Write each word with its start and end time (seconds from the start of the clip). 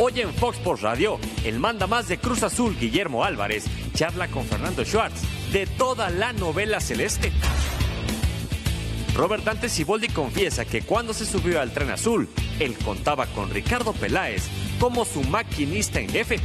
Hoy 0.00 0.20
en 0.20 0.32
Fox 0.32 0.58
Sports 0.58 0.82
Radio, 0.82 1.18
el 1.44 1.58
manda 1.58 1.88
más 1.88 2.06
de 2.06 2.18
Cruz 2.18 2.44
Azul, 2.44 2.78
Guillermo 2.78 3.24
Álvarez, 3.24 3.64
charla 3.94 4.28
con 4.28 4.44
Fernando 4.44 4.84
Schwartz 4.84 5.22
de 5.52 5.66
toda 5.66 6.08
la 6.08 6.32
novela 6.32 6.78
celeste. 6.80 7.32
Robert 9.16 9.42
Dante 9.42 9.68
Siboldi 9.68 10.06
confiesa 10.06 10.64
que 10.64 10.82
cuando 10.82 11.12
se 11.12 11.26
subió 11.26 11.60
al 11.60 11.72
tren 11.72 11.90
azul, 11.90 12.28
él 12.60 12.76
contaba 12.78 13.26
con 13.26 13.50
Ricardo 13.50 13.92
Peláez 13.92 14.44
como 14.78 15.04
su 15.04 15.24
maquinista 15.24 15.98
en 15.98 16.08
jefe. 16.10 16.38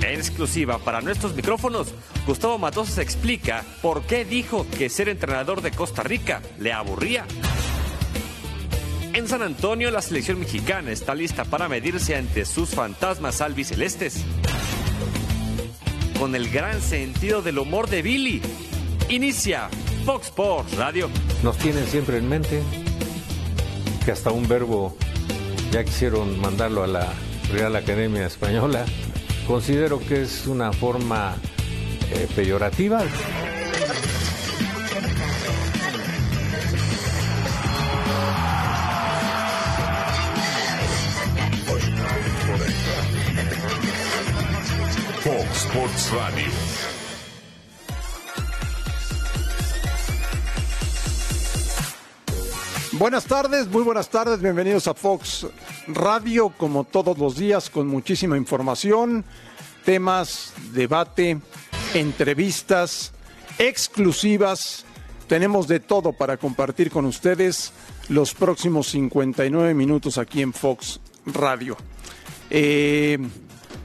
En 0.00 0.18
exclusiva 0.18 0.78
para 0.78 1.02
nuestros 1.02 1.34
micrófonos, 1.34 1.88
Gustavo 2.26 2.56
Matosas 2.56 2.96
explica 2.96 3.62
por 3.82 4.00
qué 4.04 4.24
dijo 4.24 4.66
que 4.78 4.88
ser 4.88 5.10
entrenador 5.10 5.60
de 5.60 5.72
Costa 5.72 6.02
Rica 6.02 6.40
le 6.58 6.72
aburría. 6.72 7.26
En 9.16 9.26
San 9.26 9.40
Antonio, 9.40 9.90
la 9.90 10.02
selección 10.02 10.38
mexicana 10.38 10.90
está 10.90 11.14
lista 11.14 11.46
para 11.46 11.70
medirse 11.70 12.16
ante 12.16 12.44
sus 12.44 12.68
fantasmas 12.68 13.40
albicelestes. 13.40 14.22
Con 16.18 16.34
el 16.34 16.50
gran 16.50 16.82
sentido 16.82 17.40
del 17.40 17.58
humor 17.58 17.88
de 17.88 18.02
Billy, 18.02 18.42
inicia 19.08 19.70
Fox 20.04 20.26
Sports 20.26 20.76
Radio. 20.76 21.08
Nos 21.42 21.56
tienen 21.56 21.86
siempre 21.86 22.18
en 22.18 22.28
mente 22.28 22.62
que 24.04 24.12
hasta 24.12 24.30
un 24.32 24.46
verbo 24.48 24.94
ya 25.70 25.82
quisieron 25.82 26.38
mandarlo 26.38 26.84
a 26.84 26.86
la 26.86 27.10
Real 27.50 27.74
Academia 27.74 28.26
Española. 28.26 28.84
Considero 29.46 29.98
que 29.98 30.24
es 30.24 30.46
una 30.46 30.74
forma 30.74 31.36
eh, 32.12 32.28
peyorativa. 32.36 33.02
Sports 45.76 46.10
Radio. 46.12 46.46
Buenas 52.92 53.26
tardes, 53.26 53.68
muy 53.68 53.82
buenas 53.82 54.08
tardes, 54.08 54.40
bienvenidos 54.40 54.88
a 54.88 54.94
Fox 54.94 55.46
Radio, 55.88 56.48
como 56.48 56.84
todos 56.84 57.18
los 57.18 57.36
días, 57.36 57.68
con 57.68 57.88
muchísima 57.88 58.38
información, 58.38 59.22
temas, 59.84 60.54
debate, 60.72 61.40
entrevistas, 61.92 63.12
exclusivas. 63.58 64.86
Tenemos 65.26 65.68
de 65.68 65.80
todo 65.80 66.14
para 66.14 66.38
compartir 66.38 66.90
con 66.90 67.04
ustedes 67.04 67.74
los 68.08 68.32
próximos 68.32 68.86
59 68.86 69.74
minutos 69.74 70.16
aquí 70.16 70.40
en 70.40 70.54
Fox 70.54 71.00
Radio. 71.26 71.76
Eh, 72.48 73.18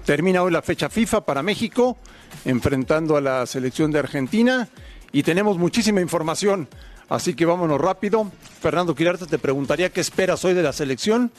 termina 0.05 0.44
hoy 0.44 0.52
la 0.52 0.61
fecha 0.61 0.89
FIFA 0.89 1.25
para 1.25 1.44
México, 1.44 1.97
enfrentando 2.45 3.17
a 3.17 3.21
la 3.21 3.45
selección 3.45 3.91
de 3.91 3.99
Argentina 3.99 4.67
y 5.11 5.23
tenemos 5.23 5.57
muchísima 5.57 6.02
información. 6.02 6.67
Así 7.09 7.33
que 7.33 7.45
vámonos 7.45 7.81
rápido. 7.81 8.31
Fernando 8.61 8.95
Quirarte, 8.95 9.25
te 9.25 9.38
preguntaría 9.38 9.89
qué 9.89 9.99
esperas 9.99 10.45
hoy 10.45 10.53
de 10.53 10.63
la 10.63 10.72
selección. 10.72 11.29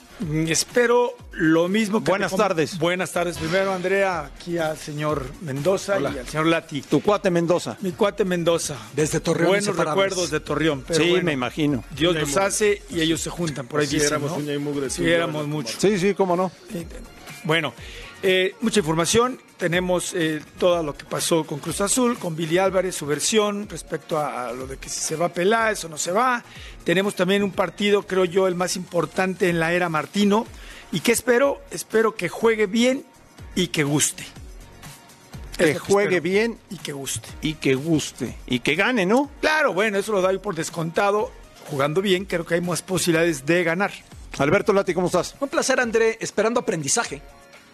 Espero 0.47 1.13
lo 1.31 1.67
mismo 1.67 2.03
que 2.03 2.11
Buenas 2.11 2.29
te 2.29 2.37
tardes. 2.37 2.77
Buenas 2.77 3.11
tardes. 3.11 3.39
Primero, 3.39 3.73
Andrea, 3.73 4.25
aquí 4.25 4.59
al 4.59 4.77
señor 4.77 5.25
Mendoza 5.41 5.99
y 5.99 6.05
al 6.05 6.27
señor 6.27 6.45
Lati. 6.45 6.83
Tu 6.83 7.01
cuate 7.01 7.31
Mendoza. 7.31 7.75
Mi 7.81 7.91
cuate 7.91 8.23
Mendoza. 8.23 8.77
Desde 8.95 9.19
Torreón, 9.19 9.49
Buenos 9.49 9.75
recuerdos 9.75 10.29
de 10.29 10.41
Torreón. 10.41 10.83
Pero 10.87 11.03
sí, 11.03 11.09
bueno, 11.09 11.25
me 11.25 11.33
imagino. 11.33 11.83
Dios 11.97 12.15
los 12.17 12.37
hace 12.37 12.83
y 12.91 13.01
ellos 13.01 13.19
se 13.21 13.31
juntan. 13.31 13.65
Por 13.65 13.79
ahí 13.79 13.87
Si 13.87 13.95
dicen, 13.95 14.09
éramos 14.09 14.29
¿no? 14.29 14.37
uña 14.37 14.53
y 14.53 14.59
mugre, 14.59 14.91
Si 14.91 15.09
éramos 15.09 15.47
mucho. 15.47 15.75
Sí, 15.79 15.97
sí, 15.97 16.13
cómo 16.13 16.35
no. 16.35 16.51
Bueno, 17.45 17.73
eh, 18.23 18.55
mucha 18.61 18.79
información. 18.79 19.39
Tenemos 19.57 20.13
eh, 20.13 20.41
todo 20.57 20.81
lo 20.81 20.97
que 20.97 21.05
pasó 21.05 21.45
con 21.45 21.59
Cruz 21.59 21.81
Azul, 21.81 22.17
con 22.17 22.35
Billy 22.35 22.57
Álvarez, 22.57 22.95
su 22.95 23.05
versión 23.05 23.67
respecto 23.69 24.17
a, 24.17 24.47
a 24.47 24.53
lo 24.53 24.65
de 24.65 24.77
que 24.77 24.89
si 24.89 24.99
se 24.99 25.15
va 25.15 25.27
a 25.27 25.33
Peláez 25.33 25.83
o 25.83 25.89
no 25.89 25.97
se 25.97 26.11
va. 26.11 26.43
Tenemos 26.83 27.15
también 27.15 27.43
un 27.43 27.51
partido, 27.51 28.03
creo 28.07 28.25
yo, 28.25 28.47
el 28.47 28.55
más 28.55 28.75
importante 28.75 29.49
en 29.49 29.59
la 29.59 29.73
era 29.73 29.89
Martino. 29.89 30.47
¿Y 30.91 31.01
qué 31.01 31.11
espero? 31.11 31.61
Espero 31.69 32.15
que 32.15 32.29
juegue 32.29 32.65
bien 32.65 33.05
y 33.55 33.67
que 33.67 33.83
guste. 33.83 34.25
Que 35.57 35.75
juegue 35.75 36.17
espero. 36.17 36.23
bien 36.23 36.59
y 36.69 36.77
que 36.77 36.93
guste. 36.93 37.27
y 37.41 37.53
que 37.55 37.75
guste. 37.75 38.37
Y 38.47 38.59
que 38.59 38.75
gane, 38.75 39.05
¿no? 39.05 39.29
Claro, 39.41 39.73
bueno, 39.73 39.97
eso 39.97 40.11
lo 40.11 40.21
doy 40.21 40.39
por 40.39 40.55
descontado. 40.55 41.31
Jugando 41.69 42.01
bien, 42.01 42.25
creo 42.25 42.45
que 42.45 42.55
hay 42.55 42.61
más 42.61 42.81
posibilidades 42.81 43.45
de 43.45 43.63
ganar. 43.63 43.91
Alberto 44.39 44.73
Lati, 44.73 44.93
¿cómo 44.93 45.07
estás? 45.07 45.35
Un 45.39 45.49
placer, 45.49 45.79
André, 45.79 46.17
esperando 46.21 46.59
aprendizaje. 46.59 47.21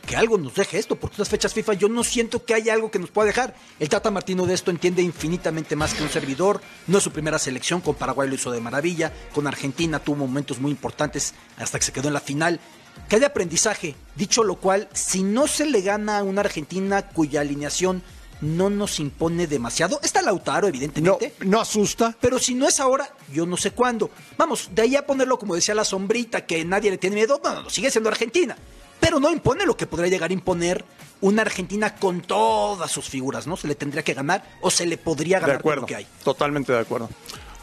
Que 0.09 0.17
algo 0.17 0.39
nos 0.39 0.55
deje 0.55 0.79
esto, 0.79 0.95
porque 0.95 1.13
estas 1.13 1.29
fechas 1.29 1.53
FIFA 1.53 1.73
yo 1.73 1.87
no 1.87 2.03
siento 2.03 2.43
que 2.43 2.55
haya 2.55 2.73
algo 2.73 2.89
que 2.89 2.97
nos 2.97 3.11
pueda 3.11 3.27
dejar. 3.27 3.53
El 3.79 3.89
Tata 3.89 4.09
Martino 4.09 4.47
de 4.47 4.55
esto 4.55 4.71
entiende 4.71 5.03
infinitamente 5.03 5.75
más 5.75 5.93
que 5.93 6.01
un 6.01 6.09
servidor. 6.09 6.61
No 6.87 6.97
es 6.97 7.03
su 7.03 7.11
primera 7.11 7.37
selección, 7.37 7.79
con 7.79 7.93
Paraguay 7.93 8.27
lo 8.27 8.33
hizo 8.33 8.49
de 8.49 8.59
maravilla, 8.59 9.13
con 9.35 9.45
Argentina 9.45 9.99
tuvo 9.99 10.15
momentos 10.15 10.59
muy 10.59 10.71
importantes 10.71 11.35
hasta 11.57 11.77
que 11.77 11.85
se 11.85 11.91
quedó 11.91 12.07
en 12.07 12.15
la 12.15 12.21
final. 12.21 12.59
Que 13.07 13.17
haya 13.17 13.27
aprendizaje. 13.27 13.93
Dicho 14.15 14.43
lo 14.43 14.55
cual, 14.55 14.89
si 14.93 15.21
no 15.21 15.45
se 15.45 15.67
le 15.67 15.81
gana 15.81 16.17
a 16.17 16.23
una 16.23 16.41
Argentina 16.41 17.03
cuya 17.03 17.41
alineación 17.41 18.01
no 18.41 18.71
nos 18.71 18.99
impone 18.99 19.45
demasiado, 19.45 19.99
está 20.01 20.23
Lautaro, 20.23 20.61
No, 20.61 20.69
evidentemente. 20.69 21.35
no 21.45 21.61
asusta. 21.61 22.17
Pero 22.19 22.39
si 22.39 22.55
no 22.55 22.67
es 22.67 22.79
ahora, 22.79 23.13
yo 23.31 23.45
no 23.45 23.57
sé 23.57 23.69
cuándo. 23.69 24.09
Vamos, 24.39 24.69
de 24.73 24.81
ahí 24.81 24.95
a 24.95 25.05
ponerlo, 25.05 25.37
como 25.37 25.53
decía 25.53 25.75
la 25.75 25.85
sombrita, 25.85 26.47
que 26.47 26.65
nadie 26.65 26.89
le 26.89 26.97
tiene 26.97 27.15
miedo, 27.15 27.39
no, 27.43 27.53
no, 27.53 27.61
no, 27.61 27.69
sigue 27.69 27.91
siendo 27.91 28.09
Argentina. 28.09 28.57
Pero 28.99 29.19
no 29.19 29.31
impone 29.31 29.65
lo 29.65 29.75
que 29.77 29.85
podría 29.87 30.09
llegar 30.09 30.29
a 30.29 30.33
imponer 30.33 30.83
una 31.21 31.41
Argentina 31.41 31.95
con 31.95 32.21
todas 32.21 32.91
sus 32.91 33.09
figuras, 33.09 33.47
¿no? 33.47 33.57
Se 33.57 33.67
le 33.67 33.75
tendría 33.75 34.03
que 34.03 34.13
ganar 34.13 34.43
o 34.61 34.69
se 34.71 34.85
le 34.85 34.97
podría 34.97 35.37
De 35.37 35.41
ganar 35.41 35.55
con 35.57 35.59
acuerdo. 35.61 35.81
lo 35.81 35.87
que 35.87 35.95
hay. 35.95 36.07
Totalmente 36.23 36.71
de 36.73 36.79
acuerdo. 36.79 37.09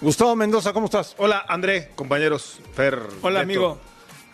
Gustavo 0.01 0.37
Mendoza, 0.37 0.73
¿cómo 0.73 0.87
estás? 0.87 1.15
Hola, 1.19 1.45
André, 1.49 1.91
compañeros, 1.95 2.61
Fer. 2.75 2.95
Hola, 3.23 3.41
Beto. 3.41 3.43
amigo. 3.43 3.81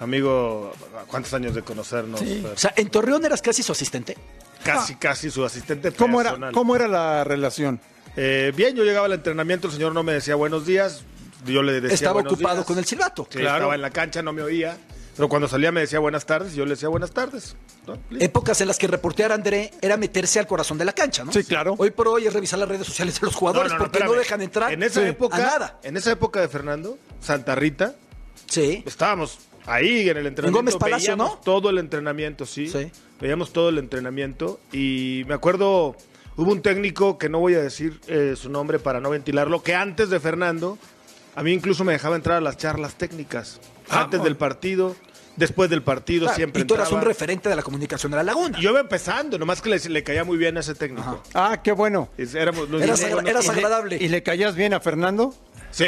Amigo, 0.00 0.72
¿cuántos 1.06 1.32
años 1.34 1.54
de 1.54 1.62
conocernos? 1.62 2.20
Fer? 2.20 2.46
O 2.46 2.56
sea, 2.58 2.72
en 2.76 2.90
Torreón 2.90 3.24
eras 3.24 3.40
casi 3.40 3.62
su 3.62 3.70
asistente. 3.70 4.16
Casi, 4.64 4.94
casi 4.96 5.30
su 5.30 5.44
asistente 5.44 5.92
¿Cómo 5.92 6.20
era. 6.20 6.36
¿Cómo 6.52 6.74
era 6.76 6.88
la 6.88 7.22
relación? 7.24 7.80
Eh, 8.16 8.52
bien, 8.56 8.74
yo 8.74 8.84
llegaba 8.84 9.06
al 9.06 9.12
entrenamiento, 9.12 9.68
el 9.68 9.72
señor 9.72 9.92
no 9.94 10.02
me 10.02 10.12
decía 10.12 10.34
buenos 10.34 10.66
días, 10.66 11.04
yo 11.46 11.62
le 11.62 11.80
decía 11.80 11.94
Estaba 11.94 12.14
buenos 12.14 12.32
ocupado 12.32 12.56
días. 12.56 12.66
con 12.66 12.78
el 12.78 12.84
silbato. 12.84 13.26
Sí, 13.30 13.38
estaba 13.38 13.74
en 13.74 13.82
la 13.82 13.90
cancha, 13.90 14.22
no 14.22 14.32
me 14.32 14.42
oía. 14.42 14.76
Pero 15.16 15.28
cuando 15.28 15.46
salía 15.46 15.70
me 15.72 15.80
decía 15.80 15.98
buenas 15.98 16.24
tardes 16.24 16.54
y 16.54 16.56
yo 16.56 16.64
le 16.64 16.70
decía 16.70 16.88
buenas 16.88 17.10
tardes. 17.12 17.54
¿no? 17.86 17.98
Épocas 18.18 18.60
en 18.62 18.68
las 18.68 18.78
que 18.78 18.86
reportear 18.86 19.30
André 19.32 19.70
era 19.82 19.96
meterse 19.96 20.38
al 20.38 20.46
corazón 20.46 20.78
de 20.78 20.84
la 20.86 20.92
cancha, 20.94 21.22
¿no? 21.24 21.32
Sí, 21.32 21.44
claro. 21.44 21.74
Hoy 21.78 21.90
por 21.90 22.08
hoy 22.08 22.26
es 22.26 22.32
revisar 22.32 22.58
las 22.58 22.68
redes 22.68 22.86
sociales 22.86 23.20
de 23.20 23.26
los 23.26 23.34
jugadores 23.34 23.72
porque 23.76 23.98
no 23.98 24.04
espérame. 24.06 24.18
dejan 24.22 24.40
entrar 24.42 24.72
En 24.72 24.82
esa 24.82 25.00
Sí. 25.02 25.08
época, 25.08 25.36
a 25.36 25.40
nada. 25.40 25.80
en 25.82 25.96
esa 25.96 26.12
época 26.12 26.40
de 26.40 26.48
Fernando, 26.48 26.96
Santa 27.20 27.54
Rita, 27.54 27.94
Sí. 28.46 28.82
estábamos 28.86 29.38
ahí 29.66 30.08
en 30.08 30.16
el 30.16 30.26
entrenamiento. 30.26 30.58
Gómez 30.58 30.76
Palacio, 30.76 31.12
veíamos 31.16 31.34
¿no? 31.36 31.40
Todo 31.40 31.68
el 31.70 31.78
entrenamiento, 31.78 32.46
sí. 32.46 32.68
Sí. 32.68 32.90
Veíamos 33.20 33.52
todo 33.52 33.68
el 33.68 33.78
entrenamiento 33.78 34.60
y 34.72 35.24
me 35.28 35.34
acuerdo, 35.34 35.94
hubo 36.36 36.50
un 36.52 36.62
técnico 36.62 37.18
que 37.18 37.28
no 37.28 37.38
voy 37.38 37.54
a 37.54 37.60
decir 37.62 38.00
eh, 38.06 38.34
su 38.36 38.48
nombre 38.48 38.78
para 38.78 38.98
no 39.00 39.10
ventilarlo, 39.10 39.62
que 39.62 39.74
antes 39.74 40.08
de 40.08 40.18
Fernando, 40.20 40.78
a 41.36 41.42
mí 41.42 41.52
incluso 41.52 41.84
me 41.84 41.92
dejaba 41.92 42.16
entrar 42.16 42.38
a 42.38 42.40
las 42.40 42.56
charlas 42.56 42.94
técnicas. 42.94 43.60
Antes 43.92 44.22
del 44.22 44.36
partido, 44.36 44.96
después 45.36 45.70
del 45.70 45.82
partido, 45.82 46.24
Claro, 46.26 46.36
siempre 46.36 46.62
y 46.62 46.64
tú 46.64 46.74
eras 46.74 46.90
un 46.92 47.00
referente 47.02 47.48
de 47.48 47.56
la 47.56 47.62
comunicación 47.62 48.10
de 48.12 48.16
la 48.16 48.22
Laguna. 48.24 48.58
Yo 48.60 48.70
iba 48.70 48.80
empezando, 48.80 49.38
nomás 49.38 49.60
que 49.62 49.70
le, 49.70 49.78
le 49.78 50.02
caía 50.02 50.24
muy 50.24 50.36
bien 50.38 50.56
a 50.56 50.60
ese 50.60 50.74
técnico. 50.74 51.22
Ah, 51.34 51.60
qué 51.62 51.72
bueno. 51.72 52.08
Es- 52.18 52.34
Éramos, 52.34 52.68
nos 52.68 52.82
Eras, 52.82 53.02
agra- 53.04 53.28
eras 53.30 53.48
agradable. 53.48 53.96
¿Y 54.00 54.08
le 54.08 54.22
caías 54.22 54.54
bien 54.54 54.74
a 54.74 54.80
Fernando? 54.80 55.34
Sí, 55.70 55.86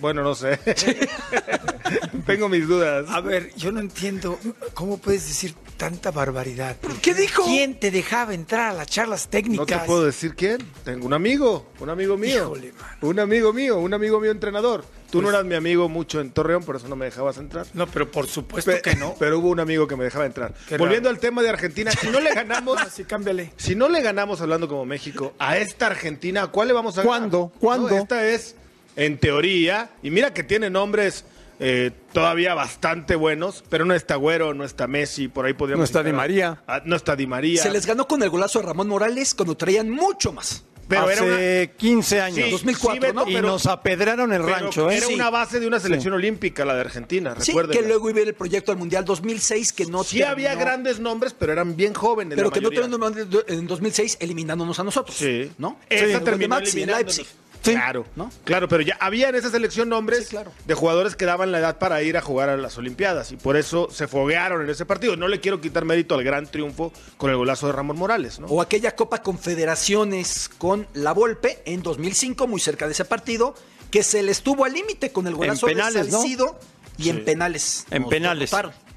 bueno, 0.00 0.22
no 0.24 0.34
sé. 0.34 0.58
Tengo 2.26 2.48
mis 2.48 2.66
dudas. 2.66 3.06
A 3.08 3.20
ver, 3.20 3.54
yo 3.56 3.70
no 3.72 3.80
entiendo 3.80 4.38
cómo 4.74 4.98
puedes 4.98 5.26
decir 5.28 5.54
tanta 5.82 6.12
barbaridad. 6.12 6.76
¿Qué 7.02 7.12
dijo? 7.12 7.42
¿Quién 7.44 7.74
te 7.80 7.90
dejaba 7.90 8.34
entrar 8.34 8.70
a 8.70 8.72
las 8.72 8.86
charlas 8.86 9.24
No 9.24 9.30
técnicas? 9.30 9.80
te 9.82 9.86
puedo 9.88 10.04
decir 10.04 10.36
quién. 10.36 10.58
Tengo 10.84 11.04
un 11.06 11.12
amigo, 11.12 11.72
un 11.80 11.90
amigo 11.90 12.16
mío. 12.16 12.44
Híjole, 12.44 12.72
mano. 12.72 12.96
Un 13.00 13.18
amigo 13.18 13.52
mío, 13.52 13.78
un 13.80 13.92
amigo 13.92 14.20
mío 14.20 14.30
entrenador. 14.30 14.84
Tú 15.10 15.20
no 15.20 15.28
eras 15.30 15.44
mi 15.44 15.56
amigo 15.56 15.88
mucho 15.88 16.20
en 16.20 16.30
Torreón, 16.30 16.62
por 16.62 16.76
eso 16.76 16.86
no 16.86 16.94
me 16.94 17.06
dejabas 17.06 17.36
entrar. 17.38 17.66
No, 17.74 17.88
pero 17.88 18.08
por 18.12 18.28
supuesto 18.28 18.70
Pe- 18.70 18.80
que 18.80 18.94
no. 18.94 19.16
Pero 19.18 19.40
hubo 19.40 19.48
un 19.48 19.58
amigo 19.58 19.88
que 19.88 19.96
me 19.96 20.04
dejaba 20.04 20.24
entrar. 20.24 20.54
Qué 20.68 20.76
Volviendo 20.78 21.08
raro. 21.08 21.16
al 21.16 21.20
tema 21.20 21.42
de 21.42 21.48
Argentina, 21.48 21.90
si 21.90 22.06
no 22.06 22.20
le 22.20 22.32
ganamos, 22.32 22.80
Así 22.80 23.02
cámbiale. 23.02 23.52
si 23.56 23.74
no 23.74 23.88
le 23.88 24.02
ganamos 24.02 24.40
hablando 24.40 24.68
como 24.68 24.84
México 24.86 25.34
a 25.40 25.56
esta 25.58 25.86
Argentina, 25.88 26.44
¿a 26.44 26.46
cuál 26.46 26.68
le 26.68 26.74
vamos 26.74 26.96
a 26.96 27.02
ganar? 27.02 27.18
¿Cuándo? 27.18 27.52
¿Cuándo? 27.58 27.88
No, 27.90 27.96
esta 27.98 28.24
es, 28.28 28.54
en 28.94 29.18
teoría, 29.18 29.90
y 30.00 30.10
mira 30.12 30.32
que 30.32 30.44
tiene 30.44 30.70
nombres 30.70 31.24
eh, 31.60 31.90
todavía 32.12 32.54
bastante 32.54 33.16
buenos, 33.16 33.62
pero 33.68 33.84
no 33.84 33.94
está 33.94 34.16
Güero, 34.16 34.54
no 34.54 34.64
está 34.64 34.86
Messi, 34.86 35.28
por 35.28 35.46
ahí 35.46 35.52
podríamos... 35.54 35.80
No 35.80 35.84
está 35.84 36.02
Di 36.02 36.12
María. 36.12 36.62
a- 36.66 36.82
no 36.84 36.96
está 36.96 37.16
Di 37.16 37.26
María. 37.26 37.62
Se 37.62 37.70
les 37.70 37.86
ganó 37.86 38.06
con 38.08 38.22
el 38.22 38.30
golazo 38.30 38.60
de 38.60 38.66
Ramón 38.66 38.88
Morales 38.88 39.34
cuando 39.34 39.56
traían 39.56 39.90
mucho 39.90 40.32
más. 40.32 40.64
Pero 40.88 41.02
hace 41.04 41.12
era 41.12 41.22
una- 41.64 41.76
15 41.78 42.20
años. 42.20 42.44
Sí, 42.44 42.50
2004, 42.50 42.94
sí, 42.94 42.98
Beto, 43.00 43.24
¿no? 43.24 43.30
y 43.30 43.40
nos 43.40 43.64
apedraron 43.66 44.32
el 44.32 44.42
rancho, 44.42 44.90
¿eh? 44.90 44.96
Era 44.98 45.06
Sí. 45.06 45.14
una 45.14 45.30
base 45.30 45.58
de 45.60 45.66
una 45.66 45.80
selección 45.80 46.12
olímpica, 46.12 46.64
la 46.66 46.74
de 46.74 46.80
Argentina, 46.82 47.34
Sí, 47.38 47.52
recuerden. 47.52 47.80
que 47.80 47.86
luego 47.88 48.10
iba 48.10 48.20
el 48.20 48.34
proyecto 48.34 48.72
al 48.72 48.78
Mundial 48.78 49.04
2006 49.04 49.72
que 49.72 49.86
no 49.86 50.04
Sí 50.04 50.22
había 50.22 50.54
grandes 50.54 51.00
nombres, 51.00 51.34
pero 51.38 51.52
eran 51.52 51.76
bien 51.76 51.94
jóvenes. 51.94 52.36
Pero 52.36 52.48
la 52.48 52.52
que 52.54 52.60
no 52.60 52.68
mayoría. 52.68 52.90
terminó 52.90 53.42
en 53.48 53.66
2006 53.68 54.18
eliminándonos 54.20 54.78
a 54.80 54.84
nosotros. 54.84 55.16
Sí. 55.16 55.50
¿No? 55.56 55.78
Esa 55.88 56.20
terminó 56.20 56.56
Maxi 56.56 56.82
en. 56.82 56.90
Leipzig. 56.90 57.26
Sí. 57.62 57.72
Claro, 57.72 58.04
¿No? 58.16 58.30
claro, 58.44 58.66
pero 58.68 58.82
ya 58.82 58.96
había 59.00 59.28
en 59.28 59.36
esa 59.36 59.48
selección 59.50 59.88
nombres 59.88 60.24
Sí, 60.24 60.30
claro. 60.30 60.52
de 60.66 60.74
jugadores 60.74 61.14
que 61.14 61.24
daban 61.26 61.52
la 61.52 61.60
edad 61.60 61.78
para 61.78 62.02
ir 62.02 62.16
a 62.16 62.20
jugar 62.20 62.48
a 62.48 62.56
las 62.56 62.76
Olimpiadas 62.76 63.30
y 63.30 63.36
por 63.36 63.56
eso 63.56 63.88
se 63.92 64.08
foguearon 64.08 64.62
en 64.62 64.70
ese 64.70 64.84
partido. 64.84 65.14
No 65.16 65.28
le 65.28 65.38
quiero 65.40 65.60
quitar 65.60 65.84
mérito 65.84 66.16
al 66.16 66.24
gran 66.24 66.46
triunfo 66.48 66.92
con 67.16 67.30
el 67.30 67.36
golazo 67.36 67.68
de 67.68 67.72
Ramón 67.74 67.96
Morales, 67.98 68.40
¿no? 68.40 68.48
O 68.48 68.60
aquella 68.60 68.96
Copa 68.96 69.22
Confederaciones 69.22 70.48
con 70.58 70.86
la 70.94 71.12
Volpe 71.12 71.62
en 71.64 71.82
2005, 71.82 72.46
muy 72.48 72.60
cerca 72.60 72.86
de 72.86 72.92
ese 72.92 73.04
partido, 73.04 73.54
que 73.90 74.02
se 74.02 74.22
le 74.22 74.32
estuvo 74.32 74.64
al 74.64 74.72
límite 74.72 75.12
con 75.12 75.26
el 75.26 75.34
golazo 75.34 75.66
penales, 75.66 76.06
de 76.06 76.10
¿no? 76.12 76.18
Salcido 76.18 76.58
y 76.98 77.10
en 77.10 77.24
penales. 77.24 77.86
En 77.90 78.08
penales. 78.08 78.50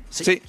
Sí. 0.10 0.24
Sí. 0.24 0.42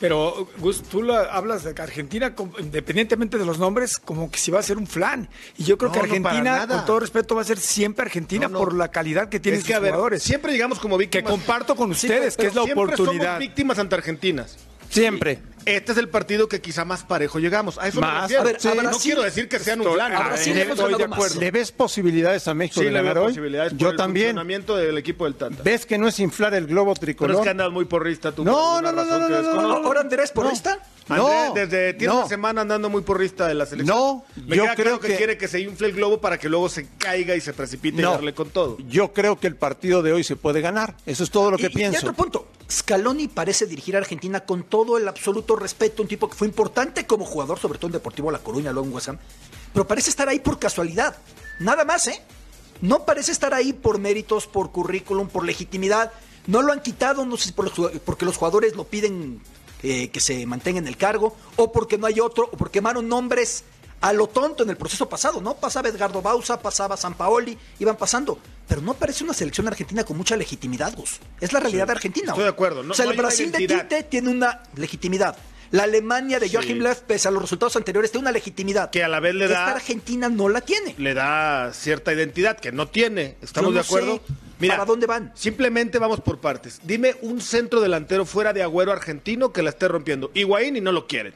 Pero, 0.00 0.48
Gus, 0.58 0.82
tú 0.82 1.02
la- 1.02 1.22
hablas 1.24 1.64
de 1.64 1.74
que 1.74 1.82
Argentina, 1.82 2.32
independientemente 2.60 3.36
de 3.36 3.44
los 3.44 3.58
nombres, 3.58 3.98
como 3.98 4.30
que 4.30 4.38
si 4.38 4.50
va 4.52 4.60
a 4.60 4.62
ser 4.62 4.78
un 4.78 4.86
flan. 4.86 5.28
Y 5.56 5.64
yo 5.64 5.76
creo 5.76 5.88
No, 5.90 5.94
que 5.94 6.00
Argentina, 6.00 6.66
con 6.68 6.84
todo 6.84 7.00
respeto, 7.00 7.34
va 7.34 7.40
a 7.42 7.44
ser 7.44 7.58
siempre 7.58 8.04
Argentina 8.04 8.46
No, 8.46 8.52
no. 8.54 8.58
por 8.60 8.74
la 8.74 8.88
calidad 8.92 9.28
que 9.28 9.40
tienen 9.40 9.58
es 9.60 9.66
que, 9.66 9.72
sus 9.72 9.76
a 9.78 9.80
ver, 9.80 9.90
jugadores. 9.92 10.22
siempre 10.22 10.52
llegamos 10.52 10.78
como 10.78 10.96
que 10.98 11.04
víctimas. 11.04 11.30
comparto 11.30 11.74
con 11.74 11.90
ustedes, 11.90 12.36
que 12.36 12.42
pero 12.44 12.48
es 12.50 12.54
la 12.54 12.62
siempre 12.64 12.84
oportunidad. 12.84 13.24
somos 13.26 13.38
víctimas 13.40 13.78
ante 13.80 13.94
argentinas. 13.96 14.56
Siempre. 14.88 15.40
Este 15.76 15.92
es 15.92 15.98
el 15.98 16.08
partido 16.08 16.48
que 16.48 16.60
quizá 16.60 16.84
más 16.84 17.04
parejo 17.04 17.38
llegamos. 17.38 17.78
A 17.78 17.88
eso 17.88 18.00
Más. 18.00 18.14
me 18.14 18.20
refiero. 18.22 18.42
A 18.42 18.44
ver, 18.44 18.54
no 18.84 18.90
Brasil- 18.90 19.00
quiero 19.02 19.22
decir 19.22 19.48
que 19.48 19.58
sean 19.58 19.80
un 19.80 19.86
Eh, 19.88 19.90
le 20.54 20.62
estoy 20.62 20.94
de 20.94 21.04
acuerdo. 21.04 21.40
¿Le 21.40 21.50
ves 21.50 21.72
posibilidades 21.72 22.48
a 22.48 22.54
México 22.54 22.80
Sí, 22.80 22.86
de 22.86 22.92
ganar 22.92 23.18
hoy? 23.18 23.28
posibilidades 23.28 23.72
por 23.72 23.80
Yo 23.80 23.90
el 23.90 23.96
también. 23.96 24.26
funcionamiento 24.28 24.76
del 24.76 24.96
equipo 24.98 25.24
del 25.24 25.34
Tata. 25.34 25.62
¿Ves 25.62 25.86
que 25.86 25.98
no 25.98 26.08
es 26.08 26.18
inflar 26.20 26.54
el 26.54 26.66
globo 26.66 26.94
Pero 26.94 27.00
tricolor? 27.00 27.36
es 27.36 27.42
que 27.42 27.48
andas 27.50 27.70
muy 27.70 27.84
porrista 27.84 28.32
tú. 28.32 28.44
No, 28.44 28.80
no, 28.80 28.92
no, 28.92 29.04
razón 29.04 29.30
no. 29.30 29.72
Ahora 29.86 30.00
Andrés, 30.00 30.30
¿por 30.32 30.44
No. 30.44 30.50
ahí 30.50 30.56
está? 30.56 30.78
No, 31.08 31.26
Andrés, 31.26 31.70
desde 31.70 31.94
tiene 31.94 32.12
no. 32.12 32.20
una 32.20 32.28
semana 32.28 32.60
andando 32.60 32.90
muy 32.90 33.00
porrista 33.00 33.46
de 33.48 33.54
la 33.54 33.64
selección. 33.64 33.96
No, 33.96 34.24
Me 34.46 34.56
yo 34.56 34.64
queda 34.64 34.74
creo 34.74 34.84
claro 34.84 35.00
que, 35.00 35.08
que- 35.08 35.16
quiere 35.16 35.38
que 35.38 35.48
se 35.48 35.60
infle 35.60 35.88
el 35.88 35.94
globo 35.94 36.20
para 36.20 36.38
que 36.38 36.50
luego 36.50 36.68
se 36.68 36.86
caiga 36.98 37.34
y 37.34 37.40
se 37.40 37.54
precipite 37.54 38.02
No. 38.02 38.10
y 38.10 38.14
darle 38.14 38.34
con 38.34 38.50
todo. 38.50 38.76
Yo 38.88 39.12
creo 39.14 39.40
que 39.40 39.46
el 39.46 39.56
partido 39.56 40.02
de 40.02 40.12
hoy 40.12 40.22
se 40.22 40.36
puede 40.36 40.60
ganar. 40.60 40.94
Eso 41.06 41.24
es 41.24 41.30
todo 41.30 41.50
lo 41.50 41.56
que 41.56 41.64
Y- 41.64 41.66
y 41.66 41.70
pienso. 41.70 42.00
otro 42.00 42.12
punto, 42.12 42.48
Scaloni 42.70 43.28
parece 43.28 43.64
dirigir 43.66 43.96
a 43.96 44.00
Argentina 44.00 44.40
con 44.40 44.64
todo 44.64 44.98
el 44.98 45.08
absoluto 45.08 45.56
respeto, 45.58 46.02
un 46.02 46.08
tipo 46.08 46.28
que 46.28 46.36
fue 46.36 46.46
importante 46.46 47.06
como 47.06 47.24
jugador, 47.24 47.58
sobre 47.58 47.78
todo 47.78 47.88
en 47.88 47.92
Deportivo 47.92 48.30
La 48.30 48.38
Coruña, 48.38 48.72
luego 48.72 48.98
en 48.98 49.18
pero 49.72 49.86
parece 49.86 50.10
estar 50.10 50.28
ahí 50.28 50.40
por 50.40 50.58
casualidad, 50.58 51.16
nada 51.60 51.84
más, 51.84 52.06
¿eh? 52.06 52.22
No 52.80 53.04
parece 53.04 53.32
estar 53.32 53.54
ahí 53.54 53.72
por 53.72 53.98
méritos, 53.98 54.46
por 54.46 54.70
currículum, 54.70 55.28
por 55.28 55.44
legitimidad. 55.44 56.12
No 56.46 56.62
lo 56.62 56.72
han 56.72 56.80
quitado, 56.80 57.26
no 57.26 57.36
sé 57.36 57.46
si 57.46 57.52
por 57.52 57.64
los 57.64 57.92
porque 58.02 58.24
los 58.24 58.36
jugadores 58.36 58.76
lo 58.76 58.84
piden 58.84 59.40
eh, 59.82 60.10
que 60.10 60.20
se 60.20 60.46
mantenga 60.46 60.78
en 60.78 60.86
el 60.86 60.96
cargo, 60.96 61.36
o 61.56 61.72
porque 61.72 61.98
no 61.98 62.06
hay 62.06 62.20
otro, 62.20 62.48
o 62.52 62.56
porque 62.56 62.78
quemaron 62.78 63.08
nombres 63.08 63.64
a 64.00 64.12
lo 64.12 64.28
tonto 64.28 64.62
en 64.62 64.70
el 64.70 64.76
proceso 64.76 65.08
pasado, 65.08 65.40
¿no? 65.40 65.54
Pasaba 65.54 65.88
Edgardo 65.88 66.22
Bausa, 66.22 66.60
pasaba 66.60 66.96
San 66.96 67.14
Paoli, 67.14 67.58
iban 67.80 67.96
pasando. 67.96 68.38
Pero 68.68 68.82
no 68.82 68.94
parece 68.94 69.24
una 69.24 69.32
selección 69.32 69.66
argentina 69.66 70.04
con 70.04 70.16
mucha 70.16 70.36
legitimidad, 70.36 70.94
Gus. 70.94 71.20
Es 71.40 71.52
la 71.52 71.60
realidad 71.60 71.86
de 71.86 71.92
Argentina. 71.92 72.28
estoy 72.32 72.44
de 72.44 72.50
acuerdo. 72.50 72.82
No- 72.82 72.92
o 72.92 72.94
sea, 72.94 73.06
no 73.06 73.12
el 73.12 73.16
Brasil 73.16 73.50
de. 73.50 73.58
Tite 73.66 74.02
tiene 74.04 74.28
una 74.30 74.62
legitimidad. 74.76 75.36
La 75.70 75.82
Alemania 75.82 76.38
de 76.40 76.48
Joachim 76.48 76.76
Sí. 76.78 76.82
Löw, 76.82 76.94
pese 77.06 77.28
a 77.28 77.30
los 77.30 77.42
resultados 77.42 77.76
anteriores, 77.76 78.10
tiene 78.10 78.22
una 78.22 78.32
legitimidad. 78.32 78.88
Que 78.90 79.04
a 79.04 79.08
la 79.08 79.20
vez 79.20 79.34
le 79.34 79.48
da- 79.48 79.64
Esta 79.66 79.72
Argentina 79.76 80.28
no 80.30 80.48
la 80.48 80.62
tiene. 80.62 80.94
Le 80.96 81.12
da 81.12 81.72
cierta 81.74 82.12
identidad 82.12 82.58
que 82.58 82.72
no 82.72 82.88
tiene. 82.88 83.36
¿Estamos 83.42 83.74
de 83.74 83.80
acuerdo? 83.80 84.22
sé 84.60 84.66
para 84.68 84.84
dónde 84.86 85.06
van. 85.06 85.30
Simplemente 85.34 85.98
vamos 85.98 86.20
por 86.20 86.40
partes. 86.40 86.80
Dime 86.84 87.16
un 87.20 87.40
centro 87.42 87.80
delantero 87.80 88.24
fuera 88.24 88.52
de 88.54 88.62
Agüero 88.62 88.92
argentino 88.92 89.52
que 89.52 89.62
la 89.62 89.70
esté 89.70 89.88
rompiendo. 89.88 90.30
Higuaín 90.34 90.76
y 90.76 90.80
no 90.80 90.90
lo 90.90 91.06
quieren. 91.06 91.34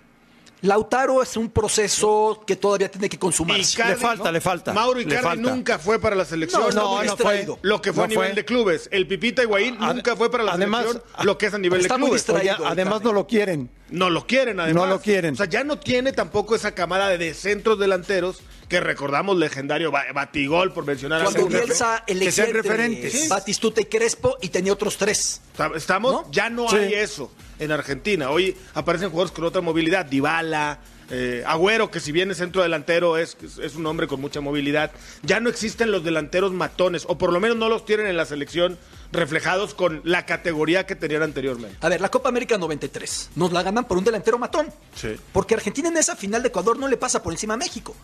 Lautaro 0.63 1.23
es 1.23 1.37
un 1.37 1.51
proceso 1.51 2.43
que 2.47 2.57
todavía 2.57 2.89
tiene 2.91 3.09
que 3.09 3.19
consumarse. 3.19 3.85
Le 3.85 3.97
falta, 3.97 4.31
le 4.31 4.41
falta. 4.41 4.73
Mauro 4.73 5.01
Icardi 5.01 5.23
falta. 5.23 5.51
nunca 5.51 5.79
fue 5.79 5.99
para 5.99 6.15
la 6.15 6.25
selección. 6.25 6.63
No, 6.63 6.71
no, 6.71 6.97
no 6.97 7.03
distraído. 7.03 7.55
fue. 7.57 7.69
Lo 7.69 7.83
que 7.83 7.93
fue 7.93 8.03
No 8.03 8.05
a 8.05 8.09
nivel 8.09 8.27
fue. 8.29 8.35
de 8.37 8.45
clubes. 8.45 8.89
El 8.93 9.07
Pipita 9.09 9.43
Higuaín 9.43 9.77
nunca 9.79 10.15
fue 10.17 10.31
para 10.31 10.45
la 10.45 10.53
además- 10.53 10.87
selección. 10.87 11.27
Lo 11.27 11.37
que 11.39 11.47
es 11.47 11.55
a 11.55 11.59
nivel 11.59 11.81
Está 11.81 11.95
de 11.95 11.99
muy 12.01 12.09
clubes. 12.11 12.27
distraído. 12.27 12.57
Oye, 12.59 12.67
además 12.69 13.03
no 13.03 13.13
lo 13.13 13.27
quieren. 13.27 13.71
No 13.91 14.09
lo 14.09 14.27
quieren, 14.27 14.61
además. 14.61 14.85
No 14.85 14.89
lo 14.89 15.01
quieren. 15.01 15.35
O 15.35 15.37
sea, 15.37 15.47
ya 15.47 15.65
no 15.65 15.79
tiene 15.79 16.13
tampoco 16.13 16.55
esa 16.55 16.73
camada 16.75 17.09
de 17.09 17.35
centros 17.35 17.79
delanteros 17.79 18.41
que 18.73 18.81
recordamos 18.81 19.37
legendario 19.37 19.91
Ba- 19.91 20.07
Batigol, 20.15 20.73
por 20.73 20.87
mencionar 20.87 21.21
a 21.21 21.25
Cuando. 21.25 21.47
Bielsa 21.47 22.03
que 22.07 22.15
elegía 22.15 22.47
referentes. 22.47 23.29
Batistuta 23.29 23.83
y 23.83 23.85
Crespo 23.85 24.39
y 24.41 24.49
tenía 24.49 24.73
otros 24.73 24.97
tres. 24.97 25.43
Estamos, 25.77 26.13
¿No? 26.13 26.33
ya 26.33 26.49
no 26.49 26.67
Sí. 26.71 26.77
hay 26.77 26.95
eso 26.95 27.31
en 27.59 27.71
Argentina. 27.71 28.31
Hoy 28.31 28.57
aparecen 28.73 29.11
jugadores 29.11 29.33
con 29.33 29.45
otra 29.45 29.61
movilidad. 29.61 30.07
Dybala, 30.07 30.79
eh, 31.11 31.45
Agüero, 31.47 31.91
que 31.91 32.01
si 32.01 32.13
bien 32.13 32.31
es 32.31 32.39
centro 32.39 32.63
delantero, 32.63 33.19
es, 33.19 33.37
es 33.63 33.75
un 33.75 33.85
hombre 33.85 34.07
con 34.07 34.23
mucha 34.23 34.41
movilidad. 34.41 34.91
Ya 35.23 35.39
no 35.39 35.51
existen 35.51 35.91
los 35.93 36.03
delanteros 36.03 36.53
matones, 36.53 37.05
o 37.07 37.19
por 37.19 37.31
lo 37.31 37.41
menos 37.41 37.59
no 37.59 37.69
los 37.69 37.85
tienen 37.85 38.07
en 38.07 38.17
la 38.17 38.25
selección 38.25 38.79
reflejados 39.13 39.75
con 39.75 40.01
la 40.05 40.25
categoría 40.25 40.87
que 40.87 40.97
tenían 40.97 41.23
anteriormente. 41.23 41.77
A 41.83 41.91
ver, 41.91 42.01
la 42.01 42.09
Copa 42.11 42.31
América 42.31 42.57
93. 42.57 43.29
Nos 43.37 43.53
la 43.53 43.63
ganan 43.63 43.85
por 43.85 43.99
un 43.99 44.05
delantero 44.05 44.39
matón. 44.39 44.69
Sí. 44.95 45.15
Porque 45.35 45.53
Argentina 45.55 45.91
en 45.91 45.99
esa 45.99 46.17
final 46.17 46.41
de 46.41 46.49
Ecuador 46.49 46.79
no 46.79 46.89
le 46.89 46.97
pasa 46.97 47.23
por 47.23 47.35
encima 47.35 47.53
a 47.53 47.57
México. 47.59 47.95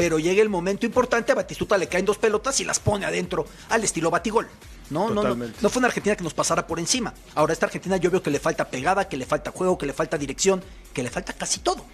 Pero 0.00 0.18
llega 0.18 0.42
el 0.42 0.48
momento 0.48 0.86
importante, 0.86 1.32
a 1.32 1.34
Batistuta 1.34 1.76
le 1.78 1.88
caen 1.88 2.04
dos 2.04 2.18
pelotas 2.18 2.58
y 2.60 2.64
las 2.64 2.78
pone 2.80 3.06
adentro, 3.06 3.46
al 3.68 3.84
estilo 3.84 4.10
Batigol. 4.10 4.48
No, 4.90 5.10
no, 5.10 5.22
no. 5.22 5.34
No 5.36 5.68
fue 5.70 5.78
una 5.78 5.86
Argentina 5.88 6.16
que 6.16 6.24
nos 6.24 6.34
pasara 6.34 6.66
por 6.66 6.78
encima. 6.80 7.14
Ahora, 7.34 7.52
esta 7.52 7.66
Argentina 7.66 7.96
yo 7.96 8.10
veo 8.10 8.22
que 8.22 8.30
le 8.30 8.40
falta 8.40 8.68
pegada, 8.68 9.08
que 9.08 9.16
le 9.16 9.24
falta 9.26 9.50
juego, 9.52 9.78
que 9.78 9.86
le 9.86 9.92
falta 9.92 10.18
dirección, 10.18 10.62
que 10.92 11.02
le 11.02 11.10
falta 11.10 11.32
casi 11.32 11.60
todo. 11.60 11.84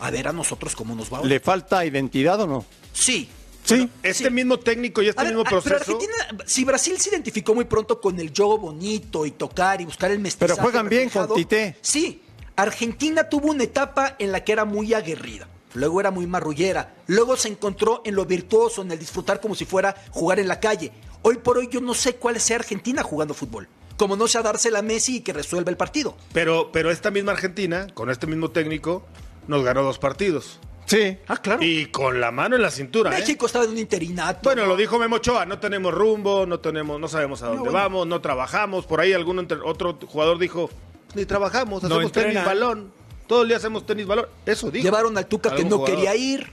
A 0.00 0.10
ver 0.10 0.26
a 0.28 0.32
nosotros 0.32 0.74
cómo 0.74 0.94
nos 0.94 1.12
va. 1.12 1.22
¿Le 1.22 1.38
falta 1.40 1.84
identidad 1.84 2.40
o 2.40 2.46
no? 2.46 2.64
Sí. 2.92 3.28
Sí. 3.62 3.88
Este 4.02 4.24
Sí. 4.24 4.30
mismo 4.30 4.58
técnico 4.58 5.02
y 5.02 5.08
este 5.08 5.20
A 5.20 5.24
ver, 5.24 5.34
mismo 5.34 5.42
ah, 5.46 5.50
pero 5.50 5.62
proceso. 5.62 5.92
Argentina, 5.92 6.14
si 6.46 6.64
Brasil 6.64 6.98
se 6.98 7.10
identificó 7.10 7.54
muy 7.54 7.66
pronto 7.66 8.00
con 8.00 8.18
el 8.18 8.32
juego 8.34 8.56
bonito 8.58 9.26
y 9.26 9.32
tocar 9.32 9.80
y 9.82 9.84
buscar 9.84 10.10
el 10.10 10.18
mestizaje 10.18 10.54
Pero 10.54 10.62
juegan 10.62 10.88
bien 10.88 11.10
con 11.10 11.34
Tite. 11.34 11.76
Sí, 11.82 12.22
Argentina 12.56 13.28
tuvo 13.28 13.48
una 13.50 13.64
etapa 13.64 14.16
en 14.18 14.32
la 14.32 14.42
que 14.42 14.52
era 14.52 14.64
muy 14.64 14.92
aguerrida. 14.94 15.46
Luego 15.74 16.00
era 16.00 16.10
muy 16.10 16.26
marrullera. 16.26 16.94
Luego 17.06 17.36
se 17.36 17.48
encontró 17.48 18.02
en 18.04 18.14
lo 18.14 18.24
virtuoso, 18.24 18.82
en 18.82 18.90
el 18.90 18.98
disfrutar 18.98 19.40
como 19.40 19.54
si 19.54 19.64
fuera 19.64 19.94
jugar 20.10 20.40
en 20.40 20.48
la 20.48 20.58
calle. 20.60 20.92
Hoy 21.22 21.36
por 21.38 21.58
hoy 21.58 21.68
yo 21.70 21.80
no 21.80 21.94
sé 21.94 22.16
cuál 22.16 22.40
sea 22.40 22.56
Argentina 22.56 23.02
jugando 23.02 23.34
fútbol. 23.34 23.68
Como 23.96 24.16
no 24.16 24.26
sea 24.26 24.42
dársela 24.42 24.78
a 24.78 24.82
Messi 24.82 25.16
y 25.16 25.20
que 25.20 25.32
resuelva 25.32 25.70
el 25.70 25.76
partido. 25.76 26.16
Pero, 26.32 26.70
pero 26.72 26.90
esta 26.90 27.10
misma 27.10 27.32
Argentina, 27.32 27.86
con 27.92 28.10
este 28.10 28.26
mismo 28.26 28.50
técnico, 28.50 29.04
nos 29.46 29.62
ganó 29.62 29.82
dos 29.82 29.98
partidos. 29.98 30.58
Sí. 30.86 31.18
Ah, 31.28 31.36
claro. 31.36 31.62
Y 31.62 31.86
con 31.86 32.20
la 32.20 32.32
mano 32.32 32.56
en 32.56 32.62
la 32.62 32.70
cintura. 32.70 33.14
¿eh? 33.14 33.20
México 33.20 33.46
estaba 33.46 33.64
en 33.66 33.70
un 33.72 33.78
interinato. 33.78 34.40
Bueno, 34.42 34.66
lo 34.66 34.74
dijo 34.76 34.98
Memo 34.98 35.16
Ochoa, 35.16 35.44
no 35.46 35.58
tenemos 35.60 35.94
rumbo, 35.94 36.46
no 36.46 36.58
tenemos, 36.58 36.98
no 36.98 37.06
sabemos 37.06 37.42
a 37.42 37.46
dónde 37.48 37.60
bueno. 37.60 37.74
vamos, 37.74 38.06
no 38.08 38.20
trabajamos. 38.20 38.86
Por 38.86 39.00
ahí 39.00 39.12
algún 39.12 39.38
entre- 39.38 39.58
otro 39.62 39.98
jugador 40.06 40.38
dijo, 40.38 40.68
ni 41.14 41.26
trabajamos, 41.26 41.82
No 41.82 41.88
hacemos 41.94 42.10
tenis 42.10 42.26
entrenan. 42.28 42.44
balón. 42.44 42.92
Todo 43.30 43.42
el 43.42 43.48
día 43.48 43.58
hacemos 43.58 43.86
tenis 43.86 44.08
balón. 44.08 44.26
Eso 44.44 44.72
dijo. 44.72 44.82
Llevaron 44.82 45.16
al 45.16 45.26
Tuca 45.26 45.54
que 45.54 45.62
no 45.62 45.76
jugador. 45.76 45.94
quería 45.94 46.16
ir. 46.16 46.52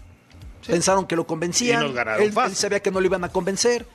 Pensaron 0.68 1.08
que 1.08 1.16
lo 1.16 1.26
convencían. 1.26 1.82
Y 1.82 1.86
nos 1.88 1.96
ganaron 1.96 2.22
él, 2.22 2.32
fácil. 2.32 2.52
él 2.52 2.56
sabía 2.56 2.80
que 2.82 2.92
no 2.92 3.00
lo 3.00 3.06
iban 3.08 3.24
a 3.24 3.30
convencer. 3.30 3.88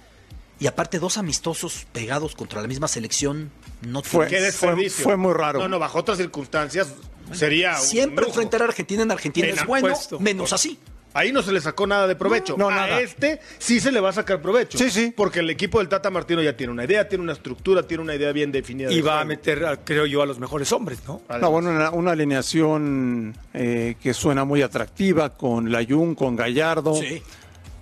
Y 0.59 0.67
aparte, 0.67 0.99
dos 0.99 1.17
amistosos 1.17 1.87
pegados 1.93 2.35
contra 2.35 2.61
la 2.61 2.67
misma 2.67 2.89
selección. 2.89 3.53
No 3.83 4.03
Fue- 4.03 4.29
desperdicio. 4.29 5.05
fue 5.05 5.17
muy 5.17 5.33
raro. 5.33 5.61
No, 5.61 5.69
no, 5.69 5.79
bajo 5.79 6.01
otras 6.01 6.19
circunstancias 6.19 6.89
sería 7.33 7.77
un 7.79 7.87
Siempre 7.87 8.25
lujo. 8.25 8.31
enfrentar 8.31 8.62
a 8.62 8.65
Argentina 8.65 9.05
en 9.05 9.12
Argentina 9.12 9.47
En 9.47 9.59
es 9.61 9.65
bueno, 9.65 9.95
menos 10.19 10.53
así. 10.53 10.77
Ahí 11.14 11.31
no 11.33 11.42
se 11.42 11.52
le 11.52 11.61
sacó 11.61 11.87
nada 11.87 12.07
de 12.07 12.16
provecho. 12.16 12.57
No, 12.57 12.69
a 12.69 12.75
nada. 12.75 13.00
este 13.00 13.40
sí 13.59 13.81
se 13.81 13.92
le 13.92 14.00
va 14.00 14.09
a 14.11 14.12
sacar 14.12 14.40
provecho. 14.40 14.78
Sí, 14.78 14.90
sí. 14.90 15.12
Porque 15.14 15.40
el 15.40 15.50
equipo 15.50 15.78
del 15.78 15.88
Tata 15.88 16.11
Martino 16.11 16.40
ya 16.42 16.57
tiene 16.57 16.73
una 16.73 16.85
idea, 16.85 17.09
tiene 17.09 17.23
una 17.25 17.33
estructura, 17.35 17.83
tiene 17.87 18.02
una 18.02 18.14
idea 18.14 18.33
bien 18.33 18.50
definida. 18.52 18.90
Y 18.90 18.97
de 18.97 19.02
va 19.02 19.21
a 19.21 19.25
meter, 19.25 19.64
a- 19.66 19.76
creo 19.85 20.07
yo, 20.07 20.23
a 20.23 20.26
los 20.26 20.38
mejores 20.38 20.73
hombres, 20.73 21.00
¿no? 21.07 21.21
No, 21.40 21.50
bueno, 21.50 21.71
una, 21.71 21.90
una 21.90 22.12
alineación 22.12 23.37
eh, 23.54 23.97
que 24.02 24.14
suena 24.14 24.45
muy 24.45 24.62
atractiva 24.62 25.31
con 25.35 25.71
Layún, 25.71 26.14
con 26.14 26.35
Gallardo, 26.37 26.99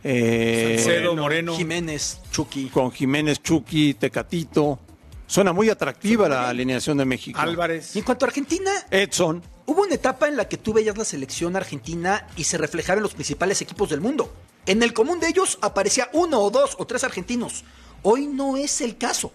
eh, 0.02 0.76
Salcedo, 0.82 1.14
Moreno. 1.16 1.54
Jiménez, 1.56 2.20
Chucky. 2.30 2.66
con 2.68 2.90
Jiménez, 2.90 3.42
Chucky, 3.42 3.94
Tecatito. 3.94 4.78
Suena 5.26 5.52
muy 5.52 5.68
atractiva 5.70 6.28
la 6.28 6.48
alineación 6.48 6.98
de 6.98 7.04
México. 7.04 7.38
Álvarez. 7.40 7.94
Y 7.94 8.00
en 8.00 8.04
cuanto 8.04 8.24
a 8.24 8.28
Argentina, 8.28 8.70
Edson. 8.90 9.40
Hubo 9.70 9.82
una 9.82 9.94
etapa 9.94 10.26
en 10.26 10.36
la 10.36 10.48
que 10.48 10.56
tú 10.56 10.72
veías 10.72 10.98
la 10.98 11.04
selección 11.04 11.54
argentina 11.54 12.26
y 12.36 12.44
se 12.44 12.58
reflejaba 12.58 12.96
en 12.96 13.04
los 13.04 13.14
principales 13.14 13.62
equipos 13.62 13.88
del 13.90 14.00
mundo. 14.00 14.32
En 14.66 14.82
el 14.82 14.92
común 14.92 15.20
de 15.20 15.28
ellos 15.28 15.58
aparecía 15.62 16.08
uno 16.12 16.40
o 16.40 16.50
dos 16.50 16.74
o 16.78 16.86
tres 16.86 17.04
argentinos. 17.04 17.64
Hoy 18.02 18.26
no 18.26 18.56
es 18.56 18.80
el 18.80 18.98
caso. 18.98 19.32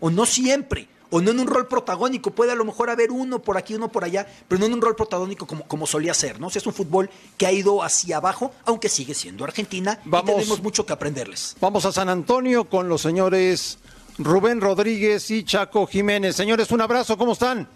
O 0.00 0.10
no 0.10 0.26
siempre. 0.26 0.88
o 1.10 1.20
no 1.20 1.30
en 1.30 1.40
un 1.40 1.46
rol 1.46 1.68
protagónico. 1.68 2.32
Puede 2.32 2.52
a 2.52 2.54
lo 2.56 2.64
mejor 2.64 2.90
haber 2.90 3.10
uno 3.12 3.40
por 3.40 3.56
aquí, 3.56 3.74
uno 3.74 3.88
por 3.90 4.04
allá, 4.04 4.26
pero 4.48 4.58
no 4.58 4.66
en 4.66 4.72
un 4.74 4.80
rol 4.80 4.96
protagónico 4.96 5.46
como, 5.46 5.64
como 5.66 5.86
solía 5.86 6.12
ser, 6.14 6.40
¿no? 6.40 6.48
O 6.48 6.50
sea, 6.50 6.58
es 6.60 6.66
un 6.66 6.72
fútbol 6.74 7.08
que 7.36 7.46
ha 7.46 7.52
ido 7.52 7.82
hacia 7.84 8.16
abajo, 8.16 8.52
aunque 8.64 8.88
sigue 8.88 9.14
siendo 9.14 9.44
Argentina 9.44 10.00
Vamos. 10.04 10.30
y 10.30 10.34
tenemos 10.34 10.62
mucho 10.62 10.84
que 10.86 10.92
aprenderles. 10.92 11.56
Vamos 11.60 11.84
a 11.84 11.92
San 11.92 12.08
Antonio 12.08 12.64
con 12.68 12.88
los 12.88 13.00
señores 13.02 13.78
Rubén 14.18 14.60
Rodríguez 14.60 15.30
y 15.30 15.44
Chaco 15.44 15.86
Jiménez. 15.86 16.34
Señores, 16.36 16.70
un 16.72 16.80
abrazo, 16.80 17.16
¿cómo 17.16 17.32
están? 17.32 17.68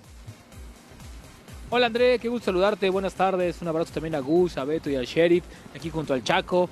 Hola 1.70 1.86
André, 1.86 2.18
qué 2.18 2.28
gusto 2.28 2.46
saludarte, 2.46 2.88
buenas 2.88 3.12
tardes, 3.14 3.60
un 3.60 3.68
abrazo 3.68 3.92
también 3.92 4.14
a 4.14 4.20
Gus, 4.20 4.56
a 4.56 4.64
Beto 4.64 4.88
y 4.88 4.96
al 4.96 5.04
Sheriff, 5.04 5.44
aquí 5.74 5.90
junto 5.90 6.14
al 6.14 6.24
Chaco. 6.24 6.68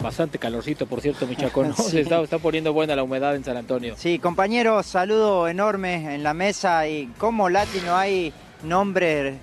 Bastante 0.00 0.38
calorcito, 0.38 0.86
por 0.86 1.02
cierto, 1.02 1.26
mi 1.26 1.36
Chaco, 1.36 1.62
¿no? 1.62 1.74
Sí. 1.76 1.90
Se 1.90 2.00
está, 2.00 2.22
está 2.22 2.38
poniendo 2.38 2.72
buena 2.72 2.96
la 2.96 3.02
humedad 3.02 3.36
en 3.36 3.44
San 3.44 3.58
Antonio. 3.58 3.94
Sí, 3.98 4.18
compañeros, 4.18 4.86
saludo 4.86 5.46
enorme 5.46 6.14
en 6.14 6.22
la 6.22 6.32
mesa 6.32 6.88
y 6.88 7.06
como 7.18 7.50
latino 7.50 7.94
hay 7.94 8.32
nombre 8.62 9.34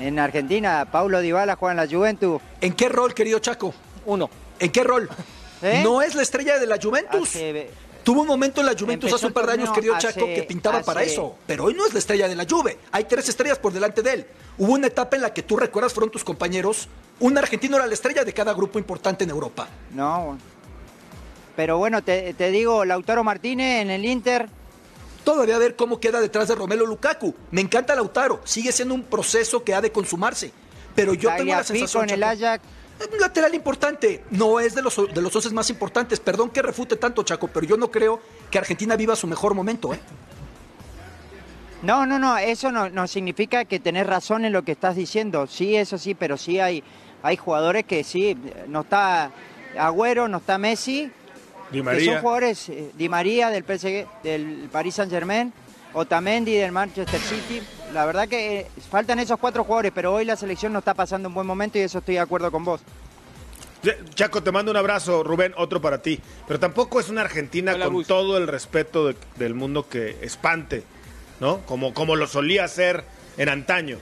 en 0.00 0.18
Argentina, 0.18 0.86
Paulo 0.92 1.20
Dybala 1.22 1.56
juega 1.56 1.72
en 1.82 1.88
la 1.88 1.96
Juventus. 1.96 2.42
¿En 2.60 2.74
qué 2.74 2.90
rol, 2.90 3.14
querido 3.14 3.38
Chaco? 3.38 3.72
Uno. 4.04 4.28
¿En 4.58 4.70
qué 4.70 4.84
rol? 4.84 5.08
¿Eh? 5.62 5.80
No 5.82 6.02
es 6.02 6.14
la 6.14 6.20
estrella 6.20 6.58
de 6.58 6.66
la 6.66 6.78
Juventus. 6.82 7.30
Hace- 7.30 7.70
Tuvo 8.06 8.20
un 8.20 8.28
momento 8.28 8.60
en 8.60 8.66
la 8.66 8.72
Juventus 8.74 8.92
Empezó 9.10 9.16
hace 9.16 9.26
un 9.26 9.32
par 9.32 9.46
de 9.48 9.54
años, 9.54 9.72
querido 9.72 9.92
hace- 9.92 10.12
Chaco, 10.12 10.26
que 10.26 10.44
pintaba 10.44 10.80
para 10.80 11.02
eso. 11.02 11.34
Pero 11.44 11.64
hoy 11.64 11.74
no 11.74 11.84
es 11.84 11.92
la 11.92 11.98
estrella 11.98 12.28
de 12.28 12.36
la 12.36 12.46
Juve. 12.48 12.78
Hay 12.92 13.02
tres 13.02 13.28
estrellas 13.28 13.58
por 13.58 13.72
delante 13.72 14.00
de 14.00 14.12
él. 14.12 14.26
Hubo 14.58 14.74
una 14.74 14.86
etapa 14.86 15.16
en 15.16 15.22
la 15.22 15.34
que 15.34 15.42
tú 15.42 15.56
recuerdas, 15.56 15.92
fueron 15.92 16.12
tus 16.12 16.22
compañeros. 16.22 16.86
Un 17.18 17.36
argentino 17.36 17.76
era 17.76 17.84
la 17.88 17.94
estrella 17.94 18.22
de 18.22 18.32
cada 18.32 18.54
grupo 18.54 18.78
importante 18.78 19.24
en 19.24 19.30
Europa. 19.30 19.66
No, 19.92 20.38
pero 21.56 21.78
bueno, 21.78 22.00
te, 22.04 22.32
te 22.34 22.52
digo, 22.52 22.84
Lautaro 22.84 23.24
Martínez 23.24 23.82
en 23.82 23.90
el 23.90 24.04
Inter, 24.04 24.48
Todavía 25.24 25.56
a 25.56 25.58
ver 25.58 25.74
cómo 25.74 25.98
queda 25.98 26.20
detrás 26.20 26.46
de 26.46 26.54
Romelo 26.54 26.86
Lukaku. 26.86 27.34
Me 27.50 27.60
encanta 27.60 27.96
Lautaro. 27.96 28.40
Sigue 28.44 28.70
siendo 28.70 28.94
un 28.94 29.02
proceso 29.02 29.64
que 29.64 29.74
ha 29.74 29.80
de 29.80 29.90
consumarse. 29.90 30.52
Pero 30.94 31.12
yo 31.12 31.28
tengo 31.36 31.52
la 31.56 31.64
sensación. 31.64 32.04
en 32.04 32.10
el 32.10 32.20
Chaco, 32.20 32.32
Ajax. 32.44 32.64
Un 33.12 33.20
lateral 33.20 33.54
importante. 33.54 34.24
No 34.30 34.58
es 34.58 34.74
de 34.74 34.82
los, 34.82 34.96
de 35.12 35.20
los 35.20 35.34
once 35.36 35.50
más 35.50 35.68
importantes. 35.70 36.18
Perdón 36.20 36.50
que 36.50 36.62
refute 36.62 36.96
tanto, 36.96 37.22
Chaco, 37.22 37.48
pero 37.48 37.66
yo 37.66 37.76
no 37.76 37.90
creo 37.90 38.20
que 38.50 38.58
Argentina 38.58 38.96
viva 38.96 39.14
su 39.16 39.26
mejor 39.26 39.54
momento, 39.54 39.92
¿eh? 39.92 40.00
No, 41.82 42.06
no, 42.06 42.18
no, 42.18 42.38
eso 42.38 42.72
no, 42.72 42.88
no 42.88 43.06
significa 43.06 43.64
que 43.66 43.78
tenés 43.78 44.06
razón 44.06 44.44
en 44.44 44.52
lo 44.52 44.62
que 44.62 44.72
estás 44.72 44.96
diciendo. 44.96 45.46
Sí, 45.46 45.76
eso 45.76 45.98
sí, 45.98 46.14
pero 46.14 46.36
sí 46.36 46.58
hay, 46.58 46.82
hay 47.22 47.36
jugadores 47.36 47.84
que 47.84 48.02
sí, 48.02 48.36
no 48.66 48.80
está 48.80 49.30
Agüero, 49.78 50.26
no 50.26 50.38
está 50.38 50.56
Messi, 50.56 51.10
Di 51.70 51.72
que 51.72 51.76
son 51.78 51.84
María. 51.84 52.20
jugadores, 52.20 52.68
eh, 52.70 52.90
Di 52.94 53.08
María 53.08 53.50
del 53.50 53.62
PSG, 53.62 54.06
del 54.22 54.68
Paris 54.72 54.94
Saint 54.94 55.12
Germain, 55.12 55.52
Otamendi 55.92 56.54
del 56.54 56.72
Manchester 56.72 57.20
City. 57.20 57.60
La 57.92 58.04
verdad 58.04 58.28
que 58.28 58.60
eh, 58.60 58.66
faltan 58.90 59.18
esos 59.18 59.38
cuatro 59.38 59.64
jugadores, 59.64 59.92
pero 59.94 60.12
hoy 60.12 60.24
la 60.24 60.36
selección 60.36 60.72
no 60.72 60.80
está 60.80 60.94
pasando 60.94 61.28
un 61.28 61.34
buen 61.34 61.46
momento 61.46 61.78
y 61.78 61.82
eso 61.82 61.98
estoy 61.98 62.14
de 62.16 62.20
acuerdo 62.20 62.50
con 62.50 62.64
vos. 62.64 62.80
Chaco, 64.14 64.42
te 64.42 64.50
mando 64.50 64.72
un 64.72 64.76
abrazo, 64.76 65.22
Rubén, 65.22 65.54
otro 65.56 65.80
para 65.80 66.02
ti. 66.02 66.20
Pero 66.48 66.58
tampoco 66.58 66.98
es 66.98 67.08
una 67.08 67.20
Argentina 67.20 67.72
Hola, 67.74 67.86
con 67.86 68.04
todo 68.04 68.36
el 68.36 68.48
respeto 68.48 69.06
de- 69.08 69.16
del 69.36 69.54
mundo 69.54 69.88
que 69.88 70.16
espante, 70.22 70.82
¿no? 71.40 71.60
Como, 71.60 71.94
como 71.94 72.16
lo 72.16 72.26
solía 72.26 72.64
hacer 72.64 73.04
en 73.36 73.48
antaño. 73.48 73.98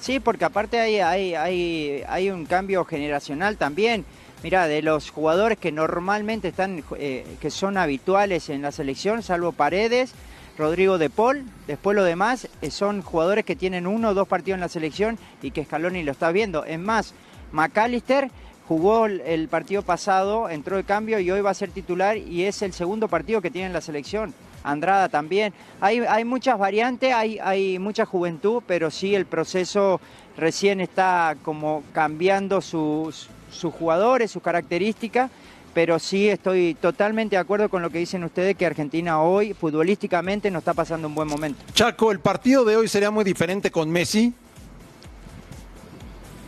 Sí, 0.00 0.18
porque 0.20 0.46
aparte 0.46 0.80
hay, 0.80 1.00
hay, 1.00 1.34
hay, 1.34 2.02
hay 2.08 2.30
un 2.30 2.46
cambio 2.46 2.84
generacional 2.86 3.58
también. 3.58 4.06
Mira, 4.42 4.66
de 4.66 4.80
los 4.80 5.10
jugadores 5.10 5.58
que 5.58 5.70
normalmente 5.70 6.48
están, 6.48 6.82
eh, 6.96 7.26
que 7.40 7.50
son 7.50 7.76
habituales 7.76 8.48
en 8.48 8.62
la 8.62 8.72
selección, 8.72 9.22
salvo 9.22 9.52
Paredes, 9.52 10.12
Rodrigo 10.60 10.98
de 10.98 11.08
Paul, 11.08 11.44
después 11.66 11.96
lo 11.96 12.04
demás 12.04 12.46
eh, 12.60 12.70
son 12.70 13.00
jugadores 13.00 13.46
que 13.46 13.56
tienen 13.56 13.86
uno 13.86 14.10
o 14.10 14.14
dos 14.14 14.28
partidos 14.28 14.56
en 14.56 14.60
la 14.60 14.68
selección 14.68 15.18
y 15.42 15.52
que 15.52 15.64
Scaloni 15.64 16.02
lo 16.02 16.12
está 16.12 16.30
viendo. 16.32 16.66
Es 16.66 16.78
más, 16.78 17.14
McAllister 17.50 18.30
jugó 18.68 19.06
el, 19.06 19.48
partido 19.48 19.80
pasado, 19.80 20.50
entró 20.50 20.76
de 20.76 20.84
cambio 20.84 21.18
y 21.18 21.30
hoy 21.30 21.40
va 21.40 21.50
a 21.50 21.54
ser 21.54 21.70
titular 21.70 22.18
y 22.18 22.44
es 22.44 22.60
el 22.60 22.74
segundo 22.74 23.08
partido 23.08 23.40
que 23.40 23.50
tiene 23.50 23.68
en 23.68 23.72
la 23.72 23.80
selección. 23.80 24.34
Andrada 24.62 25.08
también. 25.08 25.54
Hay, 25.80 26.00
hay 26.00 26.26
muchas 26.26 26.58
variantes, 26.58 27.14
hay, 27.14 27.38
hay 27.38 27.78
mucha 27.78 28.04
juventud, 28.04 28.62
pero 28.66 28.90
sí 28.90 29.14
el 29.14 29.24
proceso 29.24 29.98
recién 30.36 30.82
está 30.82 31.36
como 31.42 31.82
cambiando 31.94 32.60
sus, 32.60 33.28
sus 33.50 33.72
jugadores, 33.72 34.30
sus 34.30 34.42
características. 34.42 35.30
Pero 35.72 35.98
sí 36.00 36.28
estoy 36.28 36.74
totalmente 36.74 37.36
de 37.36 37.40
acuerdo 37.40 37.68
con 37.68 37.80
lo 37.82 37.90
que 37.90 37.98
dicen 37.98 38.24
ustedes, 38.24 38.56
que 38.56 38.66
Argentina 38.66 39.20
hoy 39.22 39.54
futbolísticamente 39.54 40.50
no 40.50 40.58
está 40.58 40.74
pasando 40.74 41.06
un 41.06 41.14
buen 41.14 41.28
momento. 41.28 41.62
Chaco, 41.74 42.10
el 42.10 42.18
partido 42.18 42.64
de 42.64 42.76
hoy 42.76 42.88
sería 42.88 43.10
muy 43.12 43.22
diferente 43.24 43.70
con 43.70 43.88
Messi. 43.90 44.34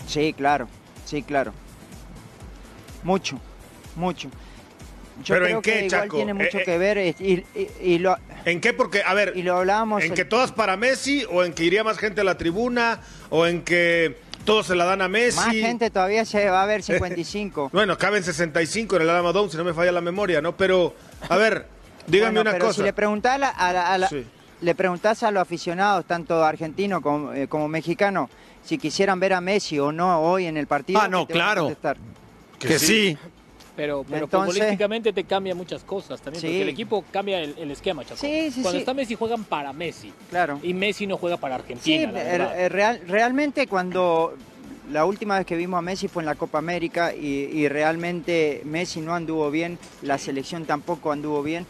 Sí, 0.08 0.32
claro, 0.36 0.68
sí, 1.04 1.22
claro. 1.22 1.52
Mucho, 3.04 3.38
mucho. 3.96 4.28
Yo 5.24 5.34
¿Pero 5.34 5.44
creo 5.44 5.56
en 5.58 5.62
qué, 5.62 5.70
que 5.72 5.86
igual 5.86 6.02
Chaco? 6.02 6.16
tiene 6.16 6.34
mucho 6.34 6.58
Eh, 6.58 6.60
eh. 6.60 6.64
que 6.64 6.78
ver 6.78 6.98
y, 6.98 7.44
y- 7.54 7.68
y 7.80 7.98
lo, 7.98 8.16
¿En 8.44 8.60
qué? 8.60 8.72
Porque, 8.72 9.02
a 9.04 9.14
ver, 9.14 9.32
y 9.36 9.42
lo 9.42 9.56
hablábamos. 9.58 10.02
¿en 10.02 10.10
el- 10.10 10.16
que 10.16 10.24
todas 10.24 10.52
para 10.52 10.76
Messi 10.76 11.24
o 11.30 11.44
en 11.44 11.52
que 11.52 11.64
iría 11.64 11.84
más 11.84 11.98
gente 11.98 12.20
a 12.22 12.24
la 12.24 12.36
tribuna 12.36 13.00
o 13.30 13.46
en 13.46 13.62
que 13.62 14.18
todos 14.44 14.66
se 14.66 14.74
la 14.74 14.84
dan 14.84 15.02
a 15.02 15.08
Messi? 15.08 15.36
Más 15.38 15.48
gente 15.52 15.90
todavía 15.90 16.24
se 16.24 16.48
va 16.50 16.62
a 16.62 16.66
ver 16.66 16.82
55. 16.82 17.70
Bueno, 17.72 17.96
caben 17.98 18.24
65 18.24 18.96
en 18.96 19.02
el 19.02 19.10
Alama 19.10 19.32
Dome, 19.32 19.50
si 19.50 19.56
no 19.56 19.64
me 19.64 19.72
falla 19.74 19.92
la 19.92 20.00
memoria, 20.00 20.40
¿no? 20.40 20.56
Pero, 20.56 20.94
a 21.28 21.36
ver, 21.36 21.66
dígame 22.06 22.30
Bueno, 22.32 22.40
una 22.42 22.52
pero 22.52 22.66
cosa. 22.66 22.76
Si 22.78 22.82
le 22.82 22.92
preguntás 22.92 23.34
a, 23.34 23.38
la- 23.38 23.48
a 23.50 23.72
la- 23.72 23.92
a 23.92 23.98
la- 23.98 24.08
Sí. 24.08 24.24
le 24.60 24.74
preguntás 24.74 25.22
a 25.22 25.30
los 25.30 25.40
aficionados, 25.42 26.04
tanto 26.06 26.44
argentinos 26.44 27.00
como, 27.00 27.32
eh, 27.32 27.46
como 27.48 27.68
mexicanos, 27.68 28.28
si 28.64 28.78
quisieran 28.78 29.18
ver 29.20 29.32
a 29.34 29.40
Messi 29.40 29.78
o 29.78 29.90
no 29.92 30.20
hoy 30.20 30.46
en 30.46 30.56
el 30.56 30.66
partido. 30.66 31.00
Ah, 31.00 31.08
no, 31.08 31.26
te 31.26 31.32
van 31.34 31.42
a 31.42 31.44
claro. 31.44 31.62
contestar. 31.64 31.96
Que, 32.58 32.78
sí. 32.78 33.18
Pero, 33.74 34.04
pero 34.08 34.24
Entonces- 34.24 34.52
futbolísticamente 34.54 35.12
te 35.14 35.24
cambia 35.24 35.54
muchas 35.54 35.82
cosas 35.82 36.20
también, 36.20 36.40
Sí. 36.42 36.46
porque 36.48 36.62
el 36.62 36.68
equipo 36.68 37.04
cambia 37.10 37.40
el, 37.40 37.54
el 37.58 37.70
esquema, 37.70 38.04
Chaco. 38.04 38.20
Sí, 38.20 38.50
sí, 38.50 38.60
Cuando 38.60 38.78
está 38.78 38.92
Messi 38.92 39.14
juegan 39.14 39.44
para 39.44 39.72
Messi. 39.72 40.12
Claro. 40.28 40.60
Y 40.62 40.74
Messi 40.74 41.06
no 41.06 41.16
juega 41.16 41.38
para 41.38 41.54
Argentina. 41.54 42.12
la 42.12 42.68
real- 42.68 43.00
realmente 43.06 43.66
cuando 43.66 44.34
la 44.90 45.06
última 45.06 45.38
vez 45.38 45.46
que 45.46 45.56
vimos 45.56 45.78
a 45.78 45.80
Messi 45.82 46.08
fue 46.08 46.22
en 46.22 46.26
la 46.26 46.34
Copa 46.34 46.58
América 46.58 47.14
y, 47.14 47.26
y 47.26 47.66
realmente 47.68 48.60
Messi 48.64 49.00
no 49.00 49.14
anduvo 49.14 49.50
bien, 49.50 49.78
la 50.02 50.18
selección 50.18 50.66
tampoco 50.66 51.10
anduvo 51.12 51.42
bien, 51.42 51.64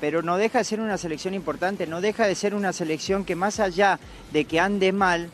pero 0.00 0.22
no 0.22 0.36
deja 0.36 0.58
de 0.58 0.64
ser 0.64 0.78
una 0.78 0.96
selección 0.96 1.34
importante, 1.34 1.88
no 1.88 2.00
deja 2.00 2.26
de 2.28 2.36
ser 2.36 2.54
una 2.54 2.72
selección 2.72 3.24
que 3.24 3.34
más 3.34 3.58
allá 3.58 3.98
de 4.32 4.44
que 4.44 4.60
ande 4.60 4.92
mal, 4.92 5.28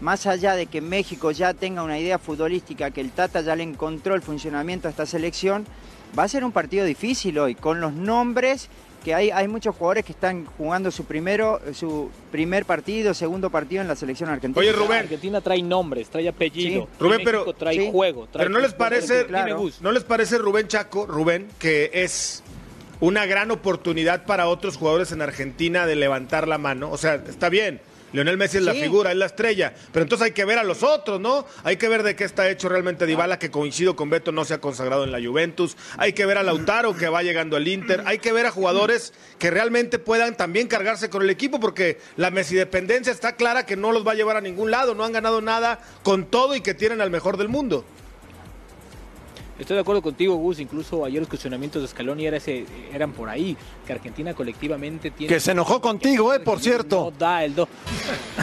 más 0.00 0.26
allá 0.26 0.54
de 0.54 0.66
que 0.66 0.80
México 0.80 1.30
ya 1.30 1.54
tenga 1.54 1.82
una 1.82 1.98
idea 1.98 2.18
futbolística, 2.18 2.90
que 2.90 3.00
el 3.00 3.10
Tata 3.10 3.40
ya 3.40 3.56
le 3.56 3.62
encontró 3.62 4.14
el 4.14 4.22
funcionamiento 4.22 4.88
a 4.88 4.90
esta 4.90 5.06
selección, 5.06 5.66
va 6.18 6.24
a 6.24 6.28
ser 6.28 6.44
un 6.44 6.52
partido 6.52 6.84
difícil 6.84 7.38
hoy, 7.38 7.54
con 7.54 7.80
los 7.80 7.92
nombres 7.92 8.68
que 9.04 9.12
hay, 9.14 9.30
hay 9.30 9.48
muchos 9.48 9.76
jugadores 9.76 10.02
que 10.04 10.12
están 10.12 10.46
jugando 10.46 10.90
su 10.90 11.04
primero, 11.04 11.60
su 11.74 12.10
primer 12.32 12.64
partido, 12.64 13.12
segundo 13.12 13.50
partido 13.50 13.82
en 13.82 13.88
la 13.88 13.96
selección 13.96 14.30
argentina. 14.30 14.58
Oye, 14.58 14.72
Rubén. 14.72 15.00
Argentina 15.00 15.42
trae 15.42 15.62
nombres, 15.62 16.08
trae 16.08 16.26
apellido. 16.26 16.84
Sí. 16.84 16.88
Rubén, 16.98 17.18
México 17.18 17.42
pero- 17.44 17.52
trae 17.52 17.74
Sí. 17.76 17.88
juego. 17.92 18.26
trae 18.32 18.46
Pero 18.46 18.50
no 18.50 18.60
les 18.60 18.72
parece. 18.72 19.26
¿no 19.82 19.92
les 19.92 20.04
parece 20.04 20.38
Rubén 20.38 20.68
Chaco, 20.68 21.04
Rubén, 21.06 21.48
que 21.58 21.90
es 21.92 22.42
una 23.00 23.26
gran 23.26 23.50
oportunidad 23.50 24.24
para 24.24 24.46
otros 24.48 24.78
jugadores 24.78 25.12
en 25.12 25.20
Argentina 25.20 25.84
de 25.84 25.96
levantar 25.96 26.48
la 26.48 26.56
mano? 26.56 26.90
O 26.90 26.96
sea, 26.96 27.16
está 27.16 27.50
bien. 27.50 27.82
Lionel 28.14 28.36
Messi 28.36 28.58
es 28.58 28.62
la 28.62 28.74
figura, 28.74 29.10
es 29.10 29.16
la 29.16 29.26
estrella, 29.26 29.74
pero 29.90 30.04
entonces 30.04 30.26
hay 30.26 30.30
que 30.30 30.44
ver 30.44 30.56
a 30.60 30.62
los 30.62 30.84
otros, 30.84 31.20
¿no? 31.20 31.44
Hay 31.64 31.78
que 31.78 31.88
ver 31.88 32.04
de 32.04 32.14
qué 32.14 32.22
está 32.22 32.48
hecho 32.48 32.68
realmente 32.68 33.06
Dybala, 33.06 33.40
que 33.40 33.50
coincido 33.50 33.96
con 33.96 34.08
Beto, 34.08 34.30
no 34.30 34.44
se 34.44 34.54
ha 34.54 34.60
consagrado 34.60 35.02
en 35.02 35.10
la 35.10 35.20
Juventus. 35.20 35.76
Hay 35.98 36.12
que 36.12 36.24
ver 36.24 36.38
a 36.38 36.44
Lautaro, 36.44 36.94
que 36.94 37.08
va 37.08 37.24
llegando 37.24 37.56
al 37.56 37.66
Inter. 37.66 38.04
Hay 38.06 38.20
que 38.20 38.32
ver 38.32 38.46
a 38.46 38.52
jugadores 38.52 39.14
que 39.40 39.50
realmente 39.50 39.98
puedan 39.98 40.36
también 40.36 40.68
cargarse 40.68 41.10
con 41.10 41.22
el 41.22 41.30
equipo, 41.30 41.58
porque 41.58 41.98
la 42.14 42.30
Messi 42.30 42.54
dependencia 42.54 43.12
está 43.12 43.34
clara 43.34 43.66
que 43.66 43.74
no 43.74 43.90
los 43.90 44.06
va 44.06 44.12
a 44.12 44.14
llevar 44.14 44.36
a 44.36 44.40
ningún 44.40 44.70
lado. 44.70 44.94
No 44.94 45.02
han 45.02 45.12
ganado 45.12 45.40
nada 45.40 45.80
con 46.04 46.26
todo 46.26 46.54
y 46.54 46.60
que 46.60 46.72
tienen 46.72 47.00
al 47.00 47.10
mejor 47.10 47.36
del 47.36 47.48
mundo. 47.48 47.84
Estoy 49.58 49.76
de 49.76 49.82
acuerdo 49.82 50.02
contigo, 50.02 50.34
Gus. 50.36 50.58
Incluso 50.58 51.04
ayer 51.04 51.20
los 51.20 51.28
cuestionamientos 51.28 51.80
de 51.80 51.86
Scaloni 51.88 52.26
era 52.26 52.38
ese- 52.38 52.66
eran 52.92 53.12
por 53.12 53.28
ahí. 53.28 53.56
Que 53.86 53.92
Argentina 53.92 54.34
colectivamente 54.34 55.10
tiene. 55.12 55.32
Que 55.32 55.38
se 55.38 55.52
enojó 55.52 55.80
contigo, 55.80 56.34
eh, 56.34 56.40
por 56.40 56.58
cierto. 56.60 56.96
No 57.04 57.10
da 57.16 57.44
el 57.44 57.54
do. 57.54 57.68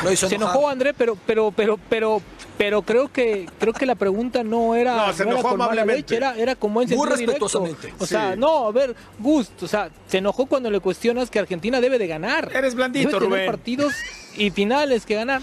Lo 0.03 0.11
hizo 0.11 0.29
Se 0.29 0.35
enojar. 0.35 0.55
enojó 0.55 0.69
André, 0.69 0.93
pero, 0.93 1.17
pero, 1.25 1.51
pero, 1.51 1.77
pero, 1.89 2.21
pero 2.57 2.81
creo 2.83 3.11
que 3.11 3.47
creo 3.59 3.73
que 3.73 3.85
la 3.85 3.95
pregunta 3.95 4.41
no 4.43 4.73
era, 4.73 5.07
No, 5.07 5.13
se 5.13 5.23
era 5.23 5.31
enojó 5.31 5.49
con 5.49 5.57
mala 5.57 5.71
amablemente. 5.73 6.01
leche, 6.13 6.15
era, 6.15 6.35
era 6.37 6.55
como 6.55 6.81
en 6.81 6.87
Muy 6.89 6.95
directo. 7.07 7.15
respetuosamente. 7.25 7.93
O 7.99 8.05
sea, 8.05 8.35
no, 8.37 8.67
a 8.67 8.71
ver, 8.71 8.95
Gus, 9.19 9.49
o 9.61 9.67
sea, 9.67 9.89
se 10.07 10.19
enojó 10.19 10.45
cuando 10.45 10.71
le 10.71 10.79
cuestionas 10.79 11.29
que 11.29 11.39
Argentina 11.39 11.81
debe 11.81 11.97
de 11.99 12.07
ganar. 12.07 12.49
Eres 12.55 12.73
blandito, 12.75 13.09
debe 13.09 13.19
tener 13.19 13.29
Rubén. 13.29 13.45
partidos 13.51 13.93
y 14.35 14.49
finales 14.51 15.05
que 15.05 15.15
ganar. 15.15 15.41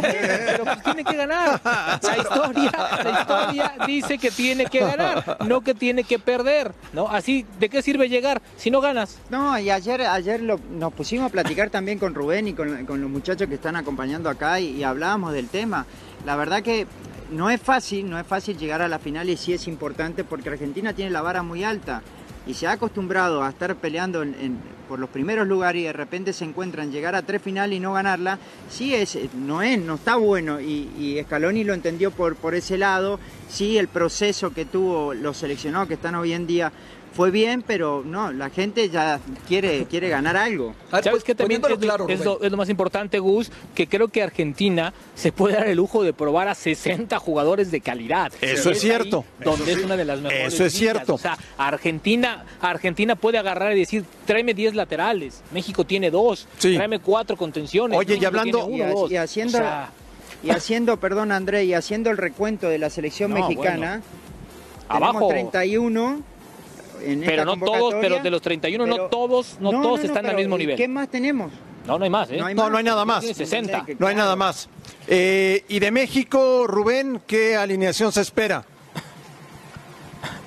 Pero 0.00 0.64
pues 0.64 0.82
tiene 0.82 1.04
que 1.04 1.16
ganar. 1.16 1.60
La 1.64 2.16
historia, 2.18 2.72
la 3.04 3.20
historia 3.20 3.74
dice 3.86 4.18
que 4.18 4.30
tiene 4.30 4.66
que 4.66 4.80
ganar, 4.80 5.38
no 5.46 5.60
que 5.60 5.74
tiene 5.74 6.04
que 6.04 6.18
perder. 6.18 6.72
¿no? 6.92 7.08
Así, 7.08 7.46
¿de 7.58 7.68
qué 7.68 7.82
sirve 7.82 8.08
llegar 8.08 8.40
si 8.56 8.70
no 8.70 8.80
ganas? 8.80 9.18
No, 9.30 9.58
y 9.58 9.70
ayer, 9.70 10.02
ayer 10.02 10.40
nos 10.42 10.92
pusimos 10.92 11.26
a 11.26 11.28
platicar 11.30 11.70
también 11.70 11.98
con 11.98 12.14
Rubén 12.14 12.48
y 12.48 12.54
con, 12.54 12.86
con 12.86 13.00
los 13.00 13.10
muchachos 13.10 13.48
que 13.48 13.54
están 13.54 13.76
acompañando 13.76 14.28
acá 14.28 14.60
y, 14.60 14.76
y 14.76 14.82
hablábamos 14.82 15.32
del 15.32 15.48
tema. 15.48 15.86
La 16.24 16.36
verdad 16.36 16.62
que 16.62 16.86
no 17.30 17.50
es 17.50 17.60
fácil, 17.60 18.10
no 18.10 18.18
es 18.18 18.26
fácil 18.26 18.56
llegar 18.58 18.82
a 18.82 18.88
la 18.88 18.98
final 18.98 19.28
y 19.30 19.36
sí 19.36 19.52
es 19.52 19.68
importante 19.68 20.24
porque 20.24 20.50
Argentina 20.50 20.92
tiene 20.92 21.10
la 21.10 21.22
vara 21.22 21.42
muy 21.42 21.64
alta 21.64 22.02
y 22.46 22.54
se 22.54 22.66
ha 22.66 22.72
acostumbrado 22.72 23.42
a 23.42 23.50
estar 23.50 23.74
peleando 23.76 24.22
en- 24.22 24.58
por 24.88 24.98
los 24.98 25.08
primeros 25.10 25.46
lugares 25.46 25.82
y 25.82 25.84
de 25.84 25.92
repente 25.92 26.32
se 26.32 26.44
encuentran 26.44 26.90
llegar 26.90 27.14
a 27.14 27.22
tres 27.22 27.40
finales 27.40 27.76
y 27.76 27.80
no 27.80 27.92
ganarla, 27.92 28.38
sí 28.68 28.92
es, 28.92 29.16
no 29.34 29.62
es, 29.62 29.78
no 29.80 29.94
está 29.94 30.16
bueno. 30.16 30.60
Y, 30.60 30.88
y 30.98 31.20
Scaloni 31.22 31.62
lo 31.62 31.74
entendió 31.74 32.10
por, 32.10 32.34
por 32.34 32.56
ese 32.56 32.76
lado, 32.76 33.20
sí 33.48 33.78
el 33.78 33.86
proceso 33.86 34.52
que 34.52 34.64
tuvo 34.64 35.14
los 35.14 35.36
seleccionados 35.36 35.86
que 35.86 35.94
están 35.94 36.16
hoy 36.16 36.32
en 36.32 36.46
día 36.48 36.72
fue 37.20 37.30
bien, 37.30 37.62
pero 37.66 38.02
no, 38.02 38.32
la 38.32 38.48
gente 38.48 38.88
ya 38.88 39.20
quiere, 39.46 39.84
quiere 39.84 40.08
ganar 40.08 40.38
algo. 40.38 40.74
¿Sabes 41.02 41.22
qué 41.22 41.34
también 41.34 41.60
es, 41.62 41.68
lo- 41.84 42.08
es 42.08 42.24
lo, 42.24 42.42
es 42.42 42.50
lo 42.50 42.56
más 42.56 42.70
importante, 42.70 43.18
Gus? 43.18 43.52
Que 43.74 43.86
creo 43.86 44.08
que 44.08 44.22
Argentina 44.22 44.94
se 45.14 45.30
puede 45.30 45.56
dar 45.56 45.66
el 45.66 45.76
lujo 45.76 46.02
de 46.02 46.14
probar 46.14 46.48
a 46.48 46.54
60 46.54 47.18
jugadores 47.18 47.70
de 47.70 47.82
calidad. 47.82 48.32
Eso 48.40 48.70
Y 48.70 48.72
es 48.72 48.80
cierto. 48.80 49.26
Donde 49.44 49.64
Eso 49.64 49.72
es 49.72 49.78
sí. 49.80 49.84
una 49.84 49.98
de 49.98 50.04
las 50.06 50.18
mejores. 50.18 50.54
Eso 50.54 50.64
es 50.64 50.72
ligas. 50.80 50.94
cierto. 50.94 51.14
O 51.16 51.18
sea, 51.18 51.36
Argentina, 51.58 52.46
Argentina 52.62 53.16
puede 53.16 53.36
agarrar 53.36 53.76
y 53.76 53.80
decir, 53.80 54.02
tráeme 54.24 54.54
10 54.54 54.74
laterales. 54.74 55.42
México 55.52 55.84
tiene 55.84 56.10
dos. 56.10 56.48
Sí. 56.56 56.74
Tráeme 56.74 57.00
cuatro 57.00 57.36
contenciones. 57.36 57.98
Oye, 57.98 58.16
y 58.18 58.24
hablando- 58.24 58.66
Y, 58.70 58.80
uno, 58.80 58.94
dos. 58.94 59.10
y 59.10 59.16
haciendo, 59.16 59.58
O 59.58 59.60
sea, 59.60 59.90
y 60.42 60.48
haciendo, 60.48 60.96
perdón 60.98 61.32
André, 61.32 61.64
y 61.66 61.74
haciendo 61.74 62.08
el 62.08 62.16
recuento 62.16 62.70
de 62.70 62.78
la 62.78 62.88
selección 62.88 63.30
No, 63.34 63.46
mexicana, 63.46 64.00
Abajo. 64.88 65.28
tenemos 65.28 65.50
31 65.52 66.29
en 67.02 67.20
pero 67.20 67.42
esta 67.42 67.44
no 67.44 67.56
todos, 67.64 67.94
pero 68.00 68.18
de 68.20 68.30
los 68.30 68.42
31 68.42 68.86
no 68.86 68.94
pero- 68.94 69.08
todos, 69.08 69.56
no, 69.60 69.72
No, 69.72 69.82
todos 69.82 69.98
no, 70.00 70.04
no, 70.06 70.12
están 70.12 70.26
al 70.26 70.36
mismo 70.36 70.56
¿y 70.56 70.58
nivel. 70.60 70.76
¿Qué 70.76 70.88
más 70.88 71.08
tenemos? 71.08 71.52
No, 71.86 71.98
no 71.98 72.04
hay 72.04 72.10
más, 72.10 72.30
¿eh? 72.30 72.36
No 72.36 72.46
hay 72.46 72.54
No, 72.54 72.68
no 72.70 72.76
hay 72.78 72.84
nada 72.84 73.04
más. 73.04 73.20
Tiene 73.20 73.34
60. 73.34 73.86
No 73.98 74.06
hay 74.06 74.14
nada 74.14 74.36
más. 74.36 74.68
Eh, 75.08 75.64
y 75.68 75.78
de 75.78 75.90
México, 75.90 76.66
Rubén, 76.66 77.22
¿qué 77.26 77.56
alineación 77.56 78.12
se 78.12 78.20
espera? 78.20 78.64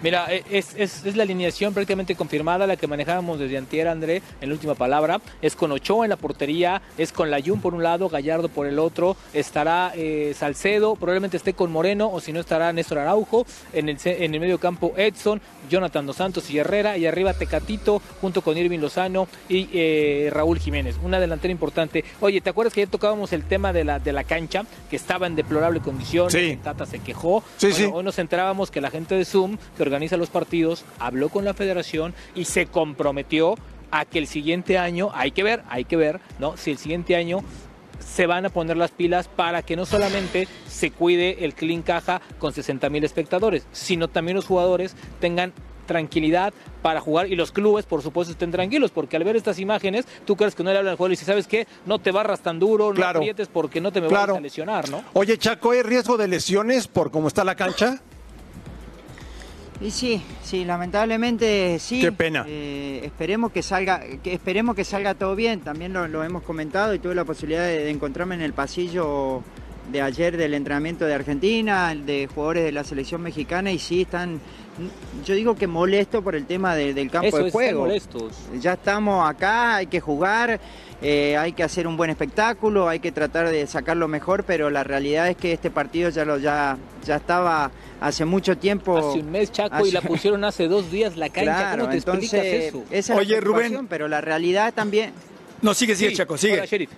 Mira, 0.03 0.27
e- 0.31 0.43
es, 0.51 0.75
es, 0.77 1.05
es 1.05 1.15
la 1.15 1.23
alineación 1.23 1.73
prácticamente 1.73 2.13
confirmada, 2.15 2.67
la 2.67 2.75
que 2.75 2.85
manejábamos 2.87 3.39
desde 3.39 3.57
antier, 3.57 3.87
André, 3.87 4.21
en 4.41 4.49
la 4.49 4.53
última 4.53 4.75
palabra. 4.75 5.21
Es 5.41 5.55
con 5.55 5.71
Ochoa 5.71 6.05
en 6.05 6.09
la 6.09 6.17
portería, 6.17 6.81
es 6.97 7.11
con 7.11 7.31
Layún 7.31 7.61
por 7.61 7.73
un 7.73 7.81
lado, 7.83 8.09
Gallardo 8.09 8.49
por 8.49 8.67
el 8.67 8.79
otro, 8.79 9.15
estará 9.33 9.93
eh, 9.95 10.33
Salcedo, 10.37 10.95
probablemente 10.95 11.37
esté 11.37 11.53
con 11.53 11.71
Moreno, 11.71 12.09
o 12.11 12.19
si 12.19 12.33
no 12.33 12.41
estará 12.41 12.71
Néstor 12.73 12.99
Araujo, 12.99 13.45
en 13.71 13.87
el, 13.89 13.97
en 14.03 14.33
el 14.33 14.39
medio 14.41 14.59
campo 14.59 14.93
Edson, 14.97 15.41
Jonathan 15.69 16.05
Dos 16.05 16.17
Santos 16.17 16.49
y 16.51 16.57
Herrera, 16.57 16.97
y 16.97 17.05
arriba 17.05 17.33
Tecatito, 17.33 18.01
junto 18.19 18.41
con 18.41 18.57
Irving 18.57 18.79
Lozano 18.79 19.27
y 19.47 19.69
eh, 19.73 20.29
Raúl 20.33 20.59
Jiménez. 20.59 20.97
Una 21.01 21.19
delantera 21.21 21.51
importante. 21.53 22.03
Oye, 22.19 22.41
¿te 22.41 22.49
acuerdas 22.49 22.73
que 22.73 22.81
ya 22.81 22.91
tocábamos 22.91 23.31
el 23.31 23.45
tema 23.45 23.71
de 23.71 23.85
la, 23.85 23.99
de 23.99 24.11
la 24.11 24.25
cancha, 24.25 24.65
que 24.89 24.97
estaba 24.97 25.27
en 25.27 25.35
deplorable 25.35 25.79
condición? 25.79 26.29
Sí. 26.29 26.59
Tata 26.61 26.85
se 26.85 26.99
quejó. 26.99 27.41
Sí, 27.57 27.67
Bueno, 27.67 27.75
sí. 27.77 27.91
Hoy 27.93 28.03
nos 28.03 28.19
enterábamos 28.19 28.69
que 28.69 28.81
la 28.81 28.91
gente 28.91 29.15
de 29.15 29.23
Zoom, 29.23 29.57
que 29.77 29.85
organiza 29.93 30.17
los 30.17 30.29
partidos, 30.29 30.83
habló 30.97 31.29
con 31.29 31.45
la 31.45 31.53
federación 31.53 32.15
y 32.33 32.45
se 32.45 32.65
comprometió 32.65 33.55
a 33.91 34.05
que 34.05 34.17
el 34.17 34.25
siguiente 34.25 34.79
año, 34.79 35.11
hay 35.13 35.29
que 35.31 35.43
ver, 35.43 35.61
hay 35.69 35.85
que 35.85 35.95
ver, 35.95 36.19
¿no? 36.39 36.57
Si 36.57 36.71
el 36.71 36.79
siguiente 36.79 37.15
año 37.15 37.41
se 37.99 38.25
van 38.25 38.45
a 38.47 38.49
poner 38.49 38.75
las 38.75 38.89
pilas 38.89 39.27
para 39.27 39.61
que 39.61 39.75
no 39.75 39.85
solamente 39.85 40.47
se 40.67 40.89
cuide 40.89 41.45
el 41.45 41.53
clean 41.53 41.83
caja 41.83 42.21
con 42.39 42.53
60 42.53 42.89
mil 42.89 43.03
espectadores, 43.03 43.67
sino 43.71 44.07
también 44.07 44.35
los 44.35 44.45
jugadores 44.45 44.95
tengan 45.19 45.53
tranquilidad 45.85 46.53
para 46.81 47.01
jugar 47.01 47.27
y 47.27 47.35
los 47.35 47.51
clubes 47.51 47.85
por 47.85 48.01
supuesto 48.01 48.31
estén 48.31 48.51
tranquilos 48.51 48.89
porque 48.91 49.17
al 49.17 49.25
ver 49.25 49.35
estas 49.35 49.59
imágenes 49.59 50.05
tú 50.25 50.37
crees 50.37 50.55
que 50.55 50.63
no 50.63 50.71
le 50.71 50.77
hablan 50.77 50.91
al 50.91 50.97
jugador 50.97 51.11
y 51.11 51.17
si 51.17 51.25
sabes 51.25 51.45
qué 51.45 51.67
no 51.85 51.99
te 51.99 52.11
barras 52.11 52.39
tan 52.39 52.57
duro 52.57 52.91
Claro. 52.93 53.19
no 53.19 53.23
aprietes 53.23 53.49
porque 53.49 53.81
no 53.81 53.91
te 53.91 53.99
me 53.99 54.07
Claro. 54.07 54.33
vas 54.33 54.39
a 54.39 54.41
lesionar 54.41 54.89
¿no? 54.89 55.03
Oye, 55.11 55.37
Chaco, 55.37 55.71
¿hay 55.71 55.81
riesgo 55.81 56.15
de 56.17 56.29
lesiones 56.29 56.87
por 56.87 57.11
cómo 57.11 57.27
está 57.27 57.43
la 57.43 57.55
cancha? 57.55 58.01
Y 59.83 59.91
sí, 59.91 60.21
sí, 60.43 60.63
lamentablemente 60.65 61.77
sí. 61.79 61.99
Qué 62.01 62.11
pena. 62.11 62.45
Eh, 62.47 63.01
esperemos 63.03 63.51
que 63.51 63.61
salga, 63.61 64.01
que 64.23 64.33
esperemos 64.33 64.75
que 64.75 64.85
salga 64.85 65.13
todo 65.13 65.35
bien. 65.35 65.59
También 65.59 65.91
lo, 65.93 66.07
lo 66.07 66.23
hemos 66.23 66.43
comentado 66.43 66.93
y 66.93 66.99
tuve 66.99 67.13
la 67.15 67.25
posibilidad 67.25 67.65
de, 67.65 67.79
de 67.83 67.89
encontrarme 67.89 68.35
en 68.35 68.41
el 68.41 68.53
pasillo 68.53 69.41
de 69.91 70.01
ayer 70.01 70.37
del 70.37 70.53
entrenamiento 70.53 71.03
de 71.05 71.13
Argentina, 71.13 71.93
de 71.93 72.29
jugadores 72.33 72.63
de 72.63 72.71
la 72.71 72.85
selección 72.85 73.21
mexicana 73.21 73.69
y 73.69 73.77
sí 73.79 74.03
están, 74.03 74.39
yo 75.25 75.35
digo 75.35 75.55
que 75.55 75.67
molesto 75.67 76.21
por 76.21 76.35
el 76.35 76.45
tema 76.45 76.73
de- 76.73 76.93
del 76.93 77.11
campo 77.11 77.27
eso 77.27 77.37
de 77.39 77.47
es 77.47 77.51
juego. 77.51 77.81
molestos 77.81 78.31
Ya 78.61 78.73
estamos 78.73 79.29
acá, 79.29 79.75
hay 79.75 79.87
que 79.87 79.99
jugar, 79.99 80.57
eh, 81.03 81.37
hay 81.37 81.51
que 81.53 81.63
hacer 81.63 81.85
un 81.85 81.97
buen 81.97 82.09
espectáculo, 82.09 82.87
hay 82.89 82.99
que 82.99 83.11
tratar 83.11 83.49
de 83.49 83.67
sacar 83.67 83.97
lo 83.97 84.07
mejor, 84.07 84.43
pero 84.45 84.69
la 84.69 84.83
realidad 84.83 85.27
es 85.27 85.35
que 85.37 85.51
este 85.53 85.69
partido 85.69 86.09
ya 86.09 86.23
lo 86.25 86.37
ya 86.37 86.77
ya 87.05 87.17
estaba 87.17 87.69
hace 88.01 88.25
mucho 88.25 88.57
tiempo. 88.57 88.97
hace 88.97 89.19
un 89.19 89.29
mes 89.31 89.51
Chaco 89.51 89.85
y 89.85 89.91
la 89.91 90.01
pusieron 90.01 90.43
hace 90.45 90.67
dos 90.67 90.89
días 90.91 91.17
la 91.17 91.27
cancha 91.29 91.43
Claro, 91.43 91.77
¿cómo 91.81 91.89
te 91.91 91.97
entonces 91.97 92.33
explicas 92.33 92.63
eso? 92.67 92.83
esa 92.89 93.13
es 93.13 93.19
Oye, 93.19 93.35
la 93.35 93.41
Rubén. 93.41 93.87
pero 93.87 94.07
la 94.07 94.21
realidad 94.21 94.73
también. 94.73 95.11
No, 95.61 95.73
sigue, 95.73 95.95
sigue, 95.95 96.09
Sí, 96.11 96.15
Chaco, 96.15 96.37
sigue. 96.37 96.53
hola, 96.53 96.65
Sheriff. 96.65 96.89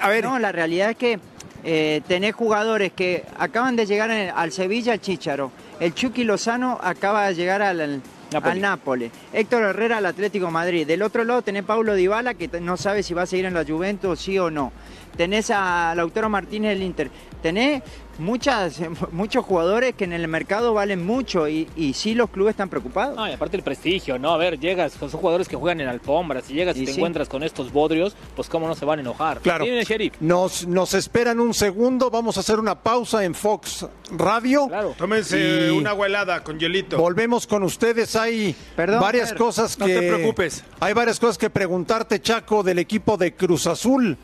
A 0.00 0.08
ver, 0.08 0.24
No, 0.24 0.38
la 0.38 0.50
realidad 0.52 0.90
es 0.90 0.96
que 0.96 1.18
eh, 1.64 2.00
tenés 2.08 2.34
jugadores 2.34 2.92
que 2.92 3.24
acaban 3.38 3.76
de 3.76 3.86
llegar 3.86 4.10
en- 4.10 4.30
al 4.34 4.52
Sevilla, 4.52 4.92
al 4.92 5.00
Chícharo. 5.00 5.50
El 5.80 5.94
Chucky 5.94 6.24
Lozano 6.24 6.78
acaba 6.82 7.26
de 7.28 7.34
llegar 7.34 7.60
al, 7.62 7.80
al 7.80 8.02
Al 8.32 8.60
Nápoles. 8.60 9.12
Héctor 9.32 9.62
Herrera 9.62 9.98
al 9.98 10.06
Atlético 10.06 10.50
Madrid. 10.50 10.86
Del 10.86 11.02
otro 11.02 11.24
lado 11.24 11.42
tenés 11.42 11.62
Paulo 11.62 11.94
Dybala 11.94 12.34
que 12.34 12.48
no 12.60 12.76
sabe 12.76 13.02
si 13.02 13.14
va 13.14 13.22
a 13.22 13.26
seguir 13.26 13.46
en 13.46 13.54
la 13.54 13.64
Juventus 13.64 14.20
sí 14.20 14.38
o 14.38 14.50
no. 14.50 14.72
Tenés 15.16 15.50
a 15.50 15.94
Lautaro 15.94 16.28
Martínez 16.28 16.70
del 16.70 16.82
Inter. 16.82 17.10
Tenés 17.42 17.82
muchas, 18.18 18.80
muchos 19.12 19.44
jugadores 19.44 19.94
que 19.94 20.04
en 20.04 20.12
el 20.12 20.26
mercado 20.28 20.74
valen 20.74 21.04
mucho 21.04 21.48
y, 21.48 21.68
y 21.76 21.92
sí 21.94 22.14
los 22.14 22.30
clubes 22.30 22.52
están 22.52 22.68
preocupados. 22.68 23.16
Y 23.28 23.32
aparte 23.32 23.56
el 23.56 23.62
prestigio, 23.62 24.18
¿no? 24.18 24.32
A 24.32 24.36
ver, 24.36 24.58
llegas, 24.58 24.92
son 24.92 25.08
jugadores 25.10 25.48
que 25.48 25.56
juegan 25.56 25.80
en 25.80 25.88
alfombras, 25.88 26.44
si 26.44 26.54
llegas 26.54 26.76
y, 26.76 26.82
Y 26.82 26.86
te 26.86 26.92
sí. 26.92 26.98
encuentras 26.98 27.28
con 27.28 27.42
estos 27.42 27.72
bodrios, 27.72 28.14
pues 28.34 28.48
cómo 28.48 28.66
no 28.68 28.74
se 28.74 28.84
van 28.84 28.98
a 28.98 29.02
enojar. 29.02 29.40
Claro. 29.40 29.64
Dime, 29.64 29.84
Sheriff. 29.84 30.14
Nos, 30.20 30.66
nos 30.66 30.94
esperan 30.94 31.40
un 31.40 31.54
segundo, 31.54 32.10
vamos 32.10 32.36
a 32.36 32.40
hacer 32.40 32.58
una 32.58 32.74
pausa 32.82 33.24
en 33.24 33.34
Fox 33.34 33.86
Radio. 34.10 34.68
Claro. 34.68 34.94
Tómense 34.96 35.68
Y- 35.68 35.70
una 35.70 35.90
aguelada 35.90 36.42
con 36.42 36.58
hielito. 36.58 36.96
Volvemos 36.98 37.46
con 37.46 37.62
ustedes. 37.62 38.16
Hay 38.16 38.54
Perdón, 38.76 39.00
varias 39.00 39.30
Fer. 39.30 39.38
cosas 39.38 39.78
No 39.78 39.86
que. 39.86 39.94
te 39.94 40.12
preocupes. 40.12 40.64
Hay 40.80 40.92
varias 40.94 41.18
cosas 41.20 41.38
que 41.38 41.50
preguntarte, 41.50 42.20
Chaco, 42.20 42.62
del 42.62 42.78
equipo 42.78 43.16
de 43.16 43.34
Cruz 43.34 43.66
Azul, 43.66 44.16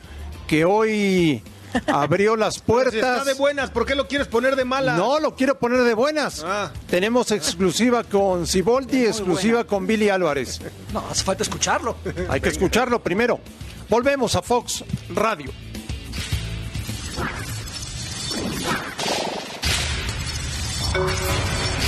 que 0.47 0.65
hoy 0.65 1.43
abrió 1.87 2.37
las 2.37 2.61
Pero 2.61 2.91
si 2.91 2.97
está 2.99 3.09
puertas. 3.09 3.27
de 3.27 3.35
buenas, 3.35 3.71
¿por 3.71 3.87
qué 3.87 3.95
lo 3.95 4.09
quieres 4.09 4.29
poner 4.29 4.57
de 4.57 4.65
malas? 4.65 4.97
No, 4.97 5.21
lo 5.21 5.35
quiero 5.35 5.59
poner 5.59 5.83
de 5.83 5.95
buenas. 5.95 6.43
Ah. 6.45 6.71
Tenemos 6.89 7.31
exclusiva 7.31 8.05
con 8.05 8.47
Ciboldi, 8.47 9.07
exclusiva 9.07 9.65
con 9.65 9.87
Billy 9.87 10.09
Álvarez. 10.09 10.61
No, 10.93 11.03
hace 11.11 11.25
falta 11.25 11.43
escucharlo. 11.43 11.97
Hay 12.29 12.41
que 12.41 12.49
escucharlo 12.49 13.03
primero. 13.03 13.41
Volvemos 13.89 14.35
a 14.37 14.43
Fox 14.43 14.85
Radio. 15.11 15.51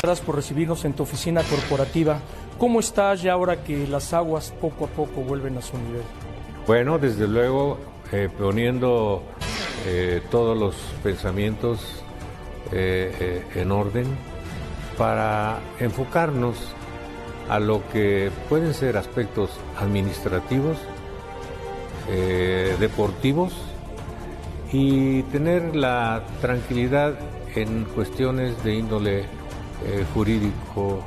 Gracias 0.03 0.25
por 0.27 0.37
recibirnos 0.37 0.85
en 0.85 0.93
tu 0.93 1.03
oficina 1.03 1.43
corporativa. 1.43 2.21
¿Cómo 2.59 2.81
estás 2.81 3.23
ya 3.23 3.33
ahora 3.33 3.65
que 3.65 3.87
las 3.89 4.13
aguas 4.13 4.53
poco 4.61 4.85
a 4.85 4.89
poco 4.89 5.23
vuelven 5.23 5.57
a 5.59 5.63
su 5.63 5.77
nivel? 5.79 6.03
Bueno, 6.67 6.99
desde 6.99 7.27
luego, 7.27 7.79
eh, 8.13 8.29
poniendo 8.39 9.23
eh, 9.87 10.23
todos 10.31 10.57
los 10.57 10.77
pensamientos 11.03 11.81
eh, 12.73 13.43
en 13.55 13.73
orden 13.73 14.07
para 14.99 15.59
enfocarnos 15.81 16.57
a 17.49 17.59
lo 17.59 17.87
que 17.89 18.31
pueden 18.49 18.73
ser 18.75 18.97
aspectos 18.97 19.51
administrativos, 19.79 20.79
deportivos 22.79 23.53
y 24.73 25.23
tener 25.25 25.75
la 25.75 26.23
tranquilidad 26.41 27.15
en 27.55 27.85
cuestiones 27.85 28.63
de 28.63 28.75
índole 28.75 29.25
jurídico, 30.15 31.03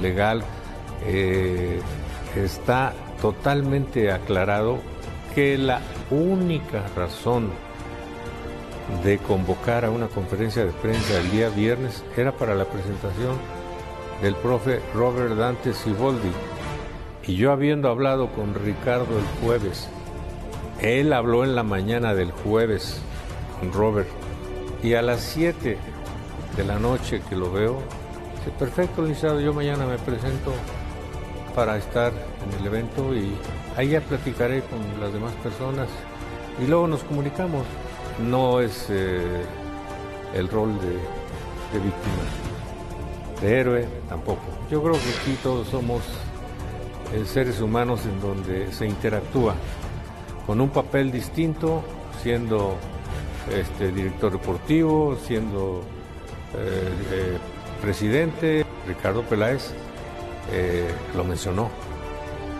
legal. 0.00 0.42
Está 2.36 2.92
totalmente 3.20 4.12
aclarado 4.12 4.78
que 5.34 5.58
la 5.58 5.80
única 6.10 6.84
razón 6.96 7.50
de 9.04 9.18
convocar 9.18 9.84
a 9.84 9.90
una 9.90 10.08
conferencia 10.08 10.64
de 10.64 10.72
prensa 10.72 11.18
el 11.20 11.30
día 11.30 11.50
viernes 11.50 12.04
era 12.16 12.32
para 12.32 12.54
la 12.54 12.64
presentación 12.64 13.36
del 14.22 14.34
profe 14.36 14.80
Robert 14.94 15.34
Dante 15.34 15.72
Siboldi. 15.72 16.32
Y 17.26 17.36
yo 17.36 17.52
habiendo 17.52 17.88
hablado 17.90 18.28
con 18.32 18.54
Ricardo 18.54 19.18
el 19.18 19.44
jueves 19.44 19.86
Él 20.80 21.12
habló 21.12 21.44
en 21.44 21.54
la 21.54 21.62
mañana 21.62 22.14
del 22.14 22.32
jueves 22.32 23.00
con 23.60 23.72
Robert 23.72 24.08
y 24.82 24.94
a 24.94 25.02
las 25.02 25.20
7 25.20 25.76
de 26.56 26.64
la 26.64 26.78
noche 26.78 27.20
que 27.28 27.36
lo 27.36 27.52
veo, 27.52 27.82
dice, 28.36 28.50
perfecto, 28.58 29.02
licenciado, 29.02 29.40
yo 29.40 29.52
mañana 29.52 29.86
me 29.86 29.98
presento 29.98 30.52
para 31.54 31.76
estar 31.76 32.12
en 32.12 32.60
el 32.60 32.66
evento 32.66 33.14
y 33.14 33.32
ahí 33.78 33.90
ya 33.90 34.00
platicaré 34.00 34.60
con 34.62 34.80
las 35.00 35.12
demás 35.12 35.32
personas 35.34 35.88
y 36.60 36.66
luego 36.66 36.88
nos 36.88 37.04
comunicamos. 37.04 37.64
No 38.28 38.60
es 38.60 38.86
eh, 38.90 39.44
el 40.34 40.48
rol 40.48 40.74
de, 40.80 41.78
víctima, 41.78 42.24
de 43.40 43.60
héroe 43.60 43.88
tampoco. 44.08 44.42
Yo 44.68 44.82
creo 44.82 44.94
que 44.94 44.98
aquí 45.20 45.38
todos 45.44 45.68
somos 45.68 46.02
eh, 47.14 47.24
seres 47.24 47.60
humanos 47.60 48.00
en 48.04 48.20
donde 48.20 48.72
se 48.72 48.84
interactúa 48.84 49.54
con 50.44 50.60
un 50.60 50.70
papel 50.70 51.12
distinto, 51.12 51.84
siendo 52.20 52.74
este, 53.54 53.92
director 53.92 54.32
deportivo, 54.32 55.16
siendo 55.24 55.84
eh, 56.56 57.38
presidente. 57.80 58.66
Ricardo 58.88 59.22
Peláez 59.22 59.72
lo 61.14 61.22
mencionó 61.22 61.68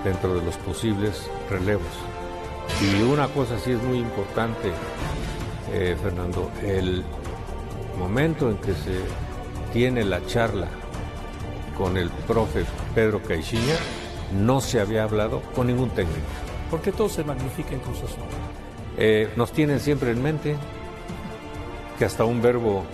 dentro 0.04 0.34
de 0.34 0.42
los 0.42 0.56
posibles 0.56 1.30
relevos. 1.50 1.86
Y 2.82 3.02
una 3.02 3.28
cosa 3.28 3.58
sí 3.58 3.72
es 3.72 3.82
muy 3.82 3.98
importante, 3.98 4.70
eh, 5.72 5.96
Fernando, 6.02 6.50
el 6.62 7.04
momento 7.98 8.50
en 8.50 8.58
que 8.58 8.72
se 8.72 9.00
tiene 9.72 10.04
la 10.04 10.24
charla 10.26 10.68
con 11.76 11.96
el 11.96 12.10
profe 12.10 12.64
Pedro 12.94 13.22
Caixinha, 13.22 13.76
no 14.32 14.60
se 14.60 14.80
había 14.80 15.04
hablado 15.04 15.40
con 15.54 15.66
ningún 15.66 15.90
técnico. 15.90 16.26
¿Por 16.70 16.80
qué 16.80 16.92
todo 16.92 17.08
se 17.08 17.24
magnifica 17.24 17.72
en 17.72 17.80
Cruz 17.80 17.98
Azul? 17.98 18.24
Eh, 18.96 19.30
nos 19.36 19.52
tienen 19.52 19.80
siempre 19.80 20.10
en 20.10 20.22
mente 20.22 20.56
que 21.98 22.04
hasta 22.04 22.24
un 22.24 22.42
verbo 22.42 22.84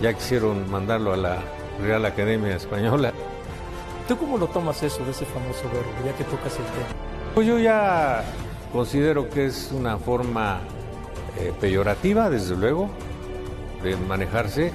ya 0.00 0.12
quisieron 0.14 0.70
mandarlo 0.70 1.12
a 1.12 1.16
la 1.16 1.38
Real 1.80 2.04
Academia 2.04 2.56
Española. 2.56 3.12
¿Tú 4.08 4.18
cómo 4.18 4.36
lo 4.36 4.46
tomas 4.48 4.82
eso 4.82 5.02
de 5.02 5.12
ese 5.12 5.24
famoso 5.24 5.62
verbo, 5.64 5.90
ya 6.04 6.14
que 6.14 6.24
tocas 6.24 6.52
el 6.58 6.64
tema? 6.64 6.86
Pues 7.34 7.46
yo 7.46 7.58
ya 7.58 8.22
considero 8.70 9.30
que 9.30 9.46
es 9.46 9.72
una 9.72 9.96
forma 9.96 10.60
eh, 11.38 11.52
peyorativa, 11.58 12.28
desde 12.28 12.54
luego, 12.54 12.90
de 13.82 13.96
manejarse, 13.96 14.72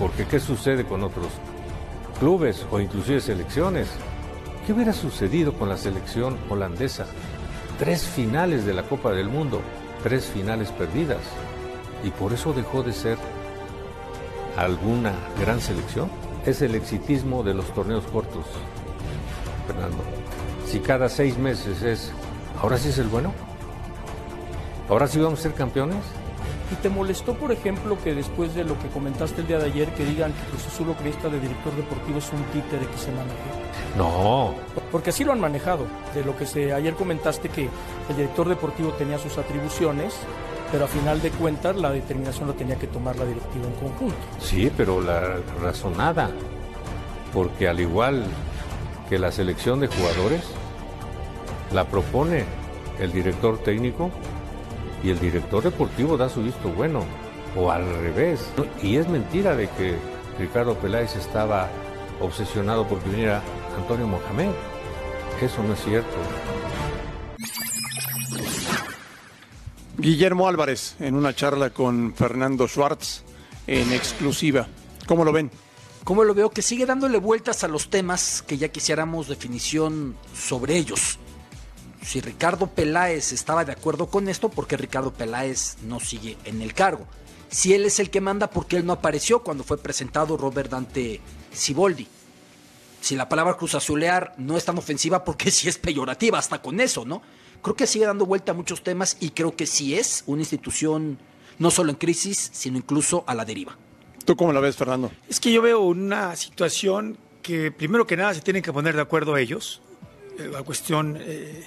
porque 0.00 0.26
¿qué 0.26 0.40
sucede 0.40 0.84
con 0.84 1.04
otros 1.04 1.28
clubes 2.18 2.66
o 2.72 2.80
inclusive 2.80 3.20
selecciones? 3.20 3.88
¿Qué 4.66 4.72
hubiera 4.72 4.92
sucedido 4.92 5.52
con 5.52 5.68
la 5.68 5.76
selección 5.76 6.36
holandesa? 6.50 7.06
Tres 7.78 8.02
finales 8.02 8.66
de 8.66 8.74
la 8.74 8.82
Copa 8.82 9.12
del 9.12 9.28
Mundo, 9.28 9.60
tres 10.02 10.26
finales 10.26 10.72
perdidas, 10.72 11.22
y 12.02 12.10
por 12.10 12.32
eso 12.32 12.52
dejó 12.52 12.82
de 12.82 12.92
ser 12.92 13.18
alguna 14.56 15.12
gran 15.40 15.60
selección. 15.60 16.10
Es 16.48 16.62
el 16.62 16.74
exitismo 16.74 17.42
de 17.42 17.52
los 17.52 17.66
torneos 17.74 18.04
cortos, 18.06 18.46
Fernando. 19.66 19.98
Si 20.66 20.80
cada 20.80 21.10
seis 21.10 21.36
meses 21.36 21.82
es, 21.82 22.10
ahora 22.62 22.78
sí 22.78 22.88
es 22.88 22.96
el 22.96 23.08
bueno, 23.08 23.34
ahora 24.88 25.06
sí 25.08 25.20
vamos 25.20 25.40
a 25.40 25.42
ser 25.42 25.52
campeones. 25.52 25.98
¿Y 26.72 26.76
te 26.76 26.88
molestó, 26.88 27.34
por 27.34 27.52
ejemplo, 27.52 27.98
que 28.02 28.14
después 28.14 28.54
de 28.54 28.64
lo 28.64 28.78
que 28.78 28.88
comentaste 28.88 29.42
el 29.42 29.46
día 29.46 29.58
de 29.58 29.66
ayer, 29.66 29.92
que 29.92 30.06
digan 30.06 30.32
que 30.32 30.40
Cruz 30.48 30.66
Azul 30.68 30.88
Ocrista 30.88 31.28
de 31.28 31.38
director 31.38 31.76
deportivo 31.76 32.16
es 32.16 32.32
un 32.32 32.42
títere 32.44 32.86
que 32.86 32.96
se 32.96 33.10
maneje? 33.12 33.36
No, 33.98 34.54
Porque 34.90 35.10
así 35.10 35.24
lo 35.24 35.32
han 35.32 35.40
manejado. 35.40 35.84
De 36.14 36.24
lo 36.24 36.34
que 36.34 36.46
se, 36.46 36.72
ayer 36.72 36.94
comentaste 36.94 37.50
que 37.50 37.68
el 38.08 38.16
director 38.16 38.48
deportivo 38.48 38.92
tenía 38.92 39.18
sus 39.18 39.36
atribuciones, 39.36 40.14
pero 40.70 40.84
a 40.84 40.88
final 40.88 41.20
de 41.22 41.30
cuentas 41.30 41.76
la 41.76 41.90
determinación 41.90 42.48
la 42.48 42.54
tenía 42.54 42.76
que 42.76 42.86
tomar 42.86 43.16
la 43.16 43.24
directiva 43.24 43.66
en 43.66 43.72
conjunto. 43.74 44.16
Sí, 44.40 44.70
pero 44.76 45.00
la 45.00 45.38
razonada, 45.62 46.30
porque 47.32 47.68
al 47.68 47.80
igual 47.80 48.24
que 49.08 49.18
la 49.18 49.32
selección 49.32 49.80
de 49.80 49.88
jugadores, 49.88 50.42
la 51.72 51.84
propone 51.84 52.44
el 52.98 53.12
director 53.12 53.58
técnico 53.58 54.10
y 55.02 55.10
el 55.10 55.18
director 55.18 55.62
deportivo 55.62 56.16
da 56.16 56.28
su 56.28 56.42
visto 56.42 56.68
bueno, 56.70 57.04
o 57.56 57.70
al 57.70 57.84
revés. 58.00 58.50
Y 58.82 58.96
es 58.96 59.08
mentira 59.08 59.54
de 59.54 59.68
que 59.68 59.96
Ricardo 60.38 60.74
Peláez 60.74 61.16
estaba 61.16 61.68
obsesionado 62.20 62.86
porque 62.86 63.08
viniera 63.08 63.42
Antonio 63.76 64.06
Mohamed. 64.06 64.50
Eso 65.40 65.62
no 65.62 65.74
es 65.74 65.84
cierto. 65.84 66.16
Guillermo 69.98 70.46
Álvarez 70.46 70.94
en 71.00 71.16
una 71.16 71.34
charla 71.34 71.70
con 71.70 72.14
Fernando 72.14 72.68
Schwartz 72.68 73.24
en 73.66 73.92
exclusiva. 73.92 74.68
¿Cómo 75.08 75.24
lo 75.24 75.32
ven? 75.32 75.50
¿Cómo 76.04 76.22
lo 76.22 76.34
veo? 76.34 76.50
Que 76.50 76.62
sigue 76.62 76.86
dándole 76.86 77.18
vueltas 77.18 77.64
a 77.64 77.68
los 77.68 77.90
temas 77.90 78.42
que 78.42 78.56
ya 78.56 78.68
quisiéramos 78.68 79.26
definición 79.26 80.16
sobre 80.32 80.76
ellos. 80.76 81.18
Si 82.00 82.20
Ricardo 82.20 82.68
Peláez 82.68 83.32
estaba 83.32 83.64
de 83.64 83.72
acuerdo 83.72 84.06
con 84.06 84.28
esto, 84.28 84.48
¿por 84.50 84.68
qué 84.68 84.76
Ricardo 84.76 85.12
Peláez 85.12 85.78
no 85.82 85.98
sigue 85.98 86.38
en 86.44 86.62
el 86.62 86.74
cargo? 86.74 87.04
Si 87.50 87.74
él 87.74 87.84
es 87.84 87.98
el 87.98 88.08
que 88.08 88.20
manda, 88.20 88.50
¿por 88.50 88.66
qué 88.66 88.76
él 88.76 88.86
no 88.86 88.92
apareció 88.92 89.42
cuando 89.42 89.64
fue 89.64 89.78
presentado 89.78 90.36
Robert 90.36 90.70
Dante 90.70 91.20
Siboldi? 91.50 92.06
Si 93.00 93.16
la 93.16 93.28
palabra 93.28 93.56
cruz 93.56 93.74
azulear 93.74 94.32
no 94.38 94.56
es 94.56 94.64
tan 94.64 94.78
ofensiva, 94.78 95.24
porque 95.24 95.50
sí 95.50 95.68
es 95.68 95.76
peyorativa 95.76 96.38
hasta 96.38 96.62
con 96.62 96.78
eso, 96.78 97.04
¿no? 97.04 97.20
Creo 97.62 97.74
que 97.76 97.86
sigue 97.86 98.06
dando 98.06 98.24
vuelta 98.26 98.52
a 98.52 98.54
muchos 98.54 98.82
temas 98.82 99.16
y 99.20 99.30
creo 99.30 99.54
que 99.56 99.66
sí 99.66 99.94
es 99.94 100.22
una 100.26 100.42
institución 100.42 101.18
no 101.58 101.70
solo 101.70 101.90
en 101.90 101.96
crisis, 101.96 102.50
sino 102.52 102.76
incluso 102.78 103.24
a 103.26 103.34
la 103.34 103.44
deriva. 103.44 103.76
¿Tú 104.24 104.36
cómo 104.36 104.52
lo 104.52 104.60
ves, 104.60 104.76
Fernando? 104.76 105.10
Es 105.28 105.40
que 105.40 105.50
yo 105.52 105.60
veo 105.62 105.80
una 105.80 106.36
situación 106.36 107.16
que 107.42 107.72
primero 107.72 108.06
que 108.06 108.16
nada 108.16 108.34
se 108.34 108.40
tienen 108.42 108.62
que 108.62 108.72
poner 108.72 108.94
de 108.94 109.02
acuerdo 109.02 109.36
ellos, 109.36 109.80
eh, 110.38 110.48
la 110.52 110.62
cuestión 110.62 111.16
eh, 111.20 111.64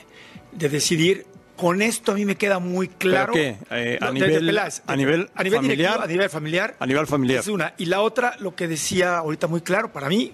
de 0.51 0.69
decidir. 0.69 1.25
Con 1.57 1.81
esto 1.83 2.13
a 2.13 2.15
mí 2.15 2.25
me 2.25 2.37
queda 2.37 2.57
muy 2.57 2.87
claro. 2.87 3.33
qué? 3.33 3.57
Eh, 3.69 3.99
a 4.01 4.05
No, 4.05 4.13
de- 4.13 4.19
nivel- 4.19 4.33
de 4.33 4.39
Peláez, 4.47 4.81
a 4.87 4.95
nivel 4.95 5.29
a 5.35 5.43
nivel 5.43 5.57
familiar? 5.59 5.77
directivo, 5.77 6.03
a 6.03 6.07
nivel 6.07 6.29
familiar. 6.29 6.75
A 6.79 6.85
nivel 6.87 7.07
familiar. 7.07 7.39
Es 7.41 7.47
una. 7.49 7.73
Y 7.77 7.85
la 7.85 8.01
otra, 8.01 8.35
lo 8.39 8.55
que 8.55 8.67
decía 8.67 9.17
ahorita 9.17 9.45
muy 9.47 9.61
claro 9.61 9.91
para 9.93 10.07
mí, 10.09 10.31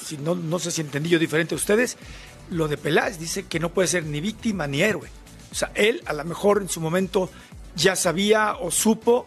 si 0.00 0.18
no, 0.18 0.36
no 0.36 0.58
sé 0.60 0.70
si 0.70 0.80
entendí 0.82 1.08
yo 1.08 1.18
diferente 1.18 1.54
a 1.54 1.56
ustedes, 1.56 1.96
lo 2.50 2.68
de 2.68 2.76
Peláez 2.76 3.18
dice 3.18 3.46
que 3.46 3.60
no 3.60 3.70
puede 3.70 3.88
ser 3.88 4.04
ni 4.04 4.20
víctima 4.20 4.66
ni 4.66 4.82
héroe. 4.82 5.08
O 5.50 5.54
sea, 5.54 5.70
él 5.74 6.02
a 6.06 6.12
lo 6.12 6.24
mejor 6.24 6.60
en 6.62 6.68
su 6.68 6.80
momento 6.80 7.30
ya 7.74 7.96
sabía 7.96 8.56
o 8.60 8.70
supo 8.70 9.26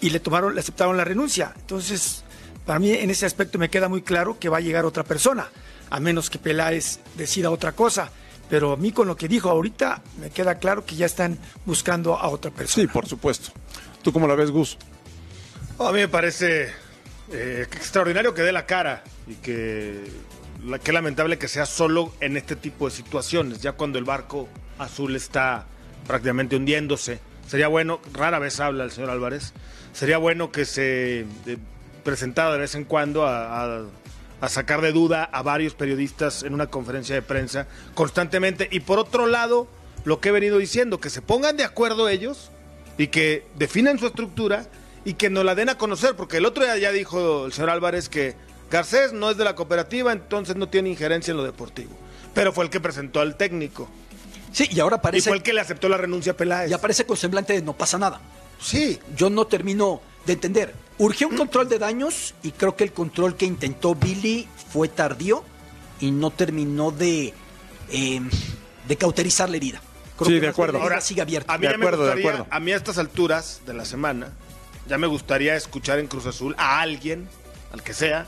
y 0.00 0.10
le 0.10 0.20
tomaron, 0.20 0.54
le 0.54 0.60
aceptaron 0.60 0.96
la 0.96 1.04
renuncia. 1.04 1.52
Entonces, 1.56 2.24
para 2.64 2.78
mí 2.78 2.92
en 2.92 3.10
ese 3.10 3.26
aspecto 3.26 3.58
me 3.58 3.70
queda 3.70 3.88
muy 3.88 4.02
claro 4.02 4.38
que 4.38 4.48
va 4.48 4.58
a 4.58 4.60
llegar 4.60 4.84
otra 4.84 5.04
persona, 5.04 5.48
a 5.90 6.00
menos 6.00 6.30
que 6.30 6.38
Peláez 6.38 7.00
decida 7.16 7.50
otra 7.50 7.72
cosa. 7.72 8.10
Pero 8.48 8.72
a 8.72 8.76
mí 8.76 8.92
con 8.92 9.06
lo 9.08 9.16
que 9.16 9.28
dijo 9.28 9.48
ahorita 9.48 10.02
me 10.20 10.30
queda 10.30 10.56
claro 10.56 10.84
que 10.84 10.96
ya 10.96 11.06
están 11.06 11.38
buscando 11.64 12.18
a 12.18 12.28
otra 12.28 12.50
persona. 12.50 12.86
Sí, 12.86 12.92
por 12.92 13.06
supuesto. 13.06 13.50
¿Tú 14.02 14.12
cómo 14.12 14.26
lo 14.26 14.36
ves, 14.36 14.50
Gus? 14.50 14.76
A 15.78 15.90
mí 15.90 16.00
me 16.00 16.08
parece 16.08 16.70
eh, 17.30 17.66
extraordinario 17.72 18.34
que 18.34 18.42
dé 18.42 18.52
la 18.52 18.66
cara 18.66 19.04
y 19.26 19.36
que 19.36 20.04
qué 20.82 20.92
lamentable 20.92 21.38
que 21.38 21.48
sea 21.48 21.66
solo 21.66 22.12
en 22.20 22.36
este 22.36 22.56
tipo 22.56 22.88
de 22.88 22.94
situaciones, 22.94 23.60
ya 23.60 23.72
cuando 23.72 23.98
el 23.98 24.04
barco 24.04 24.48
azul 24.78 25.16
está 25.16 25.66
prácticamente 26.06 26.56
hundiéndose. 26.56 27.20
Sería 27.46 27.68
bueno, 27.68 28.00
rara 28.12 28.38
vez 28.38 28.60
habla 28.60 28.84
el 28.84 28.90
señor 28.92 29.10
Álvarez, 29.10 29.52
sería 29.92 30.18
bueno 30.18 30.52
que 30.52 30.64
se 30.64 31.20
eh, 31.20 31.56
presentara 32.04 32.52
de 32.52 32.58
vez 32.58 32.74
en 32.74 32.84
cuando 32.84 33.26
a, 33.26 33.64
a- 33.78 33.82
a 34.40 34.48
sacar 34.48 34.80
de 34.80 34.90
duda 34.90 35.22
a 35.22 35.42
varios 35.42 35.74
periodistas 35.74 36.42
en 36.42 36.52
una 36.54 36.66
conferencia 36.66 37.14
de 37.14 37.22
prensa 37.22 37.68
constantemente. 37.94 38.66
Y 38.72 38.80
por 38.80 38.98
otro 38.98 39.26
lado, 39.28 39.68
lo 40.04 40.18
que 40.20 40.30
he 40.30 40.32
venido 40.32 40.58
diciendo, 40.58 40.98
que 40.98 41.10
se 41.10 41.22
pongan 41.22 41.56
de 41.56 41.62
acuerdo 41.62 42.08
ellos 42.08 42.50
y 42.98 43.06
que 43.06 43.46
definan 43.56 44.00
su 44.00 44.06
estructura 44.08 44.66
y 45.04 45.14
que 45.14 45.30
nos 45.30 45.44
la 45.44 45.54
den 45.54 45.68
a 45.68 45.76
conocer, 45.78 46.16
porque 46.16 46.38
el 46.38 46.46
otro 46.46 46.64
día 46.64 46.76
ya 46.76 46.90
dijo 46.90 47.46
el 47.46 47.52
señor 47.52 47.70
Álvarez 47.70 48.08
que 48.08 48.34
Garcés 48.72 49.12
no 49.12 49.30
es 49.30 49.36
de 49.36 49.44
la 49.44 49.54
cooperativa, 49.54 50.12
entonces 50.12 50.56
no 50.56 50.68
tiene 50.68 50.88
injerencia 50.88 51.30
en 51.30 51.36
lo 51.36 51.44
deportivo. 51.44 51.90
Pero 52.34 52.52
fue 52.52 52.64
el 52.64 52.70
que 52.70 52.80
presentó 52.80 53.20
al 53.20 53.36
técnico. 53.36 53.88
Sí, 54.50 54.66
y 54.70 54.80
ahora 54.80 54.96
Y 54.96 55.00
parece, 55.00 55.28
fue 55.30 55.36
el 55.36 55.42
que 55.42 55.52
le 55.52 55.60
aceptó 55.60 55.88
la 55.88 55.98
renuncia 55.98 56.32
a 56.32 56.36
Peláez. 56.36 56.70
y 56.70 56.74
aparece 56.74 57.04
con 57.06 57.16
semblante 57.16 57.52
de 57.52 57.62
no 57.62 57.74
pasa 57.74 57.98
nada. 57.98 58.20
Sí, 58.60 58.98
Yo 59.16 59.28
no 59.28 59.46
termino 59.46 60.00
de 60.24 60.32
entender. 60.34 60.74
Urgió 60.98 61.28
un 61.28 61.36
control 61.36 61.68
de 61.68 61.78
daños 61.78 62.34
y 62.42 62.52
creo 62.52 62.74
que 62.76 62.84
el 62.84 62.92
control 62.92 63.36
que 63.36 63.44
intentó 63.44 63.94
Billy 63.94 64.48
fue 64.72 64.88
tardío 64.88 65.44
y 66.00 66.10
no 66.10 66.30
terminó 66.30 66.90
de, 66.92 67.34
eh, 67.90 68.20
de 68.88 68.96
cauterizar 68.96 69.50
la 69.50 69.56
herida. 69.56 69.80
Creo 70.16 70.28
Sí, 70.28 70.34
que 70.36 70.40
de 70.42 70.48
acuerdo. 70.48 70.80
Ahora, 70.80 71.00
sigue 71.00 71.20
abierta. 71.22 71.52
A 71.52 71.58
mí 71.58 71.66
De 71.66 71.74
acuerdo, 71.74 72.04
de 72.04 72.10
gustaría, 72.12 72.30
acuerdo. 72.30 72.46
a 72.54 72.60
mí 72.60 72.72
a 72.72 72.76
estas 72.76 72.98
alturas 72.98 73.62
de 73.66 73.74
la 73.74 73.84
semana, 73.84 74.28
ya 74.86 74.96
me 74.98 75.06
gustaría 75.08 75.56
escuchar 75.56 75.98
en 75.98 76.06
Cruz 76.06 76.26
Azul 76.26 76.54
a 76.58 76.80
alguien, 76.80 77.28
al 77.72 77.82
que 77.82 77.94
sea, 77.94 78.26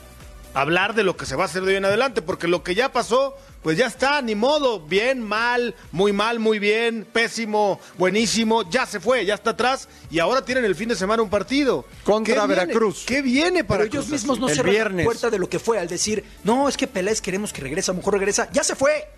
hablar 0.55 0.95
de 0.95 1.03
lo 1.05 1.17
que 1.17 1.27
se 1.27 1.37
va 1.37 1.43
a 1.43 1.47
hacer 1.47 1.63
de 1.63 1.73
hoy 1.73 1.77
en 1.77 1.85
adelante, 1.85 2.23
porque 2.23 2.49
lo 2.49 2.63
que 2.63 2.75
ya 2.75 2.93
pasó 2.93 3.37
pues 3.63 3.79
ya 3.79 3.87
está, 3.87 4.21
ni 4.21 4.35
modo, 4.35 4.79
bien, 4.81 5.23
mal, 5.23 5.75
muy 5.91 6.13
mal, 6.13 6.39
muy 6.39 6.59
bien, 6.59 7.07
pésimo, 7.11 7.81
buenísimo, 7.97 8.69
ya 8.69 8.85
se 8.85 9.01
fue, 9.01 9.25
ya 9.25 9.33
está 9.35 9.51
atrás 9.51 9.89
y 10.11 10.19
ahora 10.19 10.45
tienen 10.45 10.67
el 10.67 10.75
fin 10.75 10.91
de 10.91 10.97
semana 10.97 11.23
un 11.23 11.31
partido. 11.31 11.87
Contra 12.05 12.35
¿Qué 12.35 12.41
viene? 12.47 12.55
Veracruz. 12.67 13.05
¿Qué 13.07 13.23
viene 13.23 13.65
para 13.65 13.79
Pero 13.85 13.91
ellos 13.91 14.05
Cruz 14.07 14.13
mismos 14.13 14.39
no? 14.39 14.49
El 14.51 14.63
viernes. 14.65 14.99
la 14.99 15.05
puerta 15.05 15.31
de 15.31 15.39
lo 15.39 15.49
que 15.49 15.59
fue 15.59 15.79
al 15.79 15.89
decir, 15.89 16.23
no, 16.45 16.69
es 16.69 16.77
que 16.77 16.87
Peláez 16.87 17.23
queremos 17.23 17.55
que 17.55 17.63
regrese, 17.63 17.91
a 17.91 17.95
lo 17.95 17.99
mejor 17.99 18.13
regresa. 18.15 18.51
Ya 18.53 18.63
se 18.63 18.77
fue. 18.77 19.09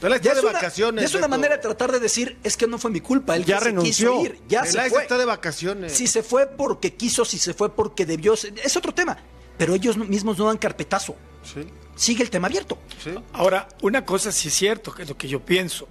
Peláez 0.00 0.22
Ya 0.22 0.30
está 0.30 0.38
es 0.38 0.42
de 0.42 0.48
una, 0.48 0.58
vacaciones. 0.58 1.02
ya 1.02 1.06
es 1.08 1.14
una 1.14 1.28
manera 1.28 1.56
de 1.56 1.62
tratar 1.62 1.92
de 1.92 2.00
decir, 2.00 2.38
es 2.42 2.56
que 2.56 2.66
no 2.66 2.78
fue 2.78 2.90
mi 2.90 3.00
culpa, 3.00 3.36
él 3.36 3.44
Ya 3.44 3.58
se 3.58 3.66
renunció. 3.66 4.12
quiso 4.18 4.24
ir, 4.24 4.40
ya 4.48 4.64
se 4.64 4.70
Peláez 4.72 4.90
fue. 4.92 5.02
está 5.02 5.18
de 5.18 5.26
vacaciones. 5.26 5.92
Si 5.92 6.06
se 6.06 6.22
fue 6.22 6.46
porque 6.46 6.94
quiso, 6.94 7.26
si 7.26 7.38
se 7.38 7.52
fue 7.52 7.68
porque 7.76 8.06
debió, 8.06 8.32
es 8.32 8.76
otro 8.76 8.94
tema. 8.94 9.18
Pero 9.58 9.74
ellos 9.74 9.96
mismos 9.96 10.38
no 10.38 10.46
dan 10.46 10.58
carpetazo. 10.58 11.14
Sí, 11.42 11.66
Sigue 11.94 12.22
el 12.22 12.30
tema 12.30 12.48
abierto. 12.48 12.78
sí. 13.02 13.10
Ahora, 13.32 13.68
una 13.82 14.04
cosa 14.04 14.32
sí 14.32 14.48
es 14.48 14.54
cierto, 14.54 14.92
que 14.94 15.02
es 15.02 15.08
lo 15.08 15.16
que 15.16 15.28
yo 15.28 15.40
pienso. 15.40 15.86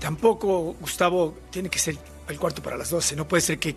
Tampoco, 0.00 0.76
Gustavo, 0.80 1.34
tiene 1.50 1.68
que 1.70 1.78
ser 1.78 1.96
el 2.28 2.38
cuarto 2.38 2.62
para 2.62 2.76
las 2.76 2.90
12. 2.90 3.16
No 3.16 3.26
puede 3.26 3.40
ser 3.40 3.58
que 3.58 3.74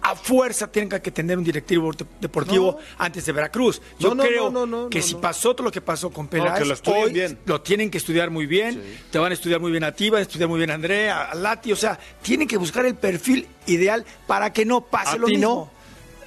a 0.00 0.14
fuerza 0.14 0.70
tenga 0.70 1.00
que 1.00 1.10
tener 1.10 1.36
un 1.36 1.42
directivo 1.42 1.92
de- 1.92 2.06
deportivo 2.20 2.78
antes 2.98 3.26
de 3.26 3.32
Veracruz. 3.32 3.82
Yo 3.98 4.10
No, 4.10 4.14
no, 4.16 4.22
creo 4.22 4.50
no, 4.50 4.64
no, 4.66 4.82
no, 4.84 4.88
que 4.90 5.00
no, 5.00 5.04
si 5.04 5.14
no. 5.14 5.20
pasó 5.20 5.54
todo 5.54 5.64
lo 5.64 5.72
que 5.72 5.80
pasó 5.80 6.10
con 6.10 6.28
Peláez, 6.28 6.64
lo 6.66 6.74
estudien 6.74 7.02
hoy 7.04 7.12
bien. 7.12 7.38
lo 7.46 7.60
tienen 7.60 7.90
que 7.90 7.98
estudiar 7.98 8.30
muy 8.30 8.46
bien. 8.46 8.80
Te 9.10 9.18
van 9.18 9.32
a 9.32 9.34
estudiar 9.34 9.60
muy 9.60 9.72
bien 9.72 9.82
a 9.84 9.92
ti, 9.92 10.08
van 10.10 10.20
a 10.20 10.22
estudiar 10.22 10.48
muy 10.48 10.58
bien 10.58 10.70
a 10.70 10.74
Andrea, 10.74 11.24
a 11.30 11.34
Lati. 11.34 11.72
O 11.72 11.76
sea, 11.76 11.98
tienen 12.22 12.46
que 12.46 12.56
buscar 12.56 12.86
el 12.86 12.94
perfil 12.94 13.48
ideal 13.66 14.04
para 14.28 14.52
que 14.52 14.64
no 14.64 14.82
pase 14.82 15.16
¿A 15.16 15.18
lo 15.18 15.26
mismo. 15.26 15.72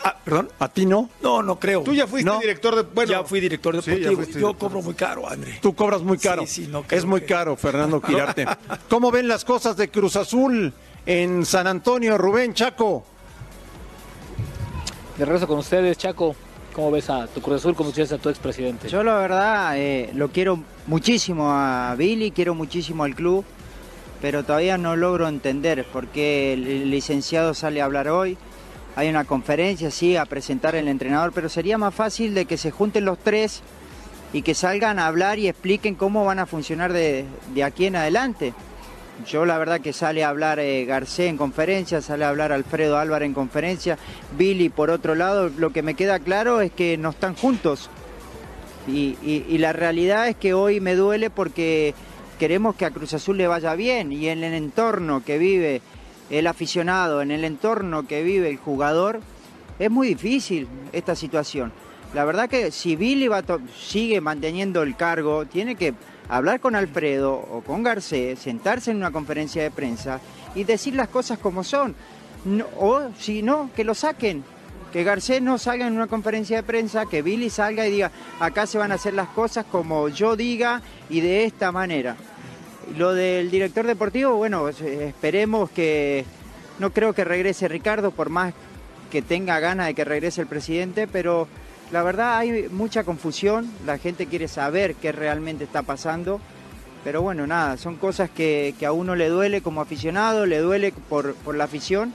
No? 0.04 0.10
Ah, 0.10 0.18
¿Perdón? 0.24 0.50
¿A 0.60 0.68
ti 0.70 0.86
no? 0.86 1.10
No, 1.22 1.42
no 1.44 1.60
creo. 1.60 1.84
Tú 1.84 1.94
ya 1.94 2.08
fuiste 2.08 2.30
No. 2.30 2.40
director 2.40 2.76
de. 2.76 2.82
Bueno, 2.84 3.12
ya 3.12 3.24
fui 3.24 3.40
director 3.40 3.76
deportivo. 3.82 4.40
Yo 4.40 4.54
cobro 4.58 4.82
muy 4.82 4.94
caro, 4.94 5.28
André. 5.30 5.60
Tú 5.62 5.74
cobras 5.76 6.02
muy 6.02 6.18
caro. 6.18 6.42
Sí, 6.46 6.66
sí, 6.66 6.68
no 6.72 6.84
creo 6.84 7.00
es 7.00 7.06
muy 7.06 7.22
que- 7.22 7.28
caro, 7.28 7.56
Fernando 7.56 8.02
Quirarte. 8.02 8.46
¿Cómo 8.90 9.12
ven 9.12 9.28
las 9.28 9.44
cosas 9.46 9.78
de 9.78 9.90
Cruz 9.90 10.16
Azul 10.16 10.74
en 11.06 11.46
San 11.46 11.68
Antonio, 11.68 12.18
Rubén 12.18 12.54
Chaco? 12.54 13.04
De 15.18 15.26
regreso 15.26 15.48
con 15.48 15.60
ustedes, 15.60 15.98
Chaco. 15.98 16.36
¿Cómo 16.74 16.90
ves 16.90 17.10
a 17.10 17.28
tu 17.28 17.42
Cruz 17.42 17.58
Azul? 17.58 17.76
¿Cómo 17.76 17.92
ves 17.92 18.12
a 18.14 18.18
tu 18.18 18.30
expresidente? 18.30 18.88
Yo 18.88 19.04
la 19.04 19.16
verdad 19.16 19.78
eh, 19.78 20.10
lo 20.16 20.30
quiero 20.30 20.64
muchísimo 20.88 21.52
a 21.52 21.94
Billy, 21.98 22.32
quiero 22.32 22.56
muchísimo 22.56 23.04
al 23.04 23.14
club, 23.14 23.44
pero 24.22 24.44
todavía 24.46 24.78
no 24.78 24.96
logro 24.96 25.28
entender 25.28 25.86
por 25.92 26.08
qué 26.08 26.54
el 26.54 26.90
licenciado 26.90 27.54
sale 27.54 27.82
a 27.82 27.86
hablar 27.86 28.08
hoy. 28.08 28.38
Hay 28.96 29.10
una 29.10 29.24
conferencia, 29.24 29.90
sí, 29.92 30.18
a 30.18 30.26
presentar 30.26 30.76
el 30.76 30.88
entrenador, 30.88 31.32
pero 31.34 31.50
sería 31.50 31.78
más 31.78 31.96
fácil 31.96 32.34
de 32.34 32.46
que 32.46 32.58
se 32.58 32.72
junten 32.72 33.06
los 33.06 33.20
tres 33.20 33.62
y 34.34 34.42
que 34.42 34.54
salgan 34.54 35.00
a 35.00 35.08
hablar 35.08 35.40
y 35.40 35.48
expliquen 35.48 35.96
cómo 35.96 36.26
van 36.26 36.40
a 36.40 36.46
funcionar 36.46 36.92
de, 36.94 37.26
de 37.54 37.64
aquí 37.64 37.86
en 37.86 37.96
adelante. 37.96 38.54
Yo 39.28 39.46
la 39.46 39.58
verdad 39.58 39.82
que 39.82 39.94
sale 39.94 40.24
a 40.24 40.30
hablar 40.30 40.60
eh, 40.60 40.86
Garcés 40.86 41.30
en 41.30 41.38
conferencia, 41.38 42.02
sale 42.02 42.26
a 42.26 42.30
hablar 42.30 42.52
Alfredo 42.52 42.98
Álvarez 42.98 43.28
en 43.28 43.34
conferencia, 43.34 43.98
Billy 44.38 44.70
por 44.70 44.90
otro 44.90 45.16
lado, 45.16 45.50
lo 45.50 45.72
que 45.72 45.84
me 45.84 45.94
queda 45.94 46.20
claro 46.20 46.62
es 46.62 46.72
que 46.72 46.98
no 46.98 47.10
están 47.10 47.36
juntos. 47.36 47.90
Y, 48.88 49.58
la 49.60 49.74
realidad 49.74 50.28
es 50.28 50.36
que 50.36 50.56
hoy 50.56 50.80
me 50.80 50.96
duele 50.96 51.30
porque 51.30 51.94
queremos 52.40 52.76
que 52.76 52.86
a 52.86 52.92
Cruz 52.92 53.14
Azul 53.14 53.38
le 53.38 53.46
vaya 53.46 53.76
bien 53.76 54.12
y 54.12 54.28
en 54.28 54.44
el 54.44 54.56
entorno 54.56 55.24
que 55.24 55.38
vive 55.38 55.82
el 56.32 56.48
aficionado, 56.48 57.22
en 57.22 57.30
el 57.30 57.44
entorno 57.44 58.08
que 58.08 58.24
vive 58.24 58.50
el 58.50 58.58
jugador, 58.58 59.20
es 59.78 59.92
muy 59.92 60.08
difícil 60.08 60.68
esta 60.94 61.16
situación. 61.16 61.72
La 62.14 62.26
verdad 62.26 62.50
que 62.50 62.72
si 62.72 62.96
Billy 62.96 63.30
sigue 63.78 64.20
manteniendo 64.22 64.82
el 64.82 64.96
cargo, 64.96 65.46
tiene 65.46 65.76
que 65.76 65.94
hablar 66.30 66.60
con 66.60 66.76
Alfredo 66.76 67.34
o 67.34 67.62
con 67.62 67.84
Garcés, 67.84 68.40
sentarse 68.40 68.92
en 68.92 68.98
una 68.98 69.12
conferencia 69.12 69.62
de 69.64 69.72
prensa 69.72 70.20
y 70.56 70.64
decir 70.64 70.96
las 70.96 71.10
cosas 71.10 71.38
como 71.40 71.64
son. 71.64 71.96
No- 72.44 72.66
o 72.80 73.02
si 73.18 73.42
no, 73.44 73.70
que 73.76 73.84
lo 73.84 73.94
saquen. 73.94 74.44
Que 74.92 75.06
Garcés 75.06 75.42
no 75.42 75.58
salga 75.58 75.88
en 75.88 75.94
una 75.94 76.08
conferencia 76.08 76.58
de 76.58 76.64
prensa, 76.64 77.06
que 77.06 77.22
Billy 77.22 77.50
salga 77.50 77.88
y 77.88 77.92
diga, 77.92 78.12
acá 78.42 78.68
se 78.68 78.78
van 78.78 78.92
a 78.92 78.96
hacer 78.96 79.14
las 79.14 79.30
cosas 79.30 79.66
como 79.72 80.10
yo 80.10 80.36
diga 80.36 80.82
y 81.10 81.22
de 81.22 81.46
esta 81.46 81.72
manera. 81.72 82.18
Lo 82.98 83.14
del 83.14 83.52
director 83.52 83.86
deportivo, 83.86 84.36
bueno, 84.36 84.68
esperemos 84.70 85.70
que, 85.70 86.26
no 86.80 86.92
creo 86.92 87.14
que 87.14 87.24
regrese 87.24 87.68
Ricardo, 87.68 88.12
por 88.12 88.30
más 88.30 88.54
que 89.12 89.22
tenga 89.22 89.60
ganas 89.60 89.88
de 89.88 89.94
que 89.94 90.06
regrese 90.06 90.42
el 90.42 90.48
presidente, 90.48 91.08
pero 91.08 91.48
la 91.92 92.02
verdad 92.04 92.38
hay 92.38 92.68
mucha 92.70 93.04
confusión, 93.04 93.70
la 93.86 93.98
gente 93.98 94.26
quiere 94.26 94.48
saber 94.48 94.96
qué 94.96 95.12
realmente 95.12 95.64
está 95.64 95.84
pasando, 95.84 96.40
pero 97.04 97.22
bueno, 97.22 97.46
nada, 97.46 97.78
son 97.78 97.98
cosas 97.98 98.30
que, 98.30 98.74
que 98.80 98.86
a 98.86 98.94
uno 98.94 99.16
le 99.16 99.30
duele 99.30 99.62
como 99.62 99.82
aficionado, 99.82 100.46
le 100.46 100.60
duele 100.60 100.94
por, 101.10 101.36
por 101.36 101.56
la 101.56 101.66
afición, 101.66 102.14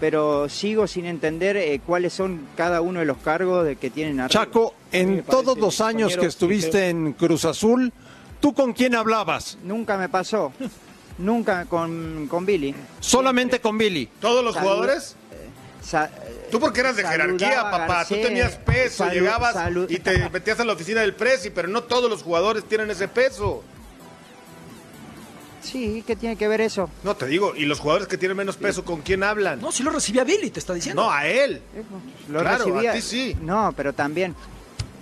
pero 0.00 0.48
sigo 0.48 0.86
sin 0.86 1.06
entender 1.06 1.56
eh, 1.56 1.80
cuáles 1.84 2.12
son 2.12 2.46
cada 2.56 2.80
uno 2.80 3.00
de 3.00 3.06
los 3.06 3.18
cargos 3.18 3.64
de 3.64 3.76
que 3.76 3.90
tienen 3.90 4.20
arriba. 4.20 4.44
Chaco, 4.44 4.74
en 4.92 5.22
todos 5.22 5.58
los 5.58 5.80
años 5.80 6.16
que 6.16 6.26
estuviste 6.26 6.88
en 6.88 7.12
Cruz 7.12 7.44
Azul, 7.44 7.92
¿tú 8.40 8.54
con 8.54 8.72
quién 8.72 8.94
hablabas? 8.94 9.58
Nunca 9.62 9.96
me 9.96 10.08
pasó, 10.08 10.52
nunca 11.18 11.64
con, 11.66 12.26
con 12.28 12.44
Billy. 12.46 12.74
Solamente 13.00 13.60
con 13.60 13.76
Billy. 13.78 14.08
¿Todos 14.20 14.44
los 14.44 14.54
Salud. 14.54 14.68
jugadores? 14.68 15.16
Sa- 15.82 16.10
Tú 16.50 16.58
porque 16.60 16.80
eras 16.80 16.96
de 16.96 17.02
saludaba 17.02 17.24
jerarquía, 17.34 17.62
papá. 17.62 17.86
Garcés, 17.86 18.16
Tú 18.20 18.26
tenías 18.26 18.52
peso, 18.56 19.04
salu- 19.04 19.12
llegabas 19.12 19.56
y 19.88 19.98
te 19.98 20.28
metías 20.30 20.58
a 20.60 20.64
la 20.64 20.72
oficina 20.72 21.00
del 21.00 21.14
Presi, 21.14 21.50
pero 21.50 21.68
no 21.68 21.82
todos 21.84 22.08
los 22.10 22.22
jugadores 22.22 22.64
tienen 22.64 22.90
ese 22.90 23.08
peso. 23.08 23.62
Sí, 25.62 26.04
¿qué 26.06 26.14
tiene 26.14 26.36
que 26.36 26.46
ver 26.46 26.60
eso? 26.60 26.88
No, 27.02 27.16
te 27.16 27.26
digo, 27.26 27.54
y 27.56 27.64
los 27.64 27.80
jugadores 27.80 28.06
que 28.06 28.16
tienen 28.16 28.36
menos 28.36 28.56
peso, 28.56 28.84
¿con 28.84 29.00
quién 29.00 29.24
hablan? 29.24 29.60
No, 29.60 29.72
si 29.72 29.82
lo 29.82 29.90
recibía 29.90 30.22
Billy, 30.22 30.50
te 30.50 30.60
está 30.60 30.72
diciendo. 30.74 31.02
No, 31.02 31.10
a 31.10 31.26
él. 31.26 31.60
Lo 32.30 32.38
Claro, 32.40 32.64
recibía. 32.66 32.90
a 32.92 32.94
ti 32.94 33.02
sí. 33.02 33.36
No, 33.40 33.72
pero 33.76 33.92
también. 33.92 34.36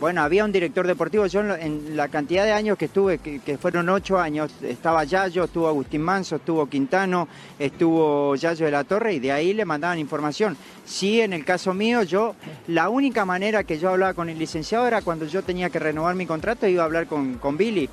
Bueno, 0.00 0.22
había 0.22 0.44
un 0.44 0.52
director 0.52 0.86
deportivo. 0.86 1.26
Yo 1.26 1.40
en, 1.40 1.48
lo- 1.48 1.56
en 1.56 1.96
la 1.96 2.08
cantidad 2.08 2.44
de 2.44 2.52
años 2.52 2.76
que 2.76 2.86
estuve, 2.86 3.18
que, 3.18 3.38
que 3.40 3.56
fueron 3.56 3.88
ocho 3.88 4.18
años, 4.18 4.50
estaba 4.62 5.04
Yayo, 5.04 5.44
estuvo 5.44 5.68
Agustín 5.68 6.02
Manso, 6.02 6.36
estuvo 6.36 6.66
Quintano, 6.68 7.28
estuvo 7.58 8.34
Yayo 8.34 8.66
de 8.66 8.72
la 8.72 8.84
Torre 8.84 9.14
y 9.14 9.20
de 9.20 9.32
ahí 9.32 9.54
le 9.54 9.64
mandaban 9.64 9.98
información. 9.98 10.56
Sí, 10.84 11.20
en 11.20 11.32
el 11.32 11.44
caso 11.44 11.72
mío, 11.74 12.02
yo, 12.02 12.34
la 12.66 12.88
única 12.88 13.24
manera 13.24 13.64
que 13.64 13.78
yo 13.78 13.88
hablaba 13.90 14.14
con 14.14 14.28
el 14.28 14.38
licenciado 14.38 14.86
era 14.86 15.00
cuando 15.00 15.26
yo 15.26 15.42
tenía 15.42 15.70
que 15.70 15.78
renovar 15.78 16.14
mi 16.16 16.26
contrato, 16.26 16.66
iba 16.66 16.82
a 16.82 16.86
hablar 16.86 17.06
con, 17.06 17.34
con 17.34 17.56
Billy. 17.56 17.88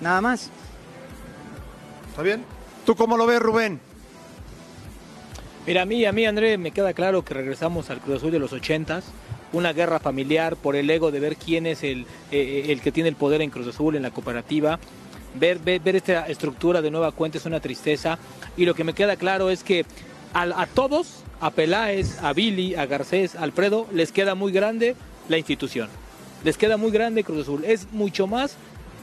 Nada 0.00 0.20
más. 0.20 0.50
¿Está 2.10 2.22
bien? 2.22 2.44
¿Tú 2.86 2.96
cómo 2.96 3.16
lo 3.16 3.26
ves, 3.26 3.40
Rubén? 3.40 3.78
Mira, 5.66 5.82
a 5.82 5.84
mí, 5.84 6.04
a 6.04 6.12
mí, 6.12 6.24
André, 6.24 6.56
me 6.58 6.70
queda 6.70 6.92
claro 6.94 7.24
que 7.24 7.34
regresamos 7.34 7.90
al 7.90 7.98
Cruz 8.00 8.16
Azul 8.18 8.30
de 8.30 8.38
los 8.38 8.52
ochentas, 8.52 9.04
una 9.52 9.72
guerra 9.72 9.98
familiar 9.98 10.56
por 10.56 10.76
el 10.76 10.88
ego 10.90 11.10
de 11.10 11.20
ver 11.20 11.36
quién 11.36 11.66
es 11.66 11.82
el, 11.82 12.06
eh, 12.30 12.66
el 12.68 12.80
que 12.80 12.92
tiene 12.92 13.08
el 13.08 13.16
poder 13.16 13.42
en 13.42 13.50
Cruz 13.50 13.68
Azul, 13.68 13.96
en 13.96 14.02
la 14.02 14.10
cooperativa. 14.10 14.78
Ver, 15.38 15.58
ver, 15.58 15.96
esta 15.96 16.26
estructura 16.26 16.80
de 16.80 16.90
nueva 16.90 17.12
cuenta 17.12 17.38
es 17.38 17.46
una 17.46 17.60
tristeza. 17.60 18.18
Y 18.56 18.64
lo 18.64 18.74
que 18.74 18.84
me 18.84 18.94
queda 18.94 19.16
claro 19.16 19.50
es 19.50 19.62
que 19.62 19.84
a, 20.32 20.66
todos, 20.66 21.22
a 21.40 21.50
Peláez, 21.50 22.22
a 22.22 22.32
Billy, 22.32 22.74
a 22.74 22.86
Garcés, 22.86 23.34
a 23.34 23.42
Alfredo, 23.42 23.86
les 23.92 24.12
queda 24.12 24.34
muy 24.34 24.52
grande 24.52 24.96
la 25.28 25.38
institución. 25.38 25.88
Les 26.44 26.56
queda 26.56 26.76
muy 26.76 26.90
grande 26.90 27.24
Cruz 27.24 27.42
Azul. 27.42 27.64
Es 27.64 27.92
mucho 27.92 28.26
más 28.26 28.56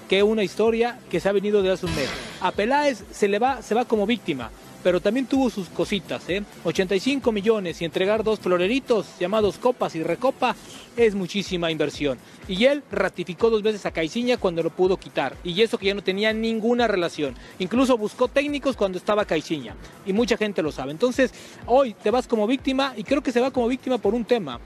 que 0.10 0.23
una 0.23 0.43
historia 0.43 0.99
que 1.10 1.19
se 1.19 1.29
ha 1.29 1.32
venido 1.32 1.62
de 1.62 1.71
hace 1.71 1.86
un 1.86 1.95
mes. 1.95 2.10
A 2.41 2.51
Peláez 2.51 3.03
se 3.12 3.27
le 3.27 3.39
va, 3.39 3.62
se 3.62 3.75
va 3.75 3.86
como 3.86 4.06
víctima, 4.06 4.49
pero 4.84 5.00
también 5.00 5.26
tuvo 5.26 5.50
sus 5.50 5.69
cositas, 5.69 6.30
¿eh? 6.30 6.43
85 6.63 7.32
millones 7.32 7.82
y 7.82 7.86
entregar 7.86 8.24
dos 8.24 8.39
floreritos 8.39 9.08
llamados 9.19 9.58
copas 9.58 9.96
y 9.96 10.04
recopa 10.04 10.56
es 10.98 11.15
muchísima 11.15 11.72
inversión. 11.72 12.17
Y 12.48 12.65
él 12.65 12.84
ratificó 12.91 13.50
dos 13.50 13.63
veces 13.63 13.86
a 13.86 13.91
Caiciña 13.91 14.38
cuando 14.38 14.62
lo 14.62 14.69
pudo 14.69 14.98
quitar. 14.98 15.36
Y 15.43 15.60
eso 15.62 15.78
que 15.78 15.88
ya 15.88 15.96
no 15.96 16.04
tenía 16.04 16.34
ninguna 16.34 16.88
relación. 16.88 17.36
Incluso 17.60 17.98
buscó 17.98 18.28
técnicos 18.28 18.76
cuando 18.76 18.98
estaba 18.98 19.26
Caiciña. 19.26 19.76
Y 20.06 20.13
mucha 20.13 20.38
gente 20.38 20.62
lo 20.62 20.72
sabe. 20.72 20.91
Entonces, 20.91 21.34
hoy 21.65 21.93
te 21.93 22.12
vas 22.12 22.28
como 22.28 22.46
víctima 22.46 22.93
y 22.98 23.04
creo 23.04 23.24
que 23.24 23.32
se 23.32 23.39
va 23.39 23.52
como 23.52 23.67
víctima 23.67 23.98
por 23.98 24.13
un 24.13 24.26
tema 24.26 24.60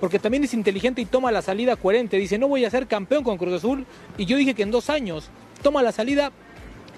porque 0.00 0.18
también 0.18 0.42
es 0.42 0.52
inteligente 0.52 1.00
y 1.00 1.04
toma 1.04 1.30
la 1.30 1.42
salida 1.42 1.76
coherente. 1.76 2.16
Dice, 2.16 2.36
no 2.36 2.48
voy 2.48 2.64
a 2.64 2.70
ser 2.70 2.88
campeón 2.88 3.22
con 3.22 3.38
Cruz 3.38 3.54
Azul. 3.54 3.86
Y 4.18 4.24
yo 4.26 4.36
dije 4.36 4.52
que 4.52 4.64
en 4.64 4.72
dos 4.72 4.90
años 4.90 5.28
toma 5.62 5.80
la 5.80 5.92
salida 5.92 6.32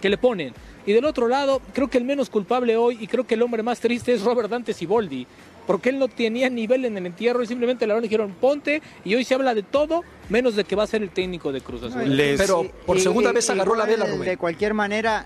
que 0.00 0.08
le 0.08 0.16
ponen. 0.16 0.54
Y 0.86 0.92
del 0.92 1.04
otro 1.04 1.28
lado, 1.28 1.60
creo 1.72 1.88
que 1.88 1.98
el 1.98 2.04
menos 2.04 2.28
culpable 2.30 2.76
hoy 2.76 2.98
y 3.00 3.06
creo 3.06 3.26
que 3.26 3.34
el 3.34 3.42
hombre 3.42 3.62
más 3.62 3.80
triste 3.80 4.12
es 4.12 4.22
Robert 4.22 4.50
Dante 4.50 4.72
Siboldi. 4.74 5.26
Porque 5.66 5.88
él 5.88 5.98
no 5.98 6.08
tenía 6.08 6.50
nivel 6.50 6.84
en 6.84 6.98
el 6.98 7.06
entierro 7.06 7.42
y 7.42 7.46
simplemente 7.46 7.86
le 7.86 7.98
dijeron 8.02 8.34
ponte 8.38 8.82
y 9.02 9.14
hoy 9.14 9.24
se 9.24 9.34
habla 9.34 9.54
de 9.54 9.62
todo 9.62 10.02
menos 10.28 10.56
de 10.56 10.64
que 10.64 10.76
va 10.76 10.82
a 10.82 10.86
ser 10.86 11.02
el 11.02 11.08
técnico 11.08 11.52
de 11.52 11.62
Cruz 11.62 11.84
Azul. 11.84 12.14
Les- 12.14 12.38
Pero 12.38 12.66
por 12.84 13.00
segunda 13.00 13.30
y- 13.30 13.34
vez 13.34 13.48
agarró 13.48 13.74
la 13.74 13.86
vela, 13.86 14.04
Rubén. 14.04 14.28
De 14.28 14.36
cualquier 14.36 14.74
manera, 14.74 15.24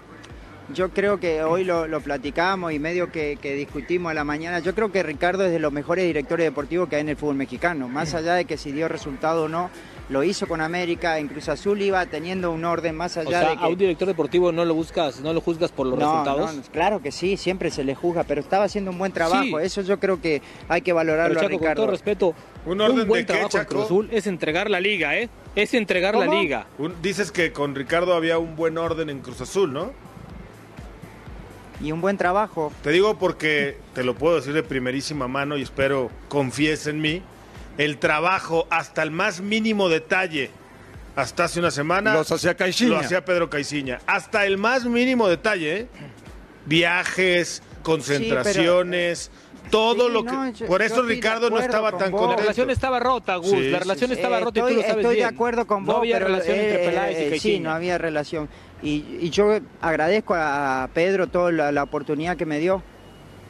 yo 0.73 0.91
creo 0.91 1.19
que 1.19 1.43
hoy 1.43 1.65
lo, 1.65 1.89
lo 1.89 2.01
platicamos 2.01 2.73
y 2.73 2.79
medio 2.79 3.11
que, 3.11 3.37
que 3.43 3.55
discutimos 3.57 4.13
a 4.13 4.15
la 4.15 4.23
mañana. 4.23 4.61
Yo 4.61 4.77
creo 4.77 4.93
que 4.93 5.03
Ricardo 5.03 5.45
es 5.45 5.51
de 5.51 5.59
los 5.59 5.73
mejores 5.73 6.05
directores 6.05 6.45
deportivos 6.47 6.89
que 6.89 6.95
hay 6.95 7.01
en 7.03 7.09
el 7.09 7.17
fútbol 7.17 7.35
mexicano. 7.35 7.89
Más 7.89 8.15
allá 8.15 8.35
de 8.35 8.45
que 8.45 8.57
si 8.57 8.71
dio 8.71 8.87
resultado 8.87 9.45
o 9.45 9.49
no, 9.49 9.71
lo 10.09 10.25
hizo 10.25 10.47
con 10.49 10.61
América, 10.63 11.19
en 11.19 11.29
Cruz 11.29 11.49
Azul 11.51 11.83
iba 11.83 12.05
teniendo 12.07 12.51
un 12.51 12.65
orden 12.65 12.97
más 12.97 13.17
O 13.17 13.21
allá 13.21 13.41
sea, 13.41 13.51
de 13.51 13.57
que... 13.59 13.65
a 13.65 13.69
un 13.69 13.77
director 13.77 14.09
deportivo 14.09 14.53
no 14.53 14.65
lo 14.65 14.75
buscas, 14.75 15.21
no 15.21 15.33
lo 15.35 15.41
juzgas 15.43 15.71
por 15.71 15.87
los 15.87 15.99
No, 15.99 16.11
resultados. 16.25 16.55
no, 16.57 16.63
claro 16.73 17.03
que 17.03 17.13
sí, 17.13 17.37
siempre 17.37 17.71
se 17.71 17.85
le 17.85 17.95
juzga, 17.95 18.25
pero 18.25 18.41
estaba 18.41 18.65
haciendo 18.65 18.91
un 18.91 18.99
buen 18.99 19.13
trabajo. 19.13 19.43
Sí. 19.61 19.67
Eso 19.67 19.83
yo 19.83 20.01
creo 20.01 20.21
que 20.21 20.41
hay 20.69 20.81
que 20.81 20.87
Pero 20.93 20.97
valorarlo 20.97 21.39
a 21.39 21.43
Chaco, 21.43 21.53
con 21.53 21.61
Ricardo. 21.61 21.83
todo 21.83 21.91
respeto, 21.91 22.35
¿Un 22.65 22.73
un, 22.73 22.81
orden 22.81 23.07
buen 23.09 23.21
de 23.23 23.27
qué, 23.27 23.33
trabajo 23.35 23.57
en 23.57 23.63
Chaco? 23.63 23.69
Cruz 23.75 23.85
Azul 23.85 24.09
es 24.11 24.27
entregar 24.27 24.71
la 24.71 24.81
liga, 24.81 25.17
¿eh? 25.19 25.29
Es 25.55 25.75
entregar 25.75 26.15
la 26.15 26.27
liga. 26.27 26.67
Un- 26.79 26.95
dices 27.03 27.31
que 27.31 27.53
con 27.53 27.75
Ricardo 27.75 28.15
había 28.15 28.39
un 28.39 28.57
buen 28.57 28.79
orden 28.79 29.11
en 29.11 29.21
Cruz 29.21 29.41
Azul, 29.43 29.73
¿no? 29.73 29.93
Y 31.83 31.93
un 31.93 32.01
buen 32.01 32.17
trabajo. 32.17 32.73
Te 32.83 32.91
digo 32.91 33.19
porque 33.19 33.77
te 33.95 34.03
lo 34.03 34.15
puedo 34.15 34.37
decir 34.37 34.53
de 34.53 34.63
primerísima 34.65 35.29
mano 35.29 35.57
y 35.57 35.63
espero 35.63 36.11
confíes 36.29 36.87
en 36.89 37.01
mí. 37.01 37.23
El 37.79 37.99
trabajo 37.99 38.67
hasta 38.71 39.03
el 39.03 39.11
más 39.11 39.41
mínimo 39.41 39.89
detalle, 39.89 40.51
hasta 41.17 41.45
hace 41.45 41.61
una 41.61 41.71
semana, 41.71 42.13
Los 42.13 42.31
hacía 42.31 42.55
Caixinha. 42.57 42.91
lo 42.91 42.99
hacía 42.99 43.25
Pedro 43.25 43.49
Caiciña. 43.49 44.01
Hasta 44.07 44.45
el 44.47 44.59
más 44.59 44.85
mínimo 44.85 45.29
detalle, 45.29 45.77
¿eh? 45.81 45.87
viajes, 46.67 47.63
concentraciones, 47.83 49.31
todo 49.71 50.07
Sí, 50.09 50.13
lo 50.13 50.25
que... 50.25 50.33
no, 50.33 50.51
yo- 50.53 50.67
por 50.67 50.83
eso 50.83 50.97
estoy 50.97 51.15
Ricardo 51.17 51.51
no 51.51 51.59
estaba 51.59 51.91
con 51.91 52.01
tan 52.01 52.11
vos. 52.11 52.21
La 52.21 52.27
contento. 52.27 52.43
relación 52.43 52.71
estaba 52.71 53.01
rota, 53.01 53.37
Gus. 53.37 53.51
Sí, 53.51 53.57
la 53.71 53.79
sí, 53.79 53.83
relación 53.85 54.11
Eh, 54.11 54.15
estaba 54.15 54.41
rota 54.41 54.59
y 54.59 54.63
tú 54.63 54.69
estoy, 54.69 54.77
lo 54.83 54.89
sabes 54.89 54.97
estoy 55.05 55.17
de 55.17 55.25
acuerdo 55.25 55.67
con 55.67 55.85
vos, 55.85 55.95
No 55.95 56.01
había 56.01 56.17
pero 56.17 56.27
relación 56.29 56.57
eh, 56.59 56.71
entre 56.71 56.85
Peláez 56.89 57.19
y 57.19 57.21
eh, 57.21 57.25
sí, 57.25 57.31
Caixinha. 57.31 57.69
no 57.71 57.75
había 57.75 57.99
relación. 57.99 58.49
Y, 58.83 59.05
y 59.21 59.31
yo 59.31 59.59
agradezco 59.81 60.35
a 60.37 60.89
Pedro 60.95 61.27
toda 61.27 61.53
la, 61.53 61.73
la 61.73 61.83
oportunidad 61.83 62.37
que 62.37 62.47
me 62.47 62.59
dio, 62.59 62.83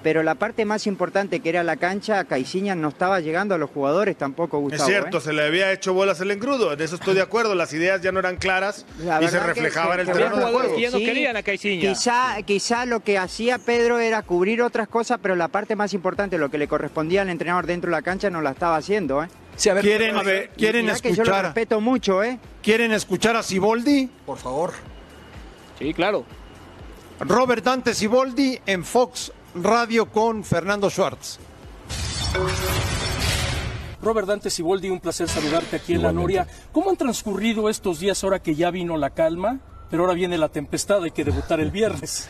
pero 0.02 0.22
la 0.22 0.36
parte 0.36 0.64
más 0.64 0.86
importante 0.86 1.40
que 1.40 1.48
era 1.48 1.62
la 1.64 1.76
cancha, 1.76 2.24
Caixinha 2.24 2.74
no 2.74 2.88
estaba 2.88 3.20
llegando 3.20 3.54
a 3.54 3.58
los 3.58 3.68
jugadores 3.70 4.16
tampoco, 4.16 4.58
Es 4.58 4.62
Gustavo. 4.62 4.88
cierto, 4.88 5.18
¿eh? 5.18 5.20
se 5.20 5.32
le 5.32 5.44
había 5.44 5.72
hecho 5.72 5.92
bolas 5.92 6.20
el 6.20 6.30
engrudo, 6.30 6.72
en 6.72 6.80
eso 6.80 6.94
estoy 6.94 7.14
de 7.14 7.22
acuerdo, 7.22 7.54
las 7.54 7.72
ideas 7.72 8.00
ya 8.00 8.12
no 8.12 8.20
eran 8.20 8.36
claras 8.36 8.86
La 9.00 9.20
y 9.22 9.26
se 9.26 9.32
verdad 9.32 9.54
que- 9.54 9.60
reflejaba 9.60 9.94
en 9.94 10.00
el 10.00 10.06
terreno 10.06 10.36
de 10.36 10.44
juego. 10.52 10.74
que 10.76 10.80
ya 10.82 10.90
no 10.90 10.98
querían 10.98 11.36
a 11.36 11.42
Caixinha. 11.42 11.80
Quizá, 11.88 12.36
quizá 12.44 12.86
lo 12.86 13.00
que 13.00 13.18
hacía 13.18 13.58
Pedro 13.58 13.98
era 13.98 14.22
cubrir 14.22 14.62
otras 14.62 14.88
cosas, 14.88 15.18
pero 15.20 15.34
la 15.36 15.48
parte 15.48 15.74
más 15.76 15.92
importante, 15.94 16.38
lo 16.38 16.48
que 16.50 16.58
le 16.58 16.68
correspondía 16.68 17.22
al 17.22 17.28
entrenador 17.30 17.66
dentro 17.66 17.90
de 17.90 17.96
la 17.96 18.02
cancha, 18.02 18.30
no 18.30 18.40
la 18.40 18.50
estaba 18.50 18.76
haciendo. 18.76 19.22
¿eh? 19.22 19.28
Sí, 19.56 19.68
a 19.68 19.74
ver, 19.74 19.82
¿Quieren, 19.84 20.16
a 20.16 20.22
ver, 20.22 20.50
¿quieren 20.56 20.84
Mirá 20.86 20.96
que 21.00 21.10
yo 21.10 21.16
lo 21.16 21.22
escuchar, 21.24 21.44
respeto 21.46 21.80
mucho, 21.80 22.22
¿eh? 22.22 22.38
¿Quieren 22.62 22.92
escuchar 22.92 23.34
a 23.34 23.42
Siboldi? 23.42 24.08
por 24.24 24.38
favor. 24.38 24.72
Sí, 25.80 25.92
claro. 25.94 26.24
Robert 27.20 27.64
Dante 27.64 27.94
Siboldi 27.94 28.60
en 28.66 28.84
Fox 28.84 29.32
Radio 29.62 30.06
con 30.06 30.44
Fernando 30.44 30.90
Schwartz. 30.90 31.38
Robert 34.02 34.28
Dante 34.28 34.50
Siboldi, 34.50 34.90
un 34.90 35.00
placer 35.00 35.28
saludarte 35.28 35.76
aquí 35.76 35.94
en 35.94 36.02
La 36.02 36.12
Noria. 36.12 36.46
¿Cómo 36.72 36.90
han 36.90 36.96
transcurrido 36.96 37.68
estos 37.68 38.00
días 38.00 38.22
ahora 38.22 38.40
que 38.40 38.54
ya 38.54 38.70
vino 38.70 38.96
la 38.96 39.10
calma, 39.10 39.60
pero 39.90 40.02
ahora 40.04 40.14
viene 40.14 40.38
la 40.38 40.48
tempestad, 40.48 41.02
hay 41.02 41.10
que 41.10 41.24
debutar 41.24 41.60
el 41.60 41.70
viernes? 41.70 42.28